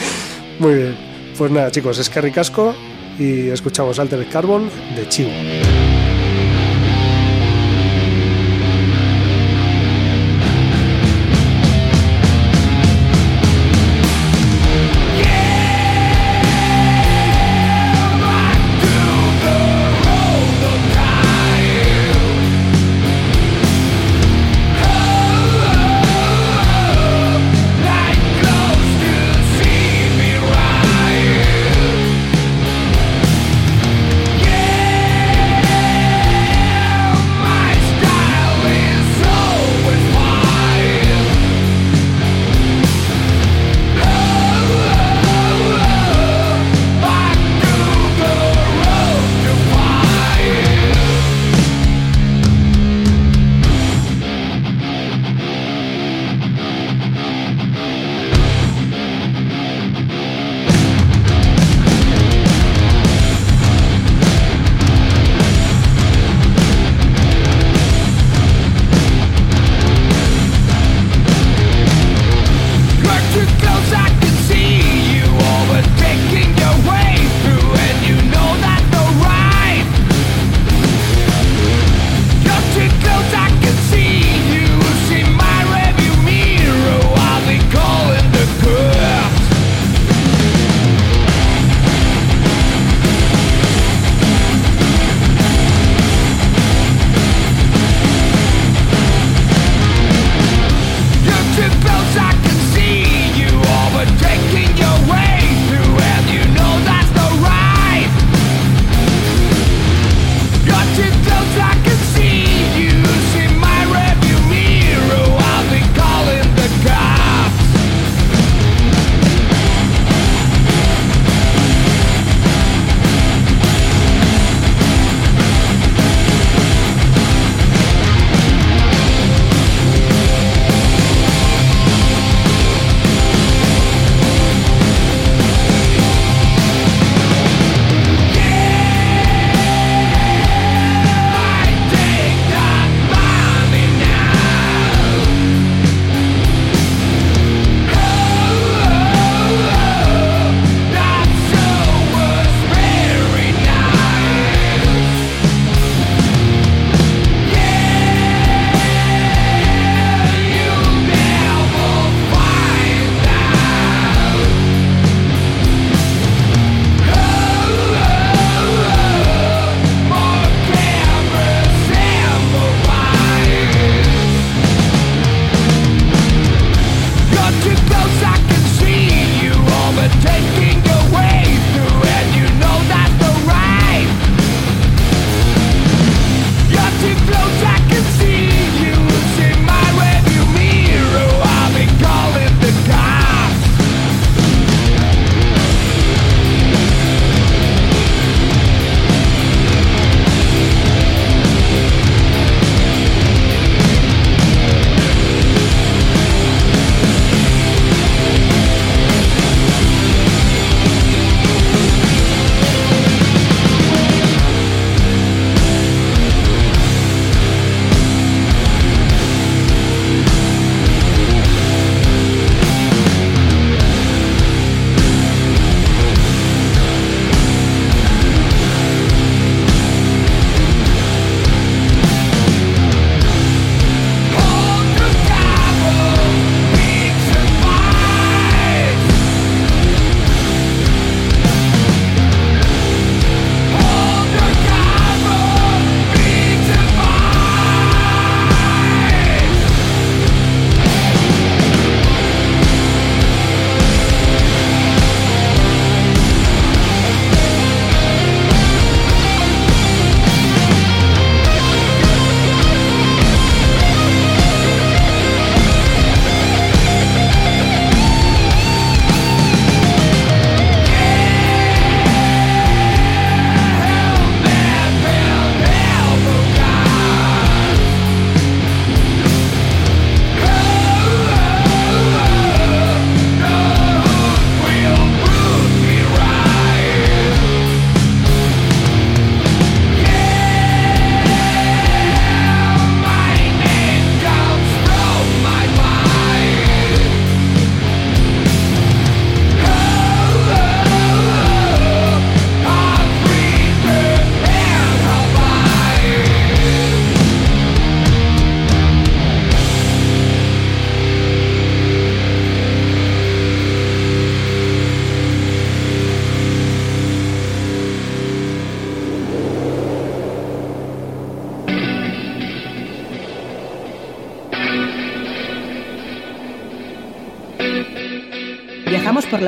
muy 0.60 0.76
bien. 0.76 0.96
Pues 1.38 1.52
nada, 1.52 1.72
chicos, 1.72 1.98
es 1.98 2.10
que 2.10 2.22
ricasco 2.22 2.76
y 3.18 3.50
escuchamos 3.50 4.00
Altered 4.00 4.28
Carbon 4.32 4.70
de 4.96 5.08
Chivo. 5.08 5.32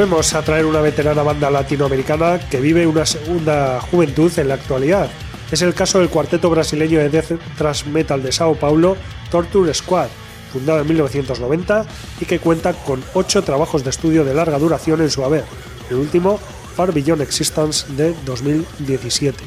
Volvemos 0.00 0.32
a 0.32 0.40
traer 0.40 0.64
una 0.64 0.80
veterana 0.80 1.22
banda 1.22 1.50
latinoamericana 1.50 2.40
que 2.48 2.58
vive 2.58 2.86
una 2.86 3.04
segunda 3.04 3.82
juventud 3.82 4.32
en 4.38 4.48
la 4.48 4.54
actualidad. 4.54 5.10
Es 5.52 5.60
el 5.60 5.74
caso 5.74 5.98
del 5.98 6.08
cuarteto 6.08 6.48
brasileño 6.48 6.98
de 7.00 7.10
death 7.10 7.38
thrash 7.58 7.84
metal 7.84 8.22
de 8.22 8.32
Sao 8.32 8.54
Paulo, 8.54 8.96
Torture 9.30 9.74
Squad, 9.74 10.08
fundado 10.50 10.80
en 10.80 10.86
1990 10.86 11.84
y 12.18 12.24
que 12.24 12.38
cuenta 12.38 12.72
con 12.72 13.04
ocho 13.12 13.42
trabajos 13.42 13.84
de 13.84 13.90
estudio 13.90 14.24
de 14.24 14.32
larga 14.32 14.58
duración 14.58 15.02
en 15.02 15.10
su 15.10 15.22
haber, 15.22 15.44
el 15.90 15.96
último 15.96 16.40
Far 16.74 16.94
Beyond 16.94 17.20
Existence 17.20 17.84
de 17.92 18.14
2017. 18.24 19.44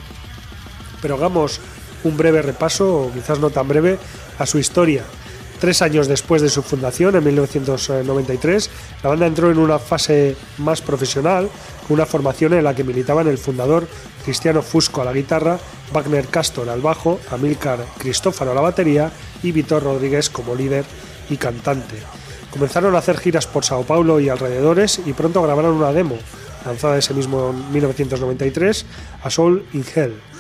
Pero 1.02 1.16
hagamos 1.16 1.62
un 2.04 2.16
breve 2.16 2.44
repaso, 2.44 3.06
o 3.06 3.12
quizás 3.12 3.40
no 3.40 3.50
tan 3.50 3.68
breve, 3.68 3.98
a 4.38 4.46
su 4.46 4.60
historia, 4.60 5.04
Tres 5.64 5.82
años 5.82 6.10
después 6.10 6.42
de 6.42 6.50
su 6.50 6.62
fundación, 6.62 7.16
en 7.16 7.24
1993, 7.24 8.70
la 9.02 9.12
banda 9.12 9.28
entró 9.28 9.50
en 9.50 9.58
una 9.58 9.80
fase 9.80 10.36
más 10.58 10.82
profesional, 10.82 11.48
con 11.88 11.94
una 11.94 12.06
formación 12.06 12.54
en 12.54 12.66
la 12.66 12.76
que 12.76 12.84
militaban 12.84 13.30
el 13.30 13.38
fundador 13.38 13.88
Cristiano 14.26 14.62
Fusco 14.62 15.02
a 15.02 15.06
la 15.06 15.14
guitarra, 15.14 15.58
Wagner 15.94 16.28
Castor 16.28 16.68
al 16.68 16.82
bajo, 16.82 17.18
Amilcar 17.32 17.80
Cristófaro 17.98 18.52
a 18.52 18.56
la 18.56 18.60
batería 18.60 19.10
y 19.42 19.54
Vitor 19.54 19.84
Rodríguez 19.84 20.30
como 20.30 20.54
líder 20.54 20.84
y 21.30 21.38
cantante. 21.38 21.96
Comenzaron 22.52 22.94
a 22.94 22.98
hacer 22.98 23.18
giras 23.18 23.48
por 23.48 23.64
Sao 23.64 23.84
Paulo 23.84 24.20
y 24.20 24.28
alrededores 24.28 25.00
y 25.06 25.14
pronto 25.14 25.42
grabaron 25.42 25.76
una 25.76 25.94
demo, 25.94 26.18
lanzada 26.66 26.98
ese 26.98 27.14
mismo 27.14 27.54
1993, 27.72 28.86
A 29.24 29.30
Soul 29.30 29.66
in 29.72 29.86
Hell 29.96 30.33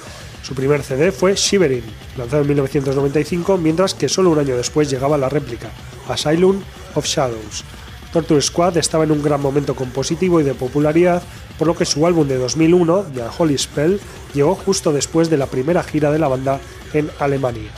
su 0.43 0.53
primer 0.53 0.83
CD 0.83 1.11
fue 1.13 1.35
Shivering, 1.35 1.83
lanzado 2.17 2.41
en 2.41 2.49
1995, 2.49 3.57
mientras 3.57 3.93
que 3.93 4.09
solo 4.09 4.29
un 4.29 4.39
año 4.39 4.57
después 4.57 4.89
llegaba 4.89 5.17
la 5.17 5.29
réplica, 5.29 5.69
Asylum 6.09 6.61
of 6.95 7.05
Shadows. 7.05 7.63
Torture 8.11 8.41
Squad 8.41 8.77
estaba 8.77 9.05
en 9.05 9.11
un 9.11 9.23
gran 9.23 9.41
momento 9.41 9.73
compositivo 9.73 10.41
y 10.41 10.43
de 10.43 10.53
popularidad, 10.53 11.23
por 11.57 11.67
lo 11.67 11.75
que 11.75 11.85
su 11.85 12.05
álbum 12.05 12.27
de 12.27 12.37
2001, 12.37 13.05
The 13.15 13.23
Holy 13.37 13.57
Spell, 13.57 14.01
llegó 14.33 14.53
justo 14.53 14.91
después 14.91 15.29
de 15.29 15.37
la 15.37 15.47
primera 15.47 15.81
gira 15.81 16.11
de 16.11 16.19
la 16.19 16.27
banda 16.27 16.59
en 16.93 17.09
Alemania. 17.19 17.71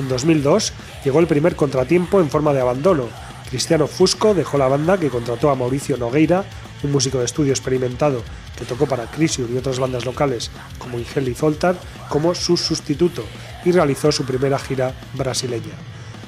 En 0.00 0.08
2002 0.08 0.72
llegó 1.04 1.20
el 1.20 1.28
primer 1.28 1.54
contratiempo 1.54 2.20
en 2.20 2.30
forma 2.30 2.52
de 2.52 2.60
abandono. 2.60 3.04
Cristiano 3.48 3.86
Fusco 3.86 4.34
dejó 4.34 4.58
la 4.58 4.68
banda 4.68 4.98
que 4.98 5.08
contrató 5.08 5.50
a 5.50 5.54
Mauricio 5.54 5.96
Nogueira, 5.96 6.44
un 6.82 6.92
músico 6.92 7.18
de 7.18 7.24
estudio 7.24 7.52
experimentado 7.52 8.22
que 8.56 8.64
tocó 8.64 8.86
para 8.86 9.10
Crisium 9.10 9.54
y 9.54 9.58
otras 9.58 9.78
bandas 9.78 10.04
locales 10.04 10.50
como 10.78 10.98
Ingel 10.98 11.28
y 11.28 11.34
Zoltar, 11.34 11.76
como 12.08 12.34
su 12.34 12.56
sustituto 12.56 13.24
y 13.64 13.72
realizó 13.72 14.12
su 14.12 14.24
primera 14.24 14.58
gira 14.58 14.94
brasileña. 15.14 15.74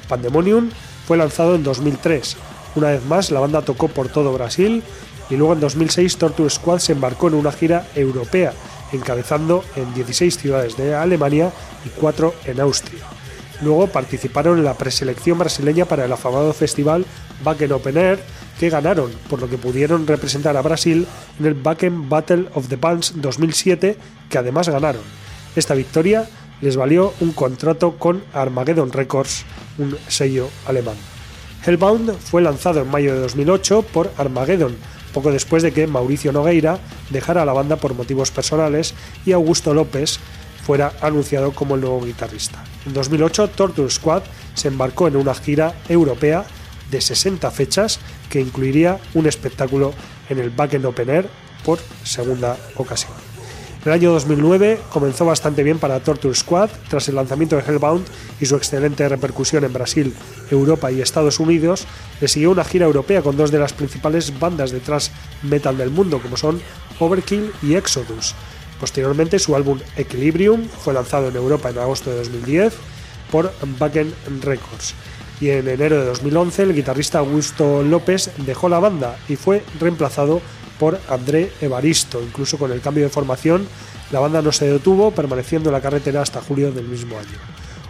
Pandemonium 0.09 0.71
fue 1.07 1.17
lanzado 1.17 1.55
en 1.55 1.63
2003. 1.63 2.37
Una 2.77 2.89
vez 2.89 3.05
más, 3.05 3.31
la 3.31 3.41
banda 3.41 3.63
tocó 3.63 3.89
por 3.89 4.09
todo 4.09 4.33
Brasil 4.33 4.83
y 5.29 5.37
luego 5.37 5.53
en 5.55 5.61
2006 5.61 6.17
Torture 6.17 6.51
Squad 6.51 6.79
se 6.79 6.93
embarcó 6.93 7.29
en 7.29 7.35
una 7.35 7.53
gira 7.53 7.87
europea, 7.95 8.53
encabezando 8.93 9.65
en 9.77 9.93
16 9.95 10.37
ciudades 10.37 10.77
de 10.77 10.95
Alemania 10.95 11.53
y 11.85 11.89
4 11.89 12.35
en 12.47 12.61
Austria. 12.61 13.01
Luego 13.63 13.89
participaron 13.89 14.59
en 14.59 14.65
la 14.65 14.75
preselección 14.75 15.39
brasileña 15.39 15.85
para 15.85 16.05
el 16.05 16.13
afamado 16.13 16.53
festival 16.53 17.05
Back 17.45 17.61
in 17.63 17.73
Open 17.73 17.97
Air, 17.97 18.21
que 18.61 18.69
ganaron, 18.69 19.11
por 19.31 19.41
lo 19.41 19.49
que 19.49 19.57
pudieron 19.57 20.07
representar 20.07 20.55
a 20.55 20.61
Brasil 20.61 21.07
en 21.39 21.47
el 21.47 21.55
Backen 21.55 22.11
Battle 22.11 22.49
of 22.53 22.69
the 22.69 22.77
Bands 22.77 23.15
2007, 23.17 23.97
que 24.29 24.37
además 24.37 24.69
ganaron. 24.69 25.01
Esta 25.57 25.73
victoria 25.73 26.29
les 26.61 26.77
valió 26.77 27.15
un 27.21 27.33
contrato 27.33 27.97
con 27.97 28.23
Armageddon 28.35 28.93
Records, 28.93 29.47
un 29.79 29.97
sello 30.09 30.51
alemán. 30.67 30.97
Hellbound 31.65 32.13
fue 32.19 32.43
lanzado 32.43 32.83
en 32.83 32.91
mayo 32.91 33.15
de 33.15 33.21
2008 33.21 33.81
por 33.95 34.13
Armageddon, 34.19 34.77
poco 35.15 35.33
después 35.33 35.63
de 35.63 35.73
que 35.73 35.87
Mauricio 35.87 36.31
Nogueira 36.31 36.79
dejara 37.09 37.47
la 37.47 37.55
banda 37.55 37.77
por 37.77 37.95
motivos 37.95 38.31
personales 38.31 38.93
y 39.25 39.33
Augusto 39.33 39.73
López 39.73 40.21
fuera 40.67 40.93
anunciado 41.01 41.53
como 41.53 41.77
el 41.77 41.81
nuevo 41.81 42.05
guitarrista. 42.05 42.63
En 42.85 42.93
2008, 42.93 43.49
Torture 43.49 43.89
Squad 43.89 44.23
se 44.53 44.69
embarcó 44.69 45.09
en 45.09 45.17
una 45.17 45.33
gira 45.35 45.73
europea 45.89 46.45
de 46.91 47.01
60 47.01 47.51
fechas 47.51 48.01
que 48.31 48.41
incluiría 48.41 48.99
un 49.13 49.27
espectáculo 49.27 49.93
en 50.31 50.39
el 50.39 50.49
Back 50.49 50.83
Open 50.83 51.11
Air 51.11 51.29
por 51.65 51.79
segunda 52.05 52.57
ocasión. 52.77 53.13
El 53.85 53.93
año 53.93 54.13
2009 54.13 54.79
comenzó 54.91 55.25
bastante 55.25 55.63
bien 55.63 55.79
para 55.79 56.01
Torture 56.01 56.35
Squad 56.35 56.69
tras 56.89 57.09
el 57.09 57.15
lanzamiento 57.15 57.57
de 57.57 57.63
Hellbound 57.63 58.07
y 58.39 58.45
su 58.45 58.57
excelente 58.57 59.09
repercusión 59.09 59.65
en 59.65 59.73
Brasil, 59.73 60.15
Europa 60.51 60.93
y 60.93 61.01
Estados 61.01 61.41
Unidos. 61.41 61.87
Le 62.21 62.29
siguió 62.29 62.51
una 62.51 62.65
gira 62.65 62.85
europea 62.85 63.23
con 63.23 63.39
dos 63.39 63.51
de 63.51 63.59
las 63.59 63.73
principales 63.73 64.39
bandas 64.39 64.71
de 64.71 64.81
thrash 64.81 65.09
metal 65.43 65.79
del 65.79 65.89
mundo, 65.89 66.21
como 66.21 66.37
son 66.37 66.61
Overkill 66.99 67.53
y 67.63 67.75
Exodus. 67.75 68.35
Posteriormente, 68.79 69.39
su 69.39 69.57
álbum 69.57 69.79
Equilibrium 69.97 70.69
fue 70.69 70.93
lanzado 70.93 71.29
en 71.29 71.37
Europa 71.37 71.71
en 71.71 71.79
agosto 71.79 72.11
de 72.11 72.19
2010 72.19 72.75
por 73.31 73.51
Backen 73.79 74.13
Records 74.43 74.95
y 75.41 75.51
en 75.51 75.69
enero 75.69 75.99
de 75.99 76.07
2011 76.07 76.63
el 76.65 76.75
guitarrista 76.75 77.19
Augusto 77.19 77.83
López 77.83 78.31
dejó 78.45 78.69
la 78.69 78.79
banda 78.79 79.17
y 79.29 79.37
fue 79.37 79.63
reemplazado 79.81 80.41
por 80.79 80.99
André 81.09 81.53
Evaristo. 81.61 82.23
Incluso 82.23 82.59
con 82.59 82.73
el 82.73 82.81
cambio 82.81 83.05
de 83.05 83.11
formación, 83.11 83.67
la 84.13 84.21
banda 84.21 84.43
no 84.43 84.53
se 84.53 84.71
detuvo, 84.71 85.11
permaneciendo 85.11 85.69
en 85.69 85.75
la 85.75 85.81
carretera 85.81 86.23
hasta 86.23 86.41
julio 86.41 86.73
del 86.73 86.89
mismo 86.89 87.19
año. 87.19 87.39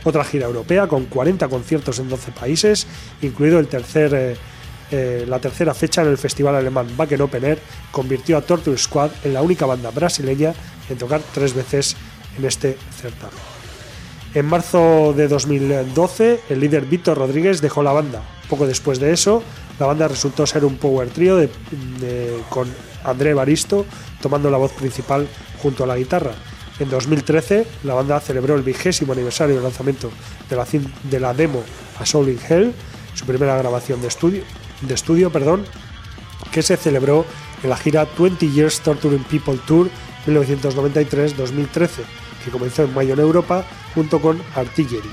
Otra 0.04 0.24
gira 0.24 0.46
europea 0.46 0.86
con 0.86 1.06
40 1.06 1.48
conciertos 1.48 1.98
en 1.98 2.08
12 2.08 2.32
países, 2.32 2.86
incluido 3.20 3.58
el 3.58 3.68
tercer 3.68 4.14
eh, 4.14 4.36
eh, 4.90 5.24
la 5.28 5.38
tercera 5.38 5.72
fecha 5.72 6.02
en 6.02 6.08
el 6.08 6.18
festival 6.18 6.56
alemán 6.56 6.88
Wacken 6.98 7.20
Open 7.20 7.44
Air 7.44 7.60
convirtió 7.92 8.36
a 8.36 8.40
Torture 8.40 8.76
Squad 8.76 9.10
en 9.22 9.34
la 9.34 9.42
única 9.42 9.64
banda 9.64 9.90
brasileña 9.90 10.52
en 10.88 10.98
tocar 10.98 11.20
tres 11.32 11.54
veces 11.54 11.96
en 12.36 12.44
este 12.44 12.76
certamen. 13.00 13.49
En 14.32 14.46
marzo 14.46 15.12
de 15.12 15.26
2012, 15.26 16.40
el 16.50 16.60
líder 16.60 16.84
Víctor 16.84 17.18
Rodríguez 17.18 17.60
dejó 17.60 17.82
la 17.82 17.90
banda. 17.90 18.22
Poco 18.48 18.64
después 18.64 19.00
de 19.00 19.12
eso, 19.12 19.42
la 19.80 19.86
banda 19.86 20.06
resultó 20.06 20.46
ser 20.46 20.64
un 20.64 20.76
power 20.76 21.08
trio 21.08 21.36
de, 21.36 21.50
con 22.48 22.68
André 23.02 23.34
Baristo 23.34 23.84
tomando 24.22 24.48
la 24.48 24.58
voz 24.58 24.72
principal 24.72 25.26
junto 25.60 25.82
a 25.82 25.86
la 25.88 25.96
guitarra. 25.96 26.30
En 26.78 26.88
2013, 26.88 27.66
la 27.82 27.94
banda 27.94 28.20
celebró 28.20 28.54
el 28.54 28.62
vigésimo 28.62 29.14
aniversario 29.14 29.56
del 29.56 29.64
lanzamiento 29.64 30.12
de 30.48 30.56
la, 30.56 30.64
de 31.10 31.20
la 31.20 31.34
demo 31.34 31.64
A 31.98 32.06
Soul 32.06 32.28
in 32.28 32.38
Hell, 32.48 32.72
su 33.14 33.26
primera 33.26 33.58
grabación 33.58 34.00
de 34.00 34.08
estudio, 34.08 34.44
de 34.82 34.94
estudio 34.94 35.32
perdón, 35.32 35.64
que 36.52 36.62
se 36.62 36.76
celebró 36.76 37.26
en 37.64 37.70
la 37.70 37.76
gira 37.76 38.06
20 38.16 38.48
Years 38.48 38.80
Torturing 38.80 39.24
People 39.24 39.58
Tour 39.66 39.90
1993-2013, 40.28 41.88
que 42.44 42.50
comenzó 42.52 42.84
en 42.84 42.94
mayo 42.94 43.14
en 43.14 43.20
Europa 43.20 43.66
junto 43.94 44.20
con 44.20 44.40
Artillery. 44.54 45.10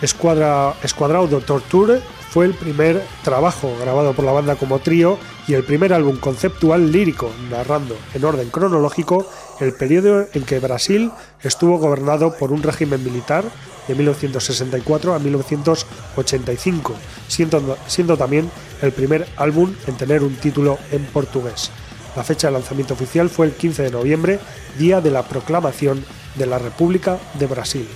Escuadra, 0.00 0.74
Escuadrado 0.82 1.40
Torture 1.40 2.00
fue 2.30 2.46
el 2.46 2.54
primer 2.54 3.02
trabajo 3.24 3.74
grabado 3.80 4.12
por 4.12 4.24
la 4.24 4.32
banda 4.32 4.56
como 4.56 4.78
trío 4.78 5.18
y 5.46 5.54
el 5.54 5.64
primer 5.64 5.92
álbum 5.92 6.18
conceptual 6.18 6.92
lírico, 6.92 7.32
narrando 7.50 7.96
en 8.14 8.24
orden 8.24 8.50
cronológico 8.50 9.26
el 9.60 9.72
periodo 9.72 10.26
en 10.34 10.44
que 10.44 10.60
Brasil 10.60 11.10
estuvo 11.42 11.78
gobernado 11.78 12.36
por 12.36 12.52
un 12.52 12.62
régimen 12.62 13.02
militar 13.02 13.44
de 13.88 13.94
1964 13.94 15.14
a 15.14 15.18
1985, 15.18 16.94
siendo, 17.26 17.78
siendo 17.86 18.16
también 18.16 18.50
el 18.82 18.92
primer 18.92 19.26
álbum 19.36 19.74
en 19.86 19.96
tener 19.96 20.22
un 20.22 20.36
título 20.36 20.78
en 20.92 21.04
portugués. 21.06 21.70
La 22.14 22.24
fecha 22.24 22.48
de 22.48 22.52
lanzamiento 22.52 22.94
oficial 22.94 23.30
fue 23.30 23.46
el 23.46 23.52
15 23.52 23.84
de 23.84 23.90
noviembre, 23.90 24.38
día 24.78 25.00
de 25.00 25.10
la 25.10 25.22
proclamación 25.22 26.04
de 26.38 26.46
la 26.46 26.58
República 26.58 27.18
de 27.34 27.46
Brasil. 27.46 27.88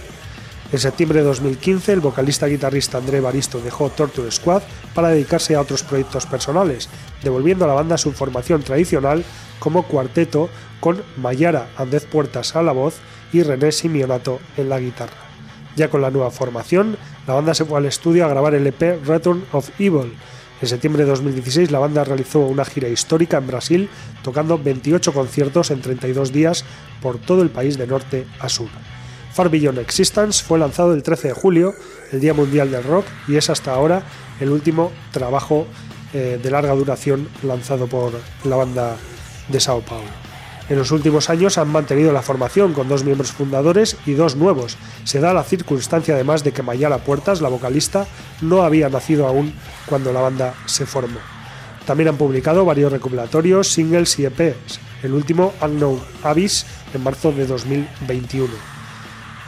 En 0.73 0.79
septiembre 0.79 1.21
de 1.21 1.27
2015, 1.27 1.93
el 1.93 2.01
vocalista 2.01 2.47
guitarrista 2.47 2.99
André 2.99 3.21
Baristo 3.21 3.61
dejó 3.61 3.91
Torture 3.91 4.31
Squad 4.31 4.63
para 4.95 5.09
dedicarse 5.09 5.55
a 5.55 5.61
otros 5.61 5.83
proyectos 5.83 6.25
personales, 6.25 6.89
devolviendo 7.23 7.67
a 7.67 7.69
la 7.69 7.75
banda 7.75 7.99
su 7.99 8.13
formación 8.13 8.63
tradicional 8.63 9.23
como 9.59 9.83
cuarteto 9.83 10.49
con 10.81 11.03
Mayara 11.19 11.69
Andez 11.77 12.07
Puertas 12.07 12.57
a 12.57 12.63
la 12.63 12.73
voz 12.73 12.97
y 13.33 13.43
René 13.43 13.71
Simionato 13.71 14.41
en 14.57 14.71
la 14.71 14.81
guitarra. 14.81 15.13
Ya 15.77 15.89
con 15.89 16.01
la 16.01 16.11
nueva 16.11 16.31
formación, 16.31 16.97
la 17.27 17.35
banda 17.35 17.55
se 17.55 17.65
fue 17.65 17.79
al 17.79 17.87
estudio 17.87 18.25
a 18.25 18.29
grabar 18.29 18.55
el 18.55 18.67
EP 18.67 19.05
Return 19.07 19.45
of 19.53 19.69
Evil. 19.79 20.15
En 20.63 20.69
septiembre 20.69 21.03
de 21.03 21.11
2016 21.11 21.73
la 21.73 21.81
banda 21.81 22.05
realizó 22.05 22.39
una 22.39 22.65
gira 22.65 22.89
histórica 22.89 23.37
en 23.39 23.49
Brasil, 23.49 23.89
tocando 24.23 24.57
28 24.57 25.13
conciertos 25.13 25.73
en 25.73 25.81
32 25.81 26.33
días 26.33 26.65
por 27.03 27.19
todo 27.19 27.43
el 27.43 27.51
país 27.51 27.77
de 27.77 27.89
norte 27.89 28.29
a 28.39 28.49
sur. 28.49 28.69
Far 29.33 29.51
Beyond 29.51 29.81
Existence 29.81 30.45
fue 30.45 30.61
lanzado 30.61 30.95
el 30.95 31.03
13 31.03 31.29
de 31.29 31.35
julio, 31.35 31.75
el 32.13 32.21
Día 32.21 32.33
Mundial 32.33 32.71
del 32.71 32.85
Rock, 32.85 33.07
y 33.27 33.35
es 33.35 33.51
hasta 33.51 33.75
ahora 33.75 34.05
el 34.39 34.51
último 34.51 34.93
trabajo 35.11 35.67
eh, 36.15 36.39
de 36.41 36.51
larga 36.51 36.75
duración 36.75 37.29
lanzado 37.43 37.89
por 37.89 38.13
la 38.45 38.55
banda 38.55 38.97
de 39.49 39.59
Sao 39.59 39.81
Paulo. 39.81 40.32
En 40.73 40.79
los 40.79 40.91
últimos 40.91 41.29
años 41.29 41.59
han 41.59 41.69
mantenido 41.69 42.13
la 42.13 42.23
formación 42.23 42.73
con 42.73 42.89
dos 42.89 43.05
miembros 43.05 43.31
fundadores 43.31 43.99
y 44.07 44.13
dos 44.15 44.37
nuevos. 44.37 44.79
Se 45.05 45.21
da 45.21 45.35
la 45.35 45.45
circunstancia 45.45 46.15
además 46.15 46.45
de 46.45 46.53
que 46.53 46.63
Mayala 46.63 46.97
Puertas, 46.97 47.43
la 47.43 47.51
vocalista, 47.51 48.07
no 48.41 48.63
había 48.63 48.89
nacido 48.89 49.27
aún 49.27 49.53
cuando 49.85 50.15
la 50.15 50.23
banda 50.23 50.55
se 50.65 50.87
formó. 50.87 51.21
También 51.85 52.09
han 52.09 52.17
publicado 52.17 52.65
varios 52.65 52.91
recopilatorios, 52.91 53.71
singles 53.71 54.19
y 54.19 54.25
EPs, 54.25 54.81
el 55.03 55.13
último 55.13 55.53
Unknown 55.61 56.01
Abyss 56.23 56.65
en 56.95 57.03
marzo 57.03 57.33
de 57.33 57.45
2021. 57.45 58.72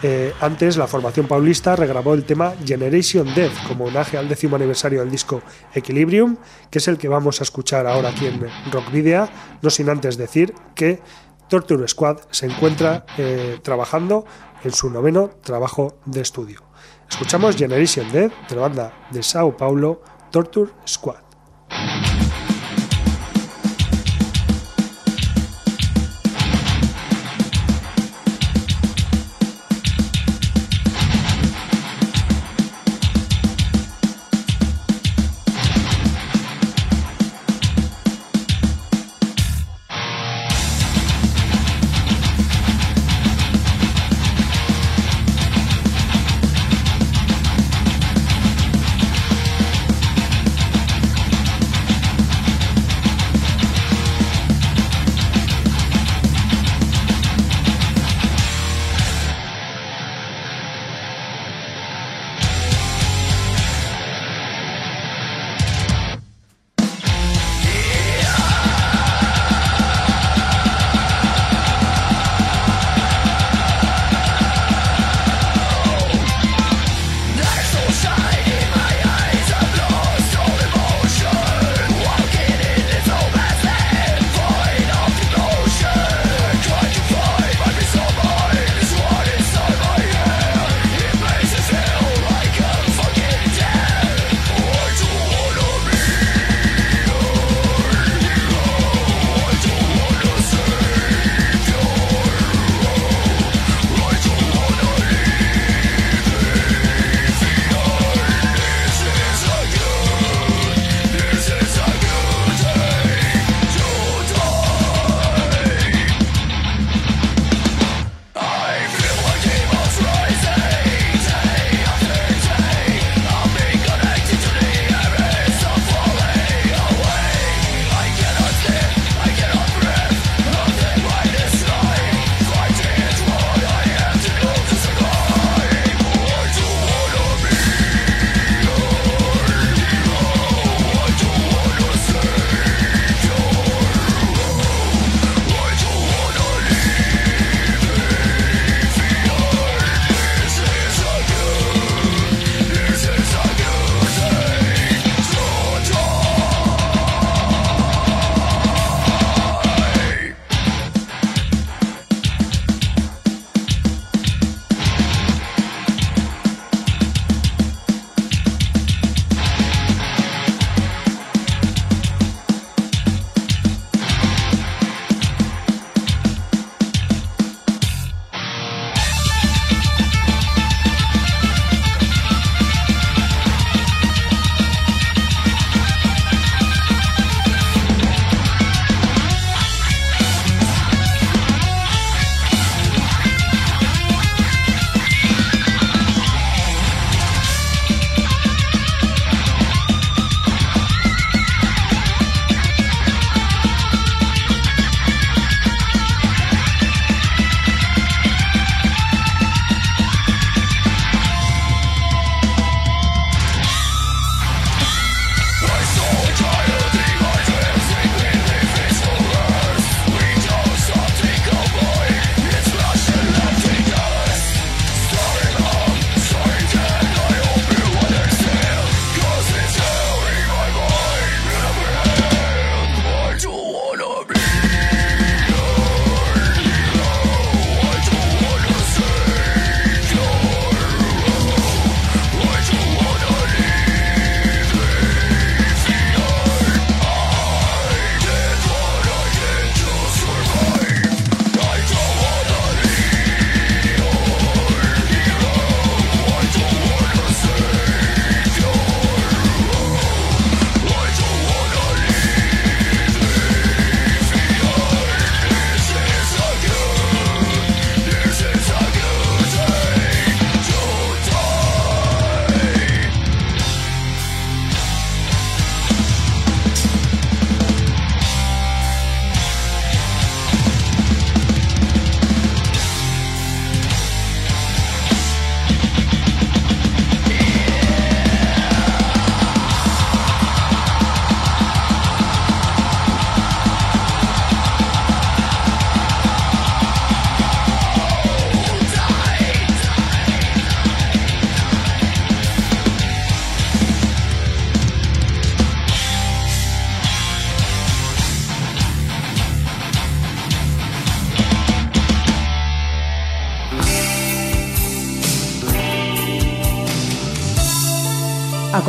Eh, 0.02 0.34
antes, 0.40 0.76
la 0.76 0.86
formación 0.86 1.26
paulista 1.26 1.76
regrabó 1.76 2.14
el 2.14 2.24
tema 2.24 2.52
Generation 2.64 3.34
Death 3.34 3.66
como 3.66 3.84
homenaje 3.84 4.18
al 4.18 4.28
décimo 4.28 4.56
aniversario 4.56 5.00
del 5.00 5.10
disco 5.10 5.42
Equilibrium, 5.74 6.36
que 6.70 6.78
es 6.78 6.88
el 6.88 6.98
que 6.98 7.08
vamos 7.08 7.40
a 7.40 7.44
escuchar 7.44 7.86
ahora 7.86 8.10
aquí 8.10 8.26
en 8.26 8.40
Rock 8.70 8.90
Video, 8.90 9.28
no 9.62 9.70
sin 9.70 9.88
antes 9.88 10.16
decir 10.16 10.54
que 10.74 11.00
Torture 11.48 11.86
Squad 11.88 12.18
se 12.30 12.46
encuentra 12.46 13.06
eh, 13.16 13.58
trabajando 13.62 14.24
en 14.62 14.72
su 14.72 14.90
noveno 14.90 15.30
trabajo 15.42 15.98
de 16.04 16.20
estudio. 16.20 16.60
Escuchamos 17.08 17.56
Generation 17.56 18.10
Death 18.12 18.32
de 18.48 18.56
la 18.56 18.62
banda 18.62 18.92
de 19.10 19.22
Sao 19.22 19.56
Paulo, 19.56 20.02
Torture 20.30 20.72
Squad. 20.86 21.22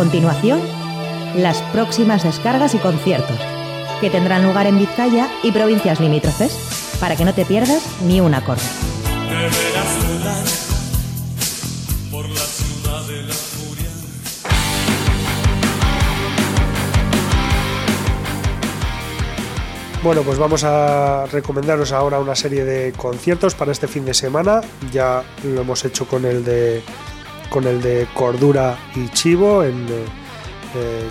Continuación, 0.06 0.62
las 1.36 1.64
próximas 1.74 2.22
descargas 2.22 2.76
y 2.76 2.78
conciertos, 2.78 3.40
que 4.00 4.12
tendrán 4.12 4.44
lugar 4.44 4.68
en 4.68 4.78
Vizcaya 4.78 5.28
y 5.42 5.52
provincias 5.52 6.00
limítrofes, 6.00 6.96
para 7.00 7.16
que 7.16 7.26
no 7.26 7.34
te 7.34 7.44
pierdas 7.44 7.82
ni 8.04 8.22
un 8.22 8.36
acorde. 8.36 8.62
Bueno, 20.04 20.22
pues 20.22 20.38
vamos 20.38 20.64
a 20.64 21.26
recomendaros 21.32 21.92
ahora 21.92 22.20
una 22.20 22.36
serie 22.36 22.64
de 22.64 22.94
conciertos 22.94 23.56
para 23.56 23.72
este 23.72 23.88
fin 23.88 24.06
de 24.06 24.14
semana. 24.14 24.62
Ya 24.92 25.24
lo 25.44 25.62
hemos 25.62 25.84
hecho 25.84 26.08
con 26.08 26.26
el 26.26 26.46
de 26.46 26.84
con 27.50 27.66
el 27.66 27.82
de 27.82 28.08
Cordura 28.14 28.78
y 28.96 29.10
Chivo, 29.10 29.64
eh, 29.64 29.72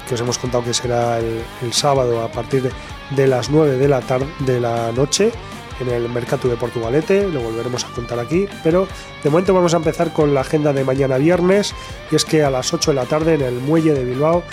que 0.07 0.15
os 0.15 0.21
hemos 0.21 0.39
contado 0.39 0.65
que 0.65 0.75
será 0.75 1.19
el, 1.19 1.73
sábado 1.73 2.23
a 2.23 2.29
partir 2.29 2.71
de 3.11 3.27
las 3.27 3.51
9 3.51 3.77
de 3.77 3.89
la 3.89 4.01
tarde 4.01 4.27
de 4.41 4.61
la 4.61 4.93
noche 4.93 5.33
en 5.81 5.89
el 5.89 6.09
Mercado 6.09 6.49
de 6.49 6.57
Portugalete, 6.57 7.29
lo 7.29 7.41
volveremos 7.41 7.85
a 7.85 7.89
contar 7.89 8.19
aquí, 8.19 8.47
pero 8.63 8.87
de 9.23 9.31
momento 9.31 9.53
vamos 9.53 9.75
a 9.75 9.79
empezar 9.79 10.13
con 10.13 10.33
la 10.33 10.43
agenda 10.43 10.73
de 10.73 10.85
mañana 10.85 11.17
viernes, 11.17 11.75
y 12.13 12.17
es 12.17 12.25
que 12.25 12.45
a 12.45 12.51
las 12.51 12.73
8 12.73 12.93
de 12.93 12.95
la 12.95 13.07
tarde 13.07 13.35
en 13.35 13.43
el 13.43 13.55
muelle 13.55 13.93
de 13.93 14.05
Bilbao 14.05 14.45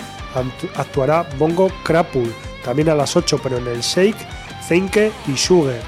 actuará 0.74 1.28
Bongo 1.38 1.70
Crapul 1.84 2.32
también 2.64 2.88
a 2.88 2.94
las 2.94 3.16
8, 3.16 3.40
pero 3.42 3.58
en 3.58 3.66
el 3.66 3.80
Shake, 3.80 4.16
Zenke 4.66 5.12
y 5.26 5.36
Sugar. 5.36 5.80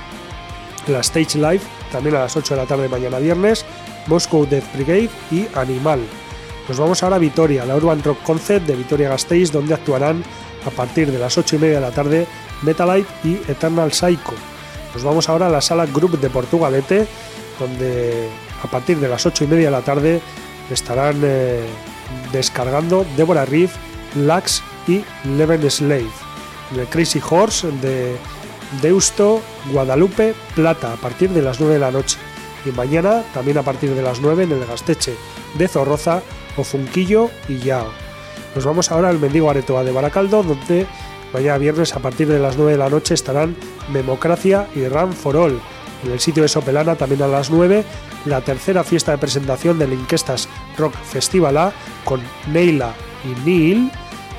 La 0.87 1.01
Stage 1.01 1.39
Live, 1.39 1.62
también 1.91 2.16
a 2.16 2.21
las 2.21 2.37
8 2.37 2.55
de 2.55 2.61
la 2.61 2.66
tarde 2.66 2.89
mañana 2.89 3.19
viernes, 3.19 3.65
Moscow 4.06 4.47
Death 4.47 4.64
Brigade 4.74 5.10
y 5.31 5.47
Animal. 5.55 6.01
Nos 6.68 6.78
vamos 6.78 7.02
ahora 7.02 7.16
a 7.16 7.18
Vitoria, 7.18 7.64
la 7.64 7.76
Urban 7.76 8.02
Rock 8.02 8.22
Concert 8.22 8.64
de 8.64 8.76
Vitoria 8.76 9.09
Gasteiz, 9.10 9.52
donde 9.52 9.74
actuarán 9.74 10.24
a 10.66 10.70
partir 10.70 11.10
de 11.12 11.18
las 11.18 11.36
8 11.36 11.56
y 11.56 11.59
media 11.59 11.74
de 11.76 11.81
la 11.81 11.90
tarde 11.90 12.26
Metalite 12.62 13.09
y 13.22 13.35
Eternal 13.51 13.93
Psycho. 13.93 14.35
Nos 14.94 15.05
vamos 15.05 15.28
ahora 15.28 15.48
a 15.48 15.51
la 15.51 15.60
sala 15.60 15.86
Group 15.86 16.18
de 16.20 16.31
Portugalete, 16.31 17.06
donde 17.59 18.28
a 18.62 18.66
partir 18.68 18.98
de 18.98 19.09
las 19.09 19.26
8 19.26 19.44
y 19.44 19.47
media 19.47 19.66
de 19.66 19.72
la 19.72 19.82
tarde 19.82 20.20
estarán 20.70 21.20
eh, 21.22 21.64
descargando 22.32 23.05
Deborah 23.16 23.44
Reef, 23.44 23.74
Lax 24.16 24.62
y 24.86 25.05
Leven 25.36 25.70
Slave 25.70 26.24
en 26.72 26.81
el 26.81 26.86
Crazy 26.86 27.20
Horse 27.28 27.70
de 27.82 28.16
Deusto, 28.82 29.43
Guadalupe, 29.72 30.35
Plata, 30.55 30.93
a 30.93 30.97
partir 30.97 31.31
de 31.31 31.43
las 31.43 31.60
9 31.60 31.74
de 31.74 31.81
la 31.81 31.90
noche. 31.90 32.18
Y 32.65 32.70
mañana, 32.70 33.23
también 33.35 33.59
a 33.59 33.62
partir 33.62 33.95
de 33.95 34.03
las 34.03 34.20
9, 34.20 34.45
en 34.45 34.53
el 34.53 34.66
Gasteche 34.66 35.15
de 35.59 35.69
Zorroza, 35.69 36.23
Ofunquillo 36.57 37.31
y 37.49 37.59
Yao. 37.59 37.89
Nos 38.55 38.65
vamos 38.65 38.91
ahora 38.91 39.09
al 39.09 39.19
Mendigo 39.19 39.51
Aretoa 39.51 39.85
de 39.85 39.93
Baracaldo, 39.93 40.43
donde 40.43 40.86
mañana 41.32 41.59
viernes 41.59 41.95
a 41.95 42.01
partir 42.01 42.28
de 42.28 42.39
las 42.39 42.57
9 42.57 42.73
de 42.73 42.78
la 42.78 42.89
noche 42.89 43.15
estarán 43.15 43.57
Democracia 43.93 44.69
y 44.74 44.86
Ram 44.86 45.12
for 45.12 45.36
All. 45.36 45.61
En 46.05 46.12
el 46.12 46.20
sitio 46.20 46.43
de 46.43 46.49
Sopelana, 46.49 46.97
también 46.97 47.23
a 47.23 47.27
las 47.27 47.51
9, 47.51 47.85
la 48.27 48.41
tercera 48.43 48.85
fiesta 48.85 49.12
de 49.12 49.19
presentación 49.19 49.78
del 49.78 49.93
Inquestas 49.93 50.49
Rock 50.78 50.95
Festival 50.95 51.57
A 51.57 51.73
con 52.05 52.20
Neila 52.53 52.95
y 53.24 53.49
Neil 53.49 53.91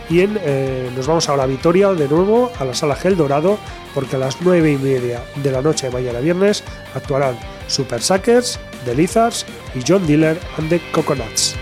y 0.09 0.19
eh, 0.21 0.91
nos 0.95 1.07
vamos 1.07 1.27
ahora 1.29 1.43
a 1.43 1.47
Vitoria 1.47 1.91
de 1.93 2.07
nuevo, 2.07 2.51
a 2.59 2.65
la 2.65 2.75
sala 2.75 2.95
Gel 2.95 3.17
Dorado, 3.17 3.57
porque 3.93 4.15
a 4.15 4.19
las 4.19 4.37
9 4.41 4.73
y 4.73 4.77
media 4.77 5.23
de 5.35 5.51
la 5.51 5.61
noche 5.61 5.87
de 5.87 5.93
mañana 5.93 6.19
viernes 6.19 6.63
actuarán 6.93 7.37
Super 7.67 8.01
Suckers, 8.01 8.59
The 8.85 8.95
Lizards 8.95 9.45
y 9.73 9.83
John 9.85 10.05
Diller 10.05 10.39
and 10.57 10.69
the 10.69 10.81
Coconuts. 10.91 11.55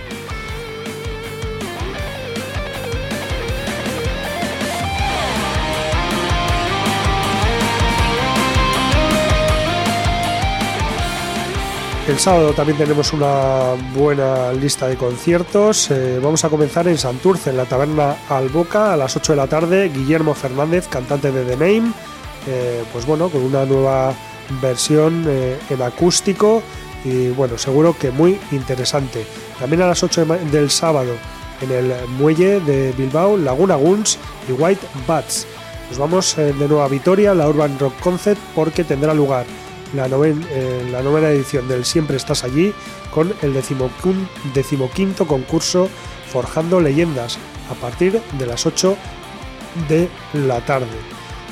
El 12.08 12.20
sábado 12.20 12.52
también 12.52 12.78
tenemos 12.78 13.14
una 13.14 13.76
buena 13.96 14.52
lista 14.52 14.88
de 14.88 14.98
conciertos. 14.98 15.90
Eh, 15.90 16.20
vamos 16.22 16.44
a 16.44 16.50
comenzar 16.50 16.86
en 16.90 16.98
Santurce, 16.98 17.52
en 17.52 17.58
la 17.58 17.64
taberna 17.64 18.18
Alboca, 18.28 18.92
a 18.92 18.98
las 18.98 19.16
8 19.16 19.32
de 19.32 19.38
la 19.38 19.48
tarde. 19.48 19.88
Guillermo 19.88 20.34
Fernández, 20.34 20.90
cantante 20.90 21.32
de 21.32 21.46
The 21.46 21.56
Name, 21.56 21.94
eh, 22.46 22.84
pues 22.92 23.06
bueno, 23.06 23.30
con 23.30 23.42
una 23.42 23.64
nueva 23.64 24.14
versión 24.62 25.26
eh, 25.28 25.58
en 25.70 25.82
acústico 25.82 26.62
y 27.04 27.30
bueno, 27.30 27.58
seguro 27.58 27.96
que 27.98 28.12
muy 28.12 28.40
interesante. 28.52 29.26
También 29.60 29.82
a 29.82 29.88
las 29.88 30.04
8 30.04 30.26
del 30.52 30.70
sábado 30.70 31.14
en 31.62 31.72
el 31.72 31.94
muelle 32.18 32.60
de 32.60 32.92
Bilbao, 32.94 33.38
Laguna 33.38 33.76
Guns 33.76 34.18
y 34.48 34.54
White 34.54 34.86
Bats. 35.08 35.48
Nos 35.90 35.98
vamos 35.98 36.36
de 36.36 36.54
nuevo 36.54 36.82
a 36.82 36.88
Vitoria, 36.88 37.34
la 37.34 37.48
Urban 37.48 37.78
Rock 37.78 38.00
Concert, 38.00 38.40
porque 38.56 38.84
tendrá 38.84 39.14
lugar 39.14 39.46
la, 39.94 40.08
eh, 40.08 40.88
la 40.92 41.02
novena 41.02 41.30
edición 41.30 41.68
del 41.68 41.86
Siempre 41.86 42.18
Estás 42.18 42.44
Allí 42.44 42.74
con 43.12 43.34
el 43.42 43.54
decimoquinto 43.54 45.28
concurso 45.28 45.90
Forjando 46.32 46.80
Leyendas 46.80 47.38
a 47.70 47.76
partir 47.76 48.20
de 48.40 48.46
las 48.46 48.66
8 48.66 48.98
de 49.88 50.10
la 50.34 50.66
tarde. 50.66 50.88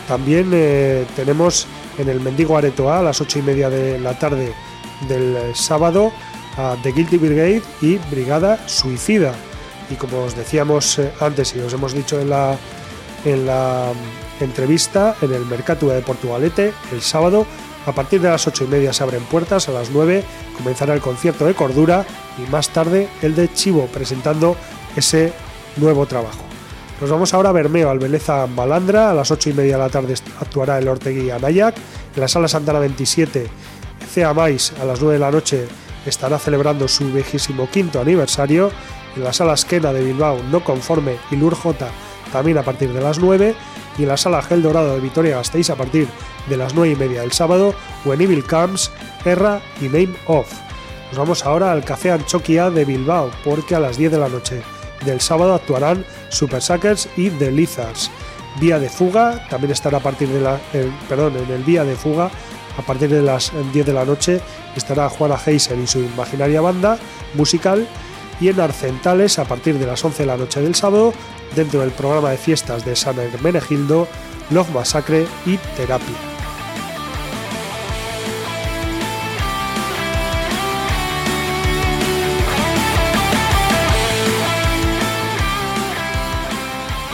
También 0.07 0.49
eh, 0.53 1.05
tenemos 1.15 1.67
en 1.97 2.09
el 2.09 2.19
Mendigo 2.19 2.57
Aretoa 2.57 2.99
a 2.99 3.03
las 3.03 3.21
8 3.21 3.39
y 3.39 3.41
media 3.41 3.69
de 3.69 3.99
la 3.99 4.17
tarde 4.17 4.53
del 5.07 5.55
sábado 5.55 6.11
a 6.57 6.75
The 6.81 6.91
Guilty 6.91 7.17
Brigade 7.17 7.61
y 7.81 7.97
Brigada 8.09 8.67
Suicida. 8.67 9.33
Y 9.89 9.95
como 9.95 10.23
os 10.23 10.35
decíamos 10.35 10.99
eh, 10.99 11.11
antes 11.19 11.55
y 11.55 11.59
os 11.59 11.73
hemos 11.73 11.93
dicho 11.93 12.19
en 12.19 12.29
la, 12.29 12.57
en 13.25 13.45
la 13.45 13.91
mm, 14.39 14.43
entrevista, 14.43 15.15
en 15.21 15.33
el 15.33 15.45
Mercado 15.45 15.89
de 15.89 16.01
Portugalete, 16.01 16.73
el 16.91 17.01
sábado 17.01 17.45
a 17.85 17.91
partir 17.91 18.21
de 18.21 18.29
las 18.29 18.47
8 18.47 18.65
y 18.65 18.67
media 18.67 18.93
se 18.93 19.03
abren 19.03 19.23
puertas, 19.23 19.67
a 19.67 19.71
las 19.71 19.89
9 19.89 20.23
comenzará 20.57 20.93
el 20.93 21.01
concierto 21.01 21.45
de 21.45 21.55
Cordura 21.55 22.05
y 22.37 22.49
más 22.49 22.69
tarde 22.69 23.09
el 23.21 23.35
de 23.35 23.51
Chivo 23.51 23.87
presentando 23.87 24.55
ese 24.95 25.33
nuevo 25.77 26.05
trabajo. 26.05 26.50
Nos 27.01 27.09
vamos 27.09 27.33
ahora 27.33 27.49
a 27.49 27.51
Bermeo, 27.51 27.89
al 27.89 27.97
Beleza 27.97 28.45
Malandra, 28.45 29.09
a 29.09 29.13
las 29.15 29.31
8 29.31 29.49
y 29.49 29.53
media 29.53 29.73
de 29.73 29.79
la 29.79 29.89
tarde 29.89 30.13
actuará 30.39 30.77
el 30.77 30.87
Ortegui 30.87 31.31
Anayak, 31.31 31.75
en 32.15 32.21
la 32.21 32.27
Sala 32.27 32.47
Santana 32.47 32.77
27 32.77 33.47
Cea 34.13 34.31
Mais 34.35 34.71
a 34.79 34.85
las 34.85 35.01
9 35.01 35.15
de 35.15 35.19
la 35.19 35.31
noche 35.31 35.67
estará 36.05 36.37
celebrando 36.37 36.87
su 36.87 37.11
25 37.11 37.67
aniversario, 37.99 38.69
en 39.15 39.23
la 39.23 39.33
Sala 39.33 39.53
Esquena 39.53 39.91
de 39.91 40.03
Bilbao 40.03 40.43
No 40.51 40.63
Conforme 40.63 41.17
y 41.31 41.37
Lur 41.37 41.55
J 41.55 41.87
también 42.31 42.59
a 42.59 42.63
partir 42.63 42.93
de 42.93 43.01
las 43.01 43.17
9 43.17 43.55
y 43.97 44.03
en 44.03 44.07
la 44.07 44.17
Sala 44.17 44.43
Gel 44.43 44.61
Dorado 44.61 44.93
de 44.93 45.01
Vitoria 45.01 45.37
Gasteiz 45.37 45.71
a 45.71 45.75
partir 45.75 46.07
de 46.47 46.57
las 46.57 46.75
9 46.75 46.93
y 46.93 46.95
media 46.95 47.21
del 47.21 47.31
sábado, 47.31 47.73
When 48.05 48.21
Evil 48.21 48.45
Comes, 48.45 48.91
Erra 49.25 49.59
y 49.81 49.85
Name 49.85 50.13
Off. 50.27 50.53
Nos 51.09 51.17
vamos 51.17 51.47
ahora 51.47 51.71
al 51.71 51.83
Café 51.83 52.11
Anchoquia 52.11 52.69
de 52.69 52.85
Bilbao, 52.85 53.31
porque 53.43 53.73
a 53.73 53.79
las 53.79 53.97
10 53.97 54.11
de 54.11 54.17
la 54.19 54.29
noche 54.29 54.61
del 55.05 55.21
sábado 55.21 55.53
actuarán 55.53 56.05
Super 56.29 56.61
Suckers 56.61 57.09
y 57.17 57.29
The 57.29 57.51
Lizards. 57.51 58.11
Vía 58.59 58.79
de 58.79 58.89
fuga 58.89 59.47
también 59.49 59.71
estará 59.71 59.97
a 59.97 60.01
partir 60.01 60.27
de 60.29 60.41
la. 60.41 60.59
perdón, 61.07 61.37
en 61.37 61.51
el 61.51 61.63
Vía 61.63 61.83
de 61.83 61.95
fuga, 61.95 62.29
a 62.77 62.81
partir 62.81 63.09
de 63.09 63.21
las 63.21 63.51
10 63.73 63.85
de 63.85 63.93
la 63.93 64.05
noche, 64.05 64.41
estará 64.75 65.09
Juana 65.09 65.37
Heiser 65.43 65.77
y 65.77 65.87
su 65.87 65.99
imaginaria 65.99 66.61
banda 66.61 66.97
musical. 67.33 67.87
Y 68.39 68.49
en 68.49 68.59
Arcentales, 68.59 69.37
a 69.37 69.45
partir 69.45 69.77
de 69.77 69.85
las 69.85 70.03
11 70.03 70.23
de 70.23 70.27
la 70.27 70.37
noche 70.37 70.61
del 70.61 70.73
sábado, 70.73 71.13
dentro 71.55 71.81
del 71.81 71.91
programa 71.91 72.31
de 72.31 72.37
fiestas 72.37 72.83
de 72.83 72.95
San 72.95 73.19
Hermenegildo, 73.19 74.07
Love 74.49 74.73
Massacre 74.73 75.27
y 75.45 75.57
Terapia. 75.77 76.30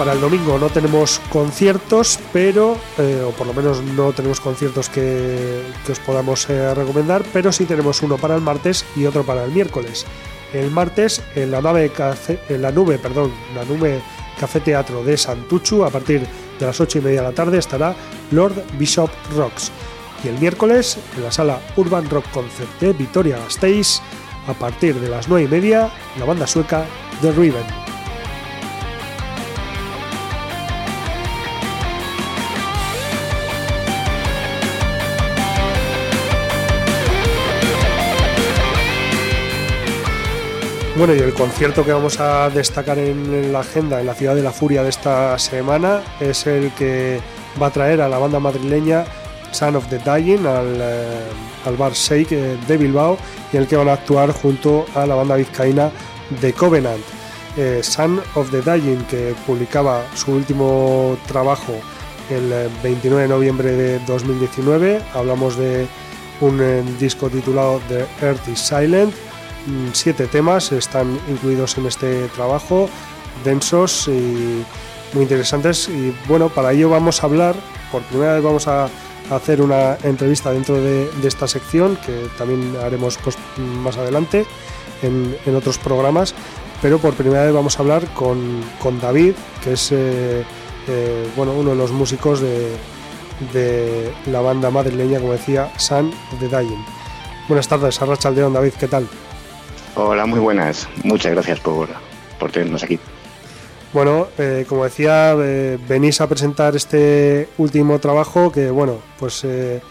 Para 0.07 0.15
el 0.15 0.21
domingo 0.21 0.57
no 0.57 0.69
tenemos 0.69 1.19
conciertos, 1.29 2.17
pero, 2.31 2.77
eh, 2.97 3.21
o 3.27 3.31
por 3.31 3.45
lo 3.45 3.53
menos 3.53 3.81
no 3.81 4.13
tenemos 4.13 4.39
conciertos 4.39 4.88
que, 4.88 5.61
os 5.91 5.99
podamos 5.99 6.49
eh, 6.49 6.73
recomendar, 6.73 7.25
pero 7.34 7.51
sí 7.51 7.65
tenemos 7.65 8.01
uno 8.01 8.15
para 8.15 8.34
el 8.35 8.41
martes 8.41 8.85
y 8.95 9.05
otro 9.05 9.25
para 9.25 9.43
el 9.43 9.51
miércoles. 9.51 10.05
El 10.53 10.71
martes 10.71 11.21
en 11.35 11.51
la 11.51 11.61
nave 11.61 11.91
en 12.47 12.61
la 12.61 12.71
nube, 12.71 12.99
perdón, 12.99 13.34
la 13.53 13.65
nube 13.65 13.99
Café 14.39 14.61
Teatro 14.61 15.03
de 15.03 15.17
Santuchu, 15.17 15.84
a 15.84 15.89
partir 15.89 16.25
de 16.57 16.65
las 16.65 16.79
8 16.79 16.99
y 16.99 17.01
media 17.01 17.19
de 17.23 17.27
la 17.27 17.34
tarde 17.35 17.57
estará 17.57 17.93
Lord 18.31 18.63
Bishop 18.79 19.09
Rocks. 19.35 19.73
Y 20.23 20.29
el 20.29 20.39
miércoles 20.39 20.97
en 21.17 21.23
la 21.23 21.34
sala 21.34 21.59
Urban 21.75 22.09
Rock 22.09 22.31
Concert 22.31 22.79
de 22.79 22.93
Vitoria 22.93 23.39
Gasteiz, 23.39 23.99
a 24.47 24.53
partir 24.53 24.95
de 25.01 25.09
las 25.09 25.27
9 25.27 25.43
y 25.43 25.47
media, 25.49 25.91
la 26.17 26.23
banda 26.23 26.47
sueca 26.47 26.85
The 27.21 27.34
Riven. 27.34 27.86
Bueno, 40.98 41.14
y 41.14 41.19
el 41.19 41.36
concierto 41.36 41.86
que 41.86 41.94
vamos 41.94 42.19
a 42.19 42.49
destacar 42.49 42.98
en 42.98 43.53
la 43.53 43.60
agenda 43.60 43.99
en 43.99 44.07
la 44.07 44.15
ciudad 44.15 44.34
de 44.34 44.41
la 44.41 44.52
Furia 44.52 44.82
de 44.82 44.90
esta 44.90 45.38
semana 45.38 46.02
es 46.19 46.48
el 46.48 46.72
que 46.72 47.19
va 47.61 47.68
a 47.68 47.69
traer 47.69 48.02
a 48.02 48.10
la 48.10 48.18
banda 48.18 48.40
madrileña 48.40 49.06
Son 49.52 49.76
of 49.76 49.88
the 49.90 49.99
Dying 49.99 50.48
al, 50.48 50.80
eh, 50.82 51.78
bar 51.78 51.94
Shake 51.94 52.32
eh, 52.32 52.57
de 52.68 52.78
Bilbao 52.78 53.15
y 53.53 53.57
el 53.57 53.68
que 53.68 53.76
van 53.76 53.90
a 53.90 53.94
actuar 53.94 54.32
junto 54.32 54.88
a 54.95 55.06
la 55.06 55.14
banda 55.14 55.36
vizcaína 55.36 55.91
de 56.41 56.52
Covenant. 56.53 57.03
Eh, 57.57 57.82
Son 57.84 58.19
of 58.34 58.49
the 58.49 58.64
Dying, 58.64 59.03
que 59.07 59.36
publicaba 59.45 60.03
su 60.15 60.32
último 60.32 61.15
trabajo 61.28 61.74
el 62.32 62.72
29 62.82 63.22
de 63.22 63.28
noviembre 63.28 63.72
de 63.72 63.99
2019. 63.99 64.99
Hablamos 65.14 65.57
de 65.57 65.86
un 66.41 66.98
disco 66.98 67.30
titulado 67.30 67.80
The 67.88 68.07
Earth 68.26 68.48
is 68.48 68.57
Silent 68.60 69.14
siete 69.94 70.27
temas 70.27 70.72
están 70.72 71.19
incluidos 71.30 71.77
en 71.77 71.85
este 71.85 72.27
trabajo, 72.30 72.89
densos 73.44 74.07
y 74.07 74.64
muy 75.14 75.23
interesantes. 75.23 75.89
Y 75.89 76.15
bueno, 76.27 76.49
para 76.49 76.73
ello 76.73 76.89
vamos 76.89 77.23
a 77.23 77.27
hablar, 77.27 77.56
por 77.91 78.02
primera 78.03 78.34
vez 78.34 78.44
vamos 78.44 78.68
a 78.68 78.89
hacer 79.30 79.61
una 79.61 79.98
entrevista 80.03 80.52
dentro 80.52 80.76
de, 80.76 81.10
esta 81.23 81.48
sección, 81.48 81.98
que 82.06 82.27
también 82.38 82.76
haremos 82.84 83.18
pues, 83.18 83.38
más 83.57 83.98
adelante 83.98 84.45
en, 85.02 85.56
otros 85.56 85.77
programas, 85.77 86.34
pero 86.81 86.99
por 86.99 87.14
primera 87.14 87.44
vez 87.44 87.53
vamos 87.53 87.77
a 87.77 87.81
hablar 87.81 88.06
con, 88.14 88.64
David, 89.02 89.34
que 89.64 89.73
es 89.73 89.91
eh, 89.91 90.44
eh, 90.88 91.30
bueno, 91.35 91.53
uno 91.53 91.72
de 91.72 91.76
los 91.76 91.91
músicos 91.91 92.39
de, 92.39 92.76
de 93.53 94.14
la 94.27 94.41
banda 94.41 94.69
madrileña, 94.72 95.19
como 95.19 95.34
decía, 95.34 95.72
San 95.77 96.11
de 96.39 96.48
Dying. 96.48 96.85
Buenas 97.48 97.68
tardes, 97.68 98.02
Arracha 98.02 98.30
Aldeón, 98.30 98.53
David, 98.53 98.73
¿qué 98.80 98.88
tal? 98.88 99.07
Hola, 99.99 100.28
muy 100.28 100.40
buenas. 100.40 100.88
Muchas 101.03 101.32
gracias 101.32 101.60
por, 101.60 101.90
tenernos 102.52 102.84
aquí. 102.84 102.99
Bueno, 103.94 104.28
eh, 104.38 104.64
como 104.69 104.84
decía, 104.84 105.34
eh, 105.40 105.80
venís 105.90 106.22
a 106.22 106.30
presentar 106.30 106.76
este 106.76 107.49
último 107.57 107.98
trabajo 107.98 108.52
que, 108.52 108.69
bueno, 108.69 108.99
pues 109.18 109.44
eh, 109.44 109.82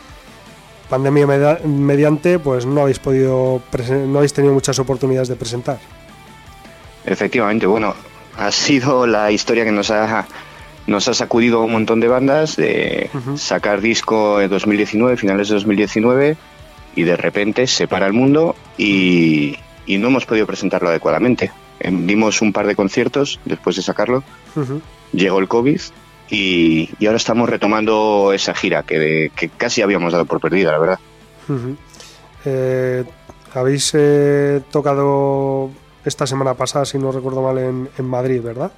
pandemia 0.89 1.27
mediante, 1.65 2.39
pues 2.39 2.66
no 2.66 2.83
habéis 2.83 3.01
podido, 3.01 3.61
no 4.07 4.19
habéis 4.19 4.33
tenido 4.33 4.55
muchas 4.55 4.78
oportunidades 4.78 5.27
de 5.27 5.35
presentar. 5.35 5.81
Efectivamente, 7.05 7.66
bueno, 7.66 7.93
ha 8.37 8.53
sido 8.53 9.09
la 9.09 9.33
historia 9.33 9.65
que 9.65 9.73
nos 9.73 9.91
ha 9.91 10.24
nos 10.87 11.09
ha 11.09 11.15
sacudido 11.15 11.62
un 11.62 11.73
montón 11.73 11.99
de 11.99 12.07
bandas 12.07 12.55
de 12.55 13.11
sacar 13.35 13.81
disco 13.81 14.41
en 14.41 14.49
2019, 14.51 15.16
finales 15.16 15.49
de 15.49 15.55
2019, 15.55 16.37
y 16.95 17.03
de 17.03 17.16
repente 17.16 17.66
se 17.66 17.89
para 17.89 18.07
el 18.07 18.12
mundo 18.12 18.55
y, 18.78 19.57
y 19.87 19.99
no 19.99 20.09
hemos 20.09 20.27
podido 20.27 20.47
presentarlo 20.47 20.89
adecuadamente. 20.89 21.53
Em, 21.81 22.07
dimos 22.07 22.43
un 22.43 22.53
par 22.53 22.67
de 22.67 22.75
conciertos 22.75 23.41
después 23.45 23.77
de 23.77 23.83
sacarlo, 23.83 24.23
llegó 25.13 25.39
el 25.39 25.49
COVID 25.49 25.81
y, 26.31 26.89
ahora 27.07 27.17
estamos 27.17 27.49
retomando 27.49 28.33
esa 28.33 28.55
gira 28.55 28.83
que, 28.83 29.31
casi 29.57 29.83
habíamos 29.83 30.13
dado 30.13 30.25
por 30.25 30.41
perdida, 30.41 30.73
la 30.73 30.79
verdad. 30.79 30.99
Eh, 32.45 33.05
habéis 33.55 33.93
eh, 33.95 34.63
tocado 34.71 35.71
esta 36.05 36.27
semana 36.27 36.55
pasada, 36.55 36.85
si 36.85 36.99
no 36.99 37.13
recuerdo 37.13 37.43
mal, 37.43 37.59
en, 37.59 38.05
Madrid, 38.05 38.41
¿verdad? 38.43 38.73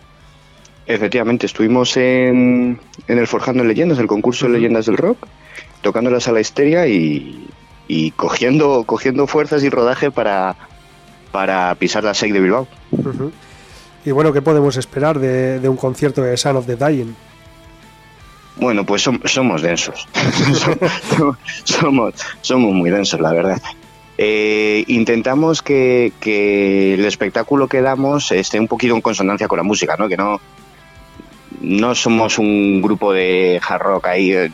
Efectivamente, 0.87 1.47
estuvimos 1.47 1.97
en, 1.97 2.81
el 3.07 3.27
Forjando 3.27 3.63
Leyendas, 3.63 3.99
el 3.99 4.07
concurso 4.07 4.47
de 4.47 4.53
Leyendas 4.53 4.87
del 4.87 4.97
Rock, 4.97 5.19
tocando 5.83 6.11
la 6.11 6.21
sala 6.21 6.41
Histeria 6.41 6.87
y, 6.89 7.49
y 7.87 8.11
cogiendo, 8.13 8.85
cogiendo 8.85 9.27
fuerzas 9.27 9.63
y 9.63 9.69
rodaje 9.69 10.11
para, 10.11 10.57
para 11.39 11.73
pisar 11.77 12.03
la 12.03 12.15
SEC 12.15 12.33
de 12.33 12.41
Bilbao. 12.41 12.67
Y 14.05 14.11
bueno, 14.11 14.33
¿qué 14.33 14.43
podemos 14.43 14.77
esperar 14.77 15.21
de, 15.21 15.69
un 15.69 15.77
concierto 15.77 16.21
de 16.21 16.37
Son 16.37 16.57
of 16.57 16.67
the 16.67 16.75
Dying? 16.75 17.15
Bueno, 18.57 18.85
pues 18.85 19.03
somos 19.03 19.63
densos. 19.63 20.09
somos, 21.63 22.15
somos 22.41 22.75
muy 22.75 22.91
densos, 22.91 23.21
la 23.21 23.33
verdad. 23.33 23.63
Eh, 24.19 24.83
intentamos 24.89 25.63
que, 25.63 26.13
el 26.95 27.05
espectáculo 27.05 27.69
que 27.69 27.83
damos 27.83 28.33
esté 28.33 28.59
un 28.59 28.67
poquito 28.67 28.97
en 28.97 29.01
consonancia 29.01 29.47
con 29.47 29.59
la 29.59 29.63
música, 29.63 29.95
¿no? 29.97 30.09
Que 30.09 30.17
no, 30.17 30.41
no 31.61 31.95
somos 31.95 32.41
un 32.41 32.83
grupo 32.83 33.13
de 33.13 33.61
hard 33.65 33.83
rock 33.83 34.07
ahí 34.09 34.33
eh, 34.33 34.51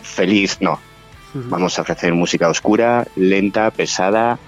feliz, 0.00 0.58
no. 0.60 0.78
Vamos 1.34 1.76
a 1.76 1.82
ofrecer 1.82 2.14
música 2.14 2.48
oscura, 2.48 3.04
lenta, 3.16 3.72
pesada, 3.72 4.38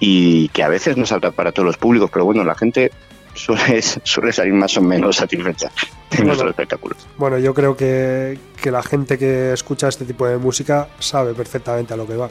y 0.00 0.48
que 0.48 0.62
a 0.62 0.68
veces 0.68 0.96
no 0.96 1.06
salta 1.06 1.30
para 1.30 1.52
todos 1.52 1.66
los 1.66 1.76
públicos, 1.76 2.10
pero 2.12 2.24
bueno, 2.24 2.44
la 2.44 2.54
gente 2.54 2.90
suele, 3.34 3.82
suele 4.02 4.32
salir 4.32 4.52
más 4.52 4.76
o 4.76 4.82
menos 4.82 5.16
satisfecha 5.16 5.70
de 6.10 6.24
nuestro 6.24 6.48
espectáculo. 6.48 6.96
Bueno, 7.16 7.38
yo 7.38 7.54
creo 7.54 7.76
que, 7.76 8.38
que 8.60 8.70
la 8.70 8.82
gente 8.82 9.18
que 9.18 9.52
escucha 9.52 9.88
este 9.88 10.04
tipo 10.04 10.26
de 10.26 10.38
música 10.38 10.88
sabe 10.98 11.34
perfectamente 11.34 11.94
a 11.94 11.96
lo 11.96 12.06
que 12.06 12.16
va. 12.16 12.30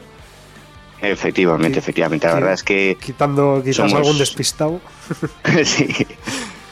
Efectivamente, 1.00 1.78
efectivamente. 1.78 2.26
La 2.26 2.34
verdad 2.34 2.52
es 2.54 2.62
que. 2.62 2.96
Quitando 3.00 3.62
quizás 3.64 3.92
algún 3.92 4.18
despistado. 4.18 4.80
sí, 5.64 5.88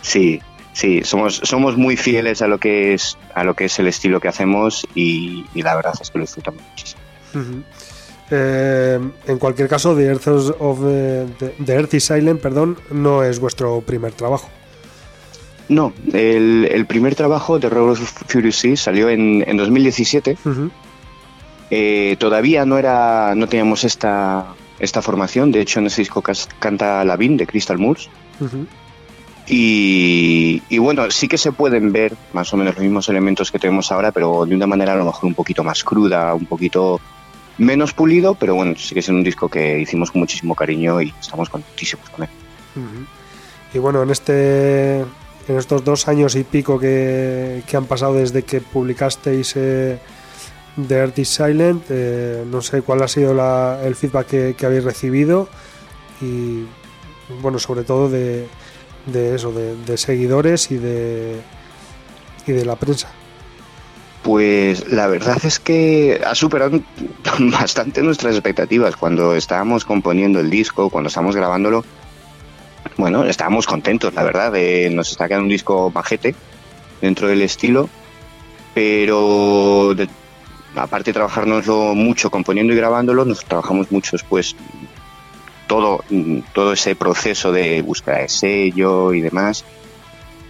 sí, 0.00 0.40
sí. 0.72 1.02
Somos, 1.04 1.40
somos 1.44 1.76
muy 1.76 1.96
fieles 1.96 2.40
a 2.40 2.48
lo 2.48 2.58
que 2.58 2.94
es 2.94 3.18
a 3.34 3.44
lo 3.44 3.54
que 3.54 3.66
es 3.66 3.78
el 3.78 3.86
estilo 3.86 4.20
que 4.20 4.28
hacemos 4.28 4.86
y, 4.94 5.44
la 5.54 5.76
verdad 5.76 5.92
es 6.00 6.10
que 6.10 6.18
lo 6.18 6.24
disfrutamos 6.24 6.62
muchísimo. 6.70 7.02
Eh, 8.30 8.98
en 9.26 9.38
cualquier 9.38 9.68
caso, 9.68 9.94
The 9.94 10.06
Earth, 10.06 10.28
of 10.58 10.80
the, 10.80 11.96
is 11.96 12.04
Silent 12.04 12.40
perdón, 12.40 12.78
no 12.90 13.22
es 13.22 13.38
vuestro 13.38 13.80
primer 13.82 14.12
trabajo. 14.12 14.48
No, 15.68 15.92
el, 16.12 16.84
primer 16.86 17.14
trabajo 17.14 17.58
de 17.58 17.70
Road 17.70 17.92
of 17.92 18.22
Furious 18.26 18.64
salió 18.76 19.08
en, 19.08 19.56
2017. 19.56 20.36
Eh, 21.70 22.16
todavía 22.18 22.66
no 22.66 22.76
era, 22.76 23.34
no 23.34 23.48
teníamos 23.48 23.84
esta, 23.84 24.46
esta 24.78 25.00
formación. 25.00 25.52
De 25.52 25.60
hecho, 25.60 25.80
en 25.80 25.86
ese 25.86 26.02
disco 26.02 26.22
canta 26.58 27.04
Lavin 27.04 27.36
de 27.36 27.46
Crystal 27.46 27.78
Moors. 27.78 28.10
y, 29.46 30.62
y, 30.68 30.78
bueno, 30.78 31.10
sí 31.10 31.28
que 31.28 31.38
se 31.38 31.52
pueden 31.52 31.92
ver 31.92 32.14
más 32.34 32.52
o 32.52 32.58
menos 32.58 32.74
los 32.74 32.82
mismos 32.82 33.08
elementos 33.08 33.50
que 33.50 33.58
tenemos 33.58 33.90
ahora, 33.90 34.12
pero 34.12 34.44
de 34.44 34.54
una 34.54 34.66
manera 34.66 34.92
a 34.92 34.96
lo 34.96 35.06
mejor 35.06 35.24
un 35.24 35.34
poquito 35.34 35.64
más 35.64 35.82
cruda, 35.82 36.34
un 36.34 36.44
poquito 36.44 37.00
menos 37.58 37.92
pulido, 37.92 38.34
pero 38.34 38.54
bueno, 38.54 38.74
que 38.74 38.98
es 38.98 39.08
un 39.08 39.22
disco 39.22 39.48
que 39.48 39.78
hicimos 39.78 40.10
con 40.10 40.20
muchísimo 40.20 40.54
cariño 40.54 41.00
y 41.00 41.14
estamos 41.20 41.48
contentísimos 41.48 42.08
con 42.10 42.24
él. 42.24 42.30
Y 43.72 43.78
bueno, 43.78 44.02
en 44.02 44.10
este 44.10 45.04
en 45.46 45.58
estos 45.58 45.84
dos 45.84 46.08
años 46.08 46.36
y 46.36 46.44
pico 46.44 46.78
que, 46.78 47.62
han 47.72 47.84
pasado 47.86 48.14
desde 48.14 48.42
que 48.42 48.60
publicasteis 48.60 49.54
eh, 49.56 49.98
The 50.88 50.94
Earth 50.94 51.18
is 51.18 51.28
Silent, 51.28 51.84
eh, 51.90 52.44
no 52.46 52.62
sé 52.62 52.82
cuál 52.82 53.02
ha 53.02 53.08
sido 53.08 53.32
el 53.82 53.94
feedback 53.94 54.54
que, 54.56 54.66
habéis 54.66 54.84
recibido 54.84 55.48
y 56.20 56.64
bueno, 57.42 57.58
sobre 57.58 57.84
todo 57.84 58.08
de, 58.08 58.48
eso, 59.12 59.52
de, 59.52 59.76
de 59.76 59.96
seguidores 59.98 60.70
y 60.70 60.78
de, 60.78 61.40
y 62.46 62.52
de 62.52 62.64
la 62.64 62.76
prensa. 62.76 63.12
Pues 64.24 64.90
la 64.90 65.06
verdad 65.06 65.36
es 65.44 65.60
que 65.60 66.18
ha 66.26 66.34
superado 66.34 66.80
bastante 67.38 68.02
nuestras 68.02 68.34
expectativas. 68.34 68.96
Cuando 68.96 69.34
estábamos 69.34 69.84
componiendo 69.84 70.40
el 70.40 70.48
disco, 70.48 70.88
cuando 70.88 71.08
estábamos 71.08 71.36
grabándolo, 71.36 71.84
bueno, 72.96 73.24
estábamos 73.24 73.66
contentos, 73.66 74.14
la 74.14 74.22
verdad. 74.22 74.50
nos 74.90 75.10
está 75.10 75.28
quedando 75.28 75.44
un 75.44 75.50
disco 75.50 75.92
majete 75.94 76.34
dentro 77.02 77.28
del 77.28 77.42
estilo, 77.42 77.90
pero 78.72 79.94
aparte 80.74 81.10
de 81.10 81.14
trabajárnoslo 81.14 81.94
mucho 81.94 82.30
componiendo 82.30 82.72
y 82.72 82.76
grabándolo, 82.76 83.26
nos 83.26 83.44
trabajamos 83.44 83.92
mucho 83.92 84.12
después 84.12 84.56
todo, 85.66 86.02
todo 86.54 86.72
ese 86.72 86.96
proceso 86.96 87.52
de 87.52 87.82
búsqueda 87.82 88.20
de 88.20 88.30
sello 88.30 89.12
y 89.12 89.20
demás. 89.20 89.66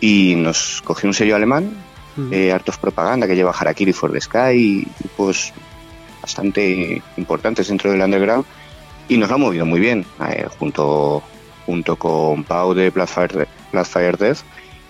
Y 0.00 0.36
nos 0.36 0.80
cogió 0.84 1.08
un 1.08 1.14
sello 1.14 1.34
alemán 1.34 1.72
eh, 2.30 2.52
Art 2.52 2.68
of 2.68 2.78
Propaganda 2.78 3.26
que 3.26 3.34
lleva 3.34 3.52
Harakiri 3.52 3.92
for 3.92 4.12
the 4.12 4.20
Sky, 4.20 4.86
grupos 5.00 5.52
bastante 6.22 7.02
importantes 7.16 7.68
dentro 7.68 7.90
del 7.90 8.00
underground 8.00 8.44
y 9.08 9.16
nos 9.16 9.28
lo 9.28 9.34
ha 9.34 9.38
movido 9.38 9.66
muy 9.66 9.80
bien 9.80 10.06
eh, 10.28 10.46
junto 10.58 11.22
junto 11.66 11.96
con 11.96 12.44
Pau 12.44 12.74
de 12.74 12.90
Bloodfire, 12.90 13.46
Death 13.72 14.38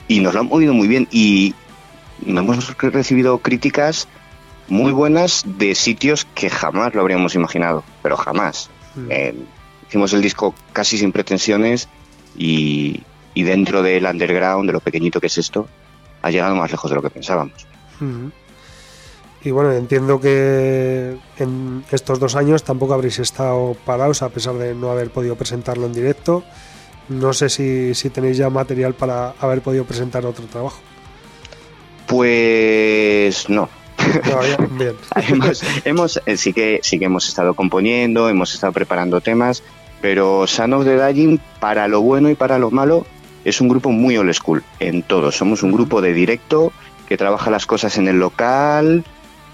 y 0.09 0.21
nos 0.21 0.35
lo 0.35 0.41
ha 0.41 0.43
movido 0.43 0.75
muy 0.75 0.89
bien 0.89 1.09
y 1.11 1.55
hemos 2.27 2.77
recibido 2.79 3.39
críticas 3.39 4.09
muy 4.69 4.93
buenas 4.93 5.45
de 5.47 5.75
sitios 5.75 6.27
que 6.35 6.51
jamás 6.51 6.95
lo 6.95 7.01
habríamos 7.01 7.35
imaginado, 7.35 7.85
pero 8.03 8.17
jamás. 8.17 8.71
Eh, 9.11 9.35
hicimos 9.89 10.13
el 10.13 10.23
disco 10.23 10.55
casi 10.73 10.99
sin 10.99 11.13
pretensiones 11.13 11.89
y, 12.37 13.03
y 13.35 13.43
dentro 13.43 13.83
del 13.83 14.07
underground, 14.07 14.69
de 14.69 14.73
lo 14.73 14.81
pequeñito 14.81 15.21
que 15.21 15.27
es 15.27 15.39
esto, 15.39 15.69
ha 16.25 16.31
llegado 16.31 16.57
más 16.57 16.71
lejos 16.71 16.91
de 16.91 16.97
lo 16.97 17.03
que 17.03 17.11
pensábamos. 17.11 17.67
Y 19.45 19.51
bueno, 19.51 19.73
entiendo 19.73 20.19
que 20.21 21.17
en 21.37 21.85
estos 21.93 22.19
dos 22.19 22.35
años 22.35 22.65
tampoco 22.65 22.95
habréis 22.95 23.19
estado 23.19 23.77
parados 23.85 24.23
a 24.23 24.31
pesar 24.31 24.55
de 24.55 24.75
no 24.75 24.91
haber 24.91 25.11
podido 25.11 25.37
presentarlo 25.37 25.85
en 25.85 25.93
directo. 25.93 26.43
no 27.11 27.35
sé 27.35 27.51
si, 27.51 27.95
si 27.95 28.09
tenéis 28.09 28.39
ya 28.39 28.49
material 28.49 28.95
para 28.95 29.35
haber 29.39 29.61
podido 29.61 29.85
presentar 29.85 30.25
otro 30.25 30.47
trabajo. 30.47 30.81
Pues 32.07 33.51
no, 33.51 33.69
bien. 34.79 34.97
hemos, 35.29 35.63
hemos, 35.85 36.21
eh, 36.25 36.37
sí, 36.39 36.55
que, 36.55 36.81
sí 36.83 36.99
que 36.99 37.05
hemos 37.05 37.29
estado 37.29 37.53
componiendo, 37.53 38.31
hemos 38.31 38.55
estado 38.55 38.73
preparando 38.73 39.21
temas, 39.21 39.63
pero 40.01 40.47
Son 40.47 40.85
de 40.85 40.97
the 40.97 41.39
para 41.61 41.87
lo 41.87 42.01
bueno 42.01 42.31
y 42.31 42.35
para 42.35 42.59
lo 42.59 42.71
malo, 42.71 43.07
es 43.45 43.61
un 43.61 43.69
grupo 43.69 43.91
muy 43.91 44.17
old 44.17 44.33
school 44.33 44.63
en 44.81 45.03
todo. 45.03 45.31
Somos 45.31 45.63
un 45.63 45.73
grupo 45.73 46.01
de 46.01 46.13
directo 46.13 46.73
que 47.09 47.17
trabaja 47.17 47.51
las 47.51 47.67
cosas 47.67 47.99
en 47.99 48.09
el 48.09 48.19
local 48.19 49.05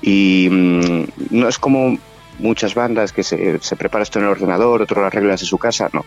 y 0.01 0.49
mm, 0.51 1.05
no 1.31 1.49
es 1.49 1.59
como 1.59 1.99
muchas 2.39 2.75
bandas 2.75 3.13
que 3.13 3.23
se, 3.23 3.59
se, 3.61 3.77
prepara 3.77 4.03
esto 4.03 4.19
en 4.19 4.25
el 4.25 4.31
ordenador, 4.31 4.83
otro 4.83 5.03
las 5.03 5.13
reglas 5.13 5.41
de 5.41 5.47
su 5.47 5.59
casa, 5.59 5.91
no. 5.93 6.05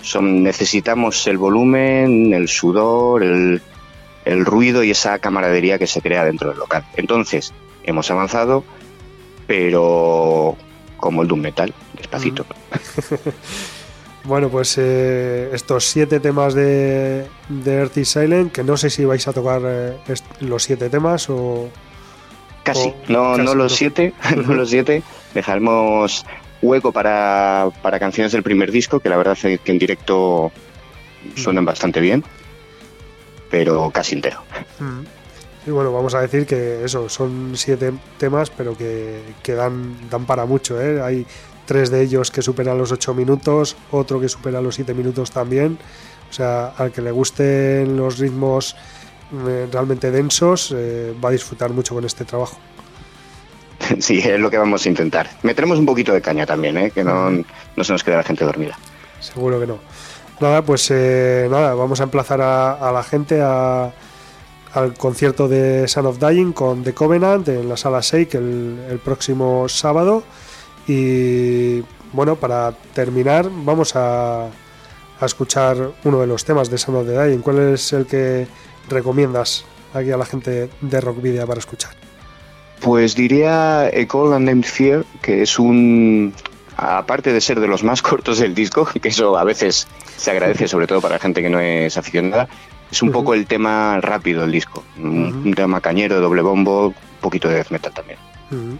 Son, 0.00 0.42
necesitamos 0.42 1.26
el 1.26 1.36
volumen, 1.36 2.32
el 2.32 2.48
sudor, 2.48 3.24
el, 3.24 3.60
el 4.24 4.44
ruido 4.44 4.84
y 4.84 4.92
esa 4.92 5.18
camaradería 5.18 5.78
que 5.78 5.86
se 5.86 6.00
crea 6.00 6.24
dentro 6.24 6.50
del 6.50 6.58
local. 6.58 6.84
Entonces, 6.96 7.52
hemos 7.82 8.10
avanzado, 8.10 8.64
pero 9.46 10.56
como 10.96 11.22
el 11.22 11.28
Doom 11.28 11.40
Metal, 11.40 11.74
despacito. 11.96 12.46
bueno, 14.26 14.48
pues 14.48 14.76
eh, 14.78 15.50
estos 15.52 15.84
siete 15.84 16.20
temas 16.20 16.54
de, 16.54 17.26
de 17.48 17.74
Earth 17.74 17.96
is 17.96 18.08
Silent, 18.08 18.52
que 18.52 18.64
no 18.64 18.76
sé 18.76 18.90
si 18.90 19.04
vais 19.04 19.26
a 19.28 19.32
tocar 19.32 19.62
eh, 19.64 19.96
los 20.40 20.62
siete 20.62 20.90
temas 20.90 21.30
o... 21.30 21.68
Casi, 22.62 22.92
no, 23.08 23.36
no 23.38 23.54
los 23.54 23.76
siete, 23.76 24.12
no 24.36 24.54
los 24.54 24.70
siete. 24.70 25.02
Dejamos 25.34 26.26
hueco 26.60 26.90
para, 26.90 27.68
para 27.82 28.00
canciones 28.00 28.32
del 28.32 28.42
primer 28.42 28.72
disco, 28.72 28.98
que 28.98 29.08
la 29.08 29.16
verdad 29.16 29.38
es 29.40 29.60
que 29.60 29.72
en 29.72 29.78
directo 29.78 30.50
suenan 31.36 31.64
bastante 31.64 32.00
bien, 32.00 32.24
pero 33.50 33.90
casi 33.90 34.14
entero. 34.14 34.42
Y 35.66 35.70
bueno, 35.70 35.92
vamos 35.92 36.14
a 36.14 36.20
decir 36.20 36.46
que 36.46 36.84
eso, 36.84 37.08
son 37.08 37.52
siete 37.54 37.92
temas, 38.18 38.50
pero 38.50 38.76
que, 38.76 39.20
que 39.42 39.54
dan, 39.54 39.96
dan 40.10 40.24
para 40.24 40.44
mucho. 40.46 40.80
¿eh? 40.80 41.00
Hay 41.00 41.26
tres 41.66 41.90
de 41.90 42.02
ellos 42.02 42.30
que 42.30 42.40
superan 42.40 42.78
los 42.78 42.92
ocho 42.92 43.12
minutos, 43.12 43.76
otro 43.90 44.20
que 44.20 44.28
supera 44.28 44.60
los 44.60 44.76
siete 44.76 44.94
minutos 44.94 45.30
también. 45.30 45.78
O 46.30 46.32
sea, 46.32 46.68
al 46.76 46.92
que 46.92 47.02
le 47.02 47.10
gusten 47.10 47.96
los 47.96 48.18
ritmos 48.18 48.76
eh, 49.46 49.68
realmente 49.70 50.10
densos, 50.10 50.72
eh, 50.76 51.14
va 51.22 51.28
a 51.28 51.32
disfrutar 51.32 51.70
mucho 51.70 51.94
con 51.94 52.04
este 52.04 52.24
trabajo. 52.24 52.58
Sí, 54.00 54.18
es 54.18 54.40
lo 54.40 54.50
que 54.50 54.58
vamos 54.58 54.84
a 54.84 54.88
intentar. 54.88 55.30
Meteremos 55.42 55.78
un 55.78 55.86
poquito 55.86 56.12
de 56.12 56.20
caña 56.20 56.44
también, 56.46 56.76
¿eh? 56.76 56.90
que 56.90 57.04
no, 57.04 57.30
no 57.30 57.84
se 57.84 57.92
nos 57.92 58.02
quede 58.02 58.16
la 58.16 58.24
gente 58.24 58.44
dormida. 58.44 58.76
Seguro 59.20 59.60
que 59.60 59.66
no. 59.66 59.78
Nada, 60.40 60.62
pues 60.62 60.90
nada, 60.90 61.74
vamos 61.74 62.00
a 62.00 62.04
emplazar 62.04 62.40
a, 62.40 62.72
a 62.72 62.90
la 62.90 63.02
gente 63.04 63.40
a, 63.40 63.92
al 64.76 64.94
concierto 64.94 65.48
de 65.48 65.88
Son 65.88 66.06
of 66.06 66.18
Dying 66.18 66.52
con 66.52 66.82
The 66.82 66.92
Covenant 66.92 67.48
en 67.48 67.68
la 67.68 67.76
sala 67.76 68.02
6 68.02 68.34
el, 68.34 68.78
el 68.90 68.98
próximo 68.98 69.68
sábado. 69.68 70.22
Y 70.86 71.82
bueno, 72.12 72.36
para 72.36 72.72
terminar, 72.94 73.48
vamos 73.64 73.96
a, 73.96 74.46
a, 74.46 75.26
escuchar 75.26 75.76
uno 76.04 76.20
de 76.20 76.26
los 76.26 76.44
temas 76.44 76.70
de 76.70 76.78
Son 76.78 76.94
of 76.96 77.06
the 77.06 77.12
Dying. 77.12 77.40
¿Cuál 77.40 77.58
es 77.74 77.92
el 77.92 78.06
que 78.06 78.46
recomiendas 78.88 79.64
aquí 79.92 80.10
a 80.10 80.16
la 80.16 80.24
gente 80.26 80.70
de 80.80 81.00
Rock 81.00 81.20
Video 81.20 81.46
para 81.46 81.58
escuchar? 81.58 81.92
Pues 82.80 83.14
diría 83.14 83.86
A 83.86 84.06
Call 84.06 84.34
and 84.34 84.46
Named 84.48 84.64
Fear, 84.64 85.04
que 85.22 85.42
es 85.42 85.58
un. 85.58 86.32
Aparte 86.76 87.32
de 87.32 87.40
ser 87.40 87.58
de 87.58 87.68
los 87.68 87.82
más 87.82 88.02
cortos 88.08 88.38
del 88.38 88.54
disco, 88.54 88.86
que 89.02 89.08
eso 89.08 89.36
a 89.36 89.44
veces 89.44 89.88
se 90.16 90.30
agradece, 90.30 90.68
sobre 90.68 90.86
todo 90.86 91.00
para 91.00 91.14
la 91.14 91.18
gente 91.20 91.42
que 91.42 91.50
no 91.50 91.58
es 91.58 91.96
aficionada, 91.96 92.48
es 92.90 93.02
un 93.02 93.08
uh 93.08 93.12
-huh. 93.12 93.14
poco 93.14 93.34
el 93.34 93.46
tema 93.46 94.00
rápido 94.00 94.42
del 94.42 94.52
disco. 94.52 94.84
Uh 94.98 95.02
-huh. 95.02 95.44
Un 95.46 95.54
tema 95.54 95.80
cañero, 95.80 96.20
doble 96.20 96.42
bombo, 96.42 96.88
un 96.88 96.94
poquito 97.20 97.48
de 97.48 97.56
death 97.56 97.70
metal 97.70 97.92
también. 97.92 98.18
Uh 98.50 98.54
-huh. 98.54 98.78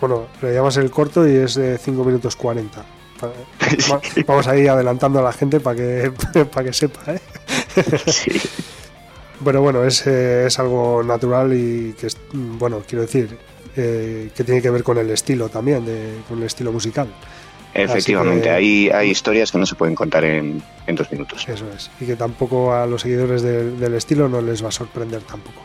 Bueno, 0.00 0.26
le 0.42 0.54
llamas 0.54 0.76
el 0.76 0.90
corto 0.90 1.26
y 1.26 1.34
es 1.36 1.54
de 1.54 1.78
5 1.78 2.04
minutos 2.04 2.36
40. 2.36 2.84
Vamos 4.26 4.46
a 4.46 4.56
ir 4.56 4.70
adelantando 4.70 5.18
a 5.18 5.22
la 5.22 5.32
gente 5.32 5.60
para 5.60 5.76
que, 5.76 6.12
para 6.52 6.66
que 6.66 6.72
sepa. 6.72 7.14
¿eh? 7.14 7.20
Sí. 8.06 8.40
Pero 9.44 9.62
bueno, 9.62 9.84
es, 9.84 10.04
eh, 10.06 10.46
es 10.46 10.58
algo 10.58 11.02
natural 11.04 11.52
y 11.52 11.92
que, 11.92 12.08
es, 12.08 12.16
bueno, 12.32 12.82
quiero 12.86 13.02
decir, 13.02 13.38
eh, 13.76 14.30
que 14.34 14.42
tiene 14.42 14.60
que 14.60 14.70
ver 14.70 14.82
con 14.82 14.98
el 14.98 15.08
estilo 15.10 15.48
también, 15.48 15.86
de, 15.86 16.18
con 16.28 16.38
el 16.38 16.44
estilo 16.44 16.72
musical. 16.72 17.06
Efectivamente, 17.72 18.44
que, 18.44 18.50
hay, 18.50 18.90
hay 18.90 19.10
historias 19.10 19.52
que 19.52 19.58
no 19.58 19.66
se 19.66 19.76
pueden 19.76 19.94
contar 19.94 20.24
en, 20.24 20.60
en, 20.88 20.96
dos 20.96 21.12
minutos. 21.12 21.46
Eso 21.48 21.66
es, 21.76 21.88
y 22.00 22.06
que 22.06 22.16
tampoco 22.16 22.74
a 22.74 22.86
los 22.86 23.02
seguidores 23.02 23.42
de, 23.42 23.70
del 23.76 23.94
estilo 23.94 24.28
no 24.28 24.40
les 24.40 24.64
va 24.64 24.68
a 24.68 24.72
sorprender 24.72 25.22
tampoco. 25.22 25.62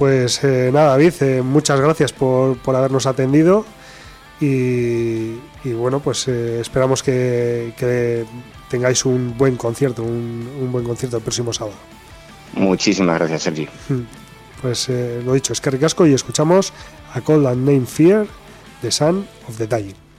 Pues 0.00 0.42
eh, 0.44 0.70
nada, 0.72 0.92
David, 0.92 1.12
eh, 1.20 1.42
muchas 1.42 1.78
gracias 1.78 2.14
por, 2.14 2.56
por, 2.56 2.74
habernos 2.74 3.04
atendido 3.04 3.66
y, 4.40 5.34
y 5.62 5.72
bueno, 5.76 6.00
pues 6.00 6.26
eh, 6.26 6.58
esperamos 6.58 7.02
que, 7.02 7.74
que, 7.76 8.24
tengáis 8.70 9.04
un 9.04 9.36
buen 9.36 9.56
concierto, 9.56 10.02
un, 10.02 10.50
un, 10.58 10.72
buen 10.72 10.86
concierto 10.86 11.18
el 11.18 11.22
próximo 11.22 11.52
sábado. 11.52 11.76
Muchísimas 12.54 13.18
gracias, 13.18 13.42
Sergi. 13.42 13.68
Pues 14.62 14.88
lo 14.88 15.34
dicho, 15.34 15.52
es 15.52 15.60
que 15.60 15.68
ricasco 15.68 16.06
y 16.06 16.14
escuchamos 16.14 16.72
a 17.12 17.20
Cold 17.20 17.46
and 17.46 17.68
Name 17.68 17.84
Fear, 17.84 18.26
The 18.80 18.90
Son 18.90 19.26
of 19.48 19.58
the 19.58 19.66
Dying. 19.66 20.09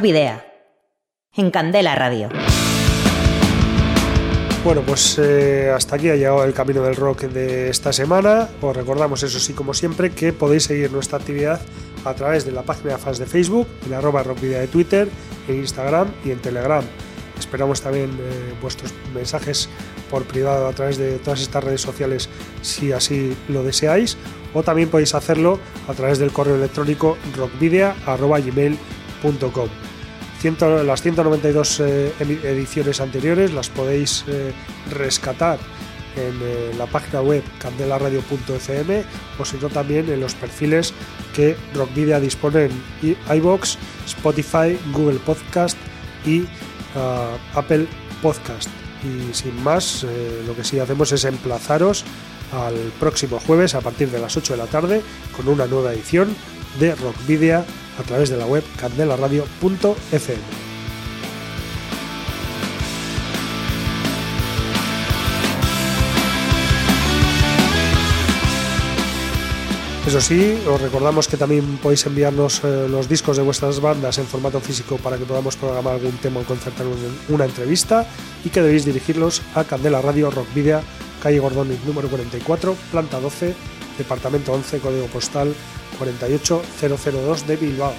Video. 0.00 0.42
En 1.36 1.50
Candela 1.50 1.94
Radio. 1.94 2.30
Bueno, 4.64 4.82
pues 4.82 5.18
eh, 5.18 5.70
hasta 5.74 5.96
aquí 5.96 6.08
ha 6.08 6.16
llegado 6.16 6.44
el 6.44 6.54
camino 6.54 6.82
del 6.82 6.96
rock 6.96 7.22
de 7.22 7.68
esta 7.68 7.92
semana. 7.92 8.48
Os 8.62 8.74
recordamos, 8.74 9.22
eso 9.22 9.38
sí, 9.38 9.52
como 9.52 9.74
siempre, 9.74 10.10
que 10.10 10.32
podéis 10.32 10.64
seguir 10.64 10.90
nuestra 10.90 11.18
actividad 11.18 11.60
a 12.04 12.14
través 12.14 12.46
de 12.46 12.52
la 12.52 12.62
página 12.62 12.92
de 12.92 12.98
fans 12.98 13.18
de 13.18 13.26
Facebook, 13.26 13.66
en 13.86 13.92
arroba 13.92 14.22
rockvidia 14.22 14.60
de 14.60 14.68
Twitter, 14.68 15.08
en 15.48 15.56
Instagram 15.56 16.08
y 16.24 16.30
en 16.30 16.38
Telegram. 16.38 16.84
Esperamos 17.38 17.82
también 17.82 18.10
eh, 18.10 18.54
vuestros 18.62 18.94
mensajes 19.14 19.68
por 20.10 20.24
privado 20.24 20.66
a 20.66 20.72
través 20.72 20.96
de 20.96 21.18
todas 21.18 21.42
estas 21.42 21.62
redes 21.62 21.82
sociales 21.82 22.28
si 22.62 22.92
así 22.92 23.36
lo 23.48 23.62
deseáis 23.62 24.16
o 24.54 24.62
también 24.62 24.88
podéis 24.88 25.14
hacerlo 25.14 25.58
a 25.88 25.94
través 25.94 26.18
del 26.18 26.32
correo 26.32 26.56
electrónico 26.56 27.16
las 30.42 31.02
192 31.02 31.80
eh, 31.80 32.14
ediciones 32.18 33.02
anteriores 33.02 33.52
las 33.52 33.68
podéis 33.68 34.24
eh, 34.26 34.52
rescatar 34.90 35.58
en 36.16 36.40
eh, 36.42 36.72
la 36.78 36.86
página 36.86 37.20
web 37.20 37.42
candelaradio.fm 37.58 39.04
o 39.38 39.44
si 39.44 39.58
no 39.58 39.68
también 39.68 40.10
en 40.10 40.18
los 40.18 40.34
perfiles 40.34 40.94
que 41.36 41.56
Rockvidia 41.74 42.18
dispone 42.20 42.70
en 43.02 43.16
iBox, 43.36 43.76
Spotify, 44.06 44.78
Google 44.92 45.18
Podcast 45.18 45.76
y 46.24 46.44
ah, 46.96 47.36
Apple 47.54 47.86
Podcast. 48.22 48.70
Y 49.04 49.34
sin 49.34 49.62
más, 49.62 50.06
lo 50.46 50.54
que 50.54 50.62
sí 50.62 50.78
hacemos 50.78 51.10
es 51.12 51.24
emplazaros 51.24 52.04
al 52.52 52.74
próximo 52.98 53.38
jueves 53.38 53.74
a 53.74 53.80
partir 53.80 54.10
de 54.10 54.18
las 54.18 54.36
8 54.36 54.54
de 54.54 54.58
la 54.58 54.66
tarde 54.66 55.02
con 55.34 55.48
una 55.48 55.66
nueva 55.66 55.92
edición 55.94 56.34
de 56.78 56.94
Rockvidia 56.94 57.64
a 58.00 58.02
través 58.02 58.30
de 58.30 58.36
la 58.36 58.46
web 58.46 58.64
candelaradio.fm. 58.76 60.70
Eso 70.06 70.20
sí, 70.20 70.58
os 70.66 70.80
recordamos 70.80 71.28
que 71.28 71.36
también 71.36 71.76
podéis 71.76 72.04
enviarnos 72.06 72.64
eh, 72.64 72.88
los 72.88 73.08
discos 73.08 73.36
de 73.36 73.44
vuestras 73.44 73.80
bandas 73.80 74.18
en 74.18 74.26
formato 74.26 74.58
físico 74.58 74.96
para 74.96 75.16
que 75.16 75.24
podamos 75.24 75.54
programar 75.56 75.94
algún 75.94 76.16
tema 76.16 76.40
o 76.40 76.44
concertar 76.44 76.86
una 77.28 77.44
entrevista 77.44 78.08
y 78.42 78.48
que 78.48 78.62
debéis 78.62 78.84
dirigirlos 78.84 79.42
a 79.54 79.62
Candela 79.62 80.00
Radio 80.00 80.30
Rock 80.30 80.52
Video, 80.52 80.80
calle 81.22 81.38
Gordón 81.38 81.68
número 81.86 82.08
44, 82.08 82.74
planta 82.90 83.20
12, 83.20 83.54
departamento 83.98 84.52
11, 84.52 84.78
código 84.80 85.06
postal 85.06 85.54
48002 85.98 87.46
de 87.46 87.56
Bilbao. 87.56 87.94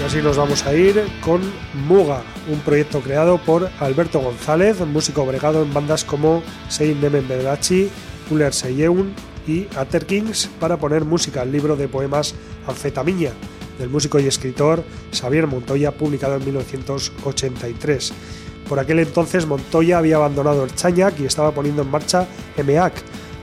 Y 0.00 0.02
así 0.02 0.18
nos 0.22 0.36
vamos 0.36 0.64
a 0.66 0.74
ir 0.74 1.02
con 1.22 1.40
Muga, 1.86 2.22
un 2.50 2.60
proyecto 2.60 3.00
creado 3.00 3.38
por 3.38 3.70
Alberto 3.80 4.20
González, 4.20 4.80
músico 4.80 5.26
bregado 5.26 5.62
en 5.62 5.74
bandas 5.74 6.04
como 6.04 6.42
Sein 6.68 7.00
Nemen 7.00 7.28
Bedrachi, 7.28 7.90
Uller 8.30 8.54
Seyeun 8.54 9.14
y 9.46 9.66
Kings 10.06 10.48
para 10.58 10.78
poner 10.78 11.04
música 11.04 11.42
al 11.42 11.52
libro 11.52 11.76
de 11.76 11.88
poemas 11.88 12.34
Anfetamiña, 12.66 13.32
del 13.78 13.88
músico 13.90 14.18
y 14.18 14.26
escritor 14.26 14.84
Xavier 15.12 15.46
Montoya, 15.46 15.92
publicado 15.92 16.36
en 16.36 16.44
1983. 16.44 18.12
Por 18.70 18.78
aquel 18.78 19.00
entonces 19.00 19.46
Montoya 19.46 19.98
había 19.98 20.14
abandonado 20.14 20.62
el 20.62 20.72
Chañac 20.72 21.18
y 21.18 21.26
estaba 21.26 21.50
poniendo 21.50 21.82
en 21.82 21.90
marcha 21.90 22.28
MEAC. 22.64 22.92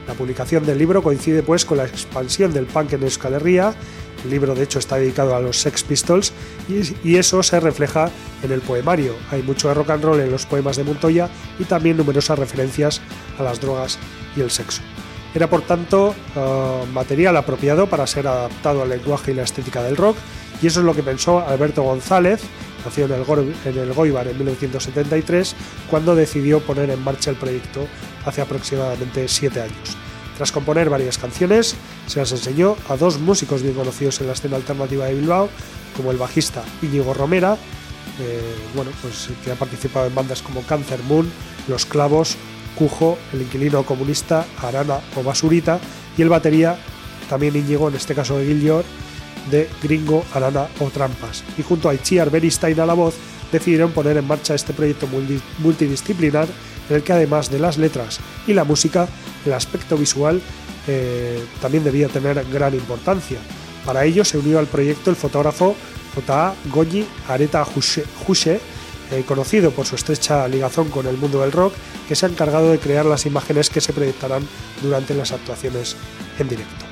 La 0.08 0.14
publicación 0.14 0.66
del 0.66 0.78
libro 0.78 1.04
coincide 1.04 1.44
pues 1.44 1.66
con 1.66 1.80
la 1.80 1.86
expansión 1.86 2.54
del 2.54 2.66
punk 2.66 2.94
en 2.94 3.04
Euskal 3.04 3.34
Herria. 3.34 3.74
El 4.24 4.30
libro 4.30 4.56
de 4.56 4.64
hecho 4.64 4.80
está 4.80 4.96
dedicado 4.96 5.36
a 5.36 5.42
los 5.42 5.60
Sex 5.60 5.84
Pistols 5.84 6.32
y, 6.70 7.18
eso 7.18 7.44
se 7.44 7.60
refleja 7.60 8.10
en 8.42 8.54
el 8.54 8.62
poemario. 8.62 9.16
Hay 9.30 9.44
mucho 9.44 9.68
de 9.68 9.74
rock 9.74 9.90
and 9.90 10.04
roll 10.06 10.22
en 10.22 10.32
los 10.32 10.46
poemas 10.46 10.78
de 10.78 10.86
Montoya 10.86 11.30
y 11.60 11.66
también 11.66 11.98
numerosas 11.98 12.40
referencias 12.40 13.02
a 13.38 13.44
las 13.44 13.60
drogas 13.60 14.00
y 14.38 14.40
el 14.40 14.50
sexo. 14.50 14.82
Era 15.36 15.50
por 15.50 15.62
tanto 15.62 16.16
eh, 16.38 16.84
material 16.94 17.36
apropiado 17.36 17.88
para 17.88 18.08
ser 18.08 18.28
adaptado 18.28 18.82
al 18.82 18.88
lenguaje 18.88 19.32
y 19.32 19.36
la 19.36 19.44
estética 19.44 19.84
del 19.84 19.98
rock 19.98 20.16
y 20.62 20.68
eso 20.68 20.80
es 20.80 20.86
lo 20.86 20.96
que 20.96 21.04
pensó 21.04 21.46
Alberto 21.46 21.84
González, 21.84 22.42
nació 22.88 23.06
en 23.06 23.12
el, 23.12 23.56
en 23.66 23.78
el 23.78 23.94
Goibar 23.94 24.28
en 24.28 24.38
1973, 24.38 25.56
cuando 25.90 26.16
decidió 26.16 26.62
poner 26.62 26.90
en 26.90 27.04
marcha 27.04 27.30
el 27.30 27.36
proyecto 27.36 27.86
hace 28.26 28.42
aproximadamente 28.42 29.28
siete 29.28 29.62
años. 29.62 29.98
Tras 30.38 30.52
componer 30.52 30.90
varias 30.90 31.18
canciones, 31.18 31.76
se 32.06 32.20
las 32.20 32.32
enseñó 32.32 32.78
a 32.88 32.96
dos 32.96 33.20
músicos 33.20 33.62
bien 33.62 33.74
conocidos 33.74 34.22
en 34.22 34.28
la 34.28 34.34
escena 34.34 34.56
alternativa 34.56 35.06
de 35.06 35.16
Bilbao, 35.16 35.50
como 35.96 36.12
el 36.12 36.18
bajista 36.18 36.64
Íñigo 36.82 37.14
Romera, 37.14 37.58
eh, 38.20 38.56
bueno, 38.74 38.92
pues, 39.02 39.30
que 39.44 39.52
ha 39.52 39.56
participado 39.56 40.08
en 40.08 40.16
bandas 40.16 40.42
como 40.42 40.62
Cancer 40.62 41.02
Moon, 41.04 41.30
Los 41.68 41.86
Clavos, 41.86 42.38
Cujo, 42.76 43.18
El 43.34 43.42
Inquilino 43.42 43.84
Comunista, 43.84 44.46
Arana 44.62 45.00
o 45.16 45.24
Basurita, 45.24 45.80
y 46.18 46.22
el 46.22 46.30
batería, 46.30 46.78
también 47.30 47.56
Íñigo, 47.56 47.90
en 47.90 47.96
este 47.96 48.16
caso 48.16 48.38
de 48.38 48.46
Gillior, 48.46 48.86
de 49.52 49.70
Gringo, 49.82 50.26
Arana 50.34 50.68
o 50.80 50.90
Trampas. 50.90 51.44
Y 51.58 51.64
junto 51.64 51.90
a 51.90 51.94
Itziar 51.94 52.30
Beristain 52.30 52.80
a 52.80 52.86
la 52.86 52.94
voz, 52.94 53.16
decidieron 53.52 53.92
poner 53.92 54.18
en 54.18 54.28
marcha 54.28 54.56
este 54.56 54.74
proyecto 54.74 55.08
multidisciplinar 55.60 56.48
en 56.90 56.96
el 56.96 57.04
que 57.04 57.14
además 57.14 57.50
de 57.50 57.60
las 57.60 57.78
letras 57.78 58.20
y 58.46 58.54
la 58.54 58.64
música, 58.64 59.08
el 59.46 59.54
aspecto 59.54 59.98
visual 59.98 60.42
eh, 60.88 61.44
también 61.62 61.84
debía 61.84 62.08
tener 62.08 62.44
gran 62.52 62.74
importancia. 62.74 63.40
Para 63.86 64.06
ello 64.06 64.24
se 64.26 64.38
unió 64.38 64.60
al 64.60 64.68
proyecto 64.68 65.10
el 65.10 65.16
fotógrafo 65.16 65.76
J.A. 66.16 66.56
Goyi 66.74 67.06
Areta 67.28 67.66
Hushe, 68.28 68.60
eh, 69.12 69.24
conocido 69.26 69.72
por 69.72 69.86
su 69.86 69.96
estrecha 69.96 70.48
ligazón 70.48 70.90
con 70.90 71.08
el 71.08 71.18
mundo 71.18 71.42
del 71.42 71.52
rock, 71.52 71.74
que 72.08 72.16
se 72.16 72.26
ha 72.26 72.30
encargado 72.30 72.72
de 72.72 72.80
crear 72.80 73.06
las 73.06 73.26
imágenes 73.26 73.70
que 73.70 73.82
se 73.82 73.94
proyectarán 73.94 74.48
durante 74.82 75.14
las 75.14 75.32
actuaciones 75.32 75.96
en 76.40 76.50
directo. 76.50 76.87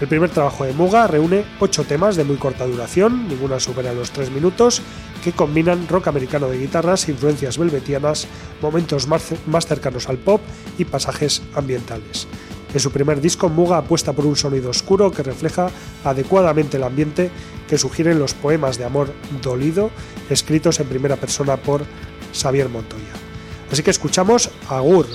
El 0.00 0.08
primer 0.08 0.30
trabajo 0.30 0.64
de 0.64 0.72
Muga 0.72 1.06
reúne 1.06 1.44
ocho 1.58 1.84
temas 1.84 2.16
de 2.16 2.24
muy 2.24 2.36
corta 2.36 2.66
duración, 2.66 3.28
ninguna 3.28 3.60
supera 3.60 3.92
los 3.92 4.10
tres 4.10 4.30
minutos, 4.30 4.80
que 5.22 5.32
combinan 5.32 5.86
rock 5.88 6.08
americano 6.08 6.48
de 6.48 6.58
guitarras, 6.58 7.06
influencias 7.10 7.58
belvetianas, 7.58 8.26
momentos 8.62 9.06
más 9.06 9.66
cercanos 9.66 10.08
al 10.08 10.16
pop 10.16 10.40
y 10.78 10.86
pasajes 10.86 11.42
ambientales. 11.54 12.26
En 12.72 12.80
su 12.80 12.90
primer 12.92 13.20
disco, 13.20 13.50
Muga 13.50 13.76
apuesta 13.76 14.14
por 14.14 14.24
un 14.24 14.36
sonido 14.36 14.70
oscuro 14.70 15.10
que 15.10 15.22
refleja 15.22 15.68
adecuadamente 16.02 16.78
el 16.78 16.84
ambiente 16.84 17.30
que 17.68 17.76
sugieren 17.76 18.18
los 18.18 18.32
poemas 18.32 18.78
de 18.78 18.84
amor 18.84 19.12
dolido 19.42 19.90
escritos 20.30 20.80
en 20.80 20.86
primera 20.86 21.16
persona 21.16 21.58
por 21.58 21.84
Xavier 22.32 22.70
Montoya. 22.70 23.12
Así 23.70 23.82
que 23.82 23.90
escuchamos 23.90 24.50
Agur 24.68 25.06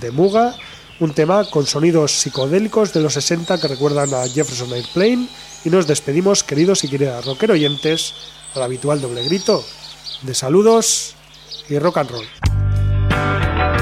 de 0.00 0.10
Muga 0.10 0.54
un 1.02 1.14
tema 1.14 1.44
con 1.50 1.66
sonidos 1.66 2.12
psicodélicos 2.12 2.92
de 2.92 3.00
los 3.00 3.14
60 3.14 3.60
que 3.60 3.68
recuerdan 3.68 4.14
a 4.14 4.28
Jefferson 4.28 4.72
Airplane 4.72 5.28
y 5.64 5.70
nos 5.70 5.86
despedimos, 5.86 6.44
queridos 6.44 6.84
y 6.84 6.88
queridas 6.88 7.24
rockero 7.24 7.54
oyentes, 7.54 8.14
al 8.54 8.62
habitual 8.62 9.00
doble 9.00 9.24
grito 9.24 9.64
de 10.22 10.34
saludos 10.34 11.14
y 11.68 11.78
rock 11.78 11.98
and 11.98 12.10
roll. 12.10 13.81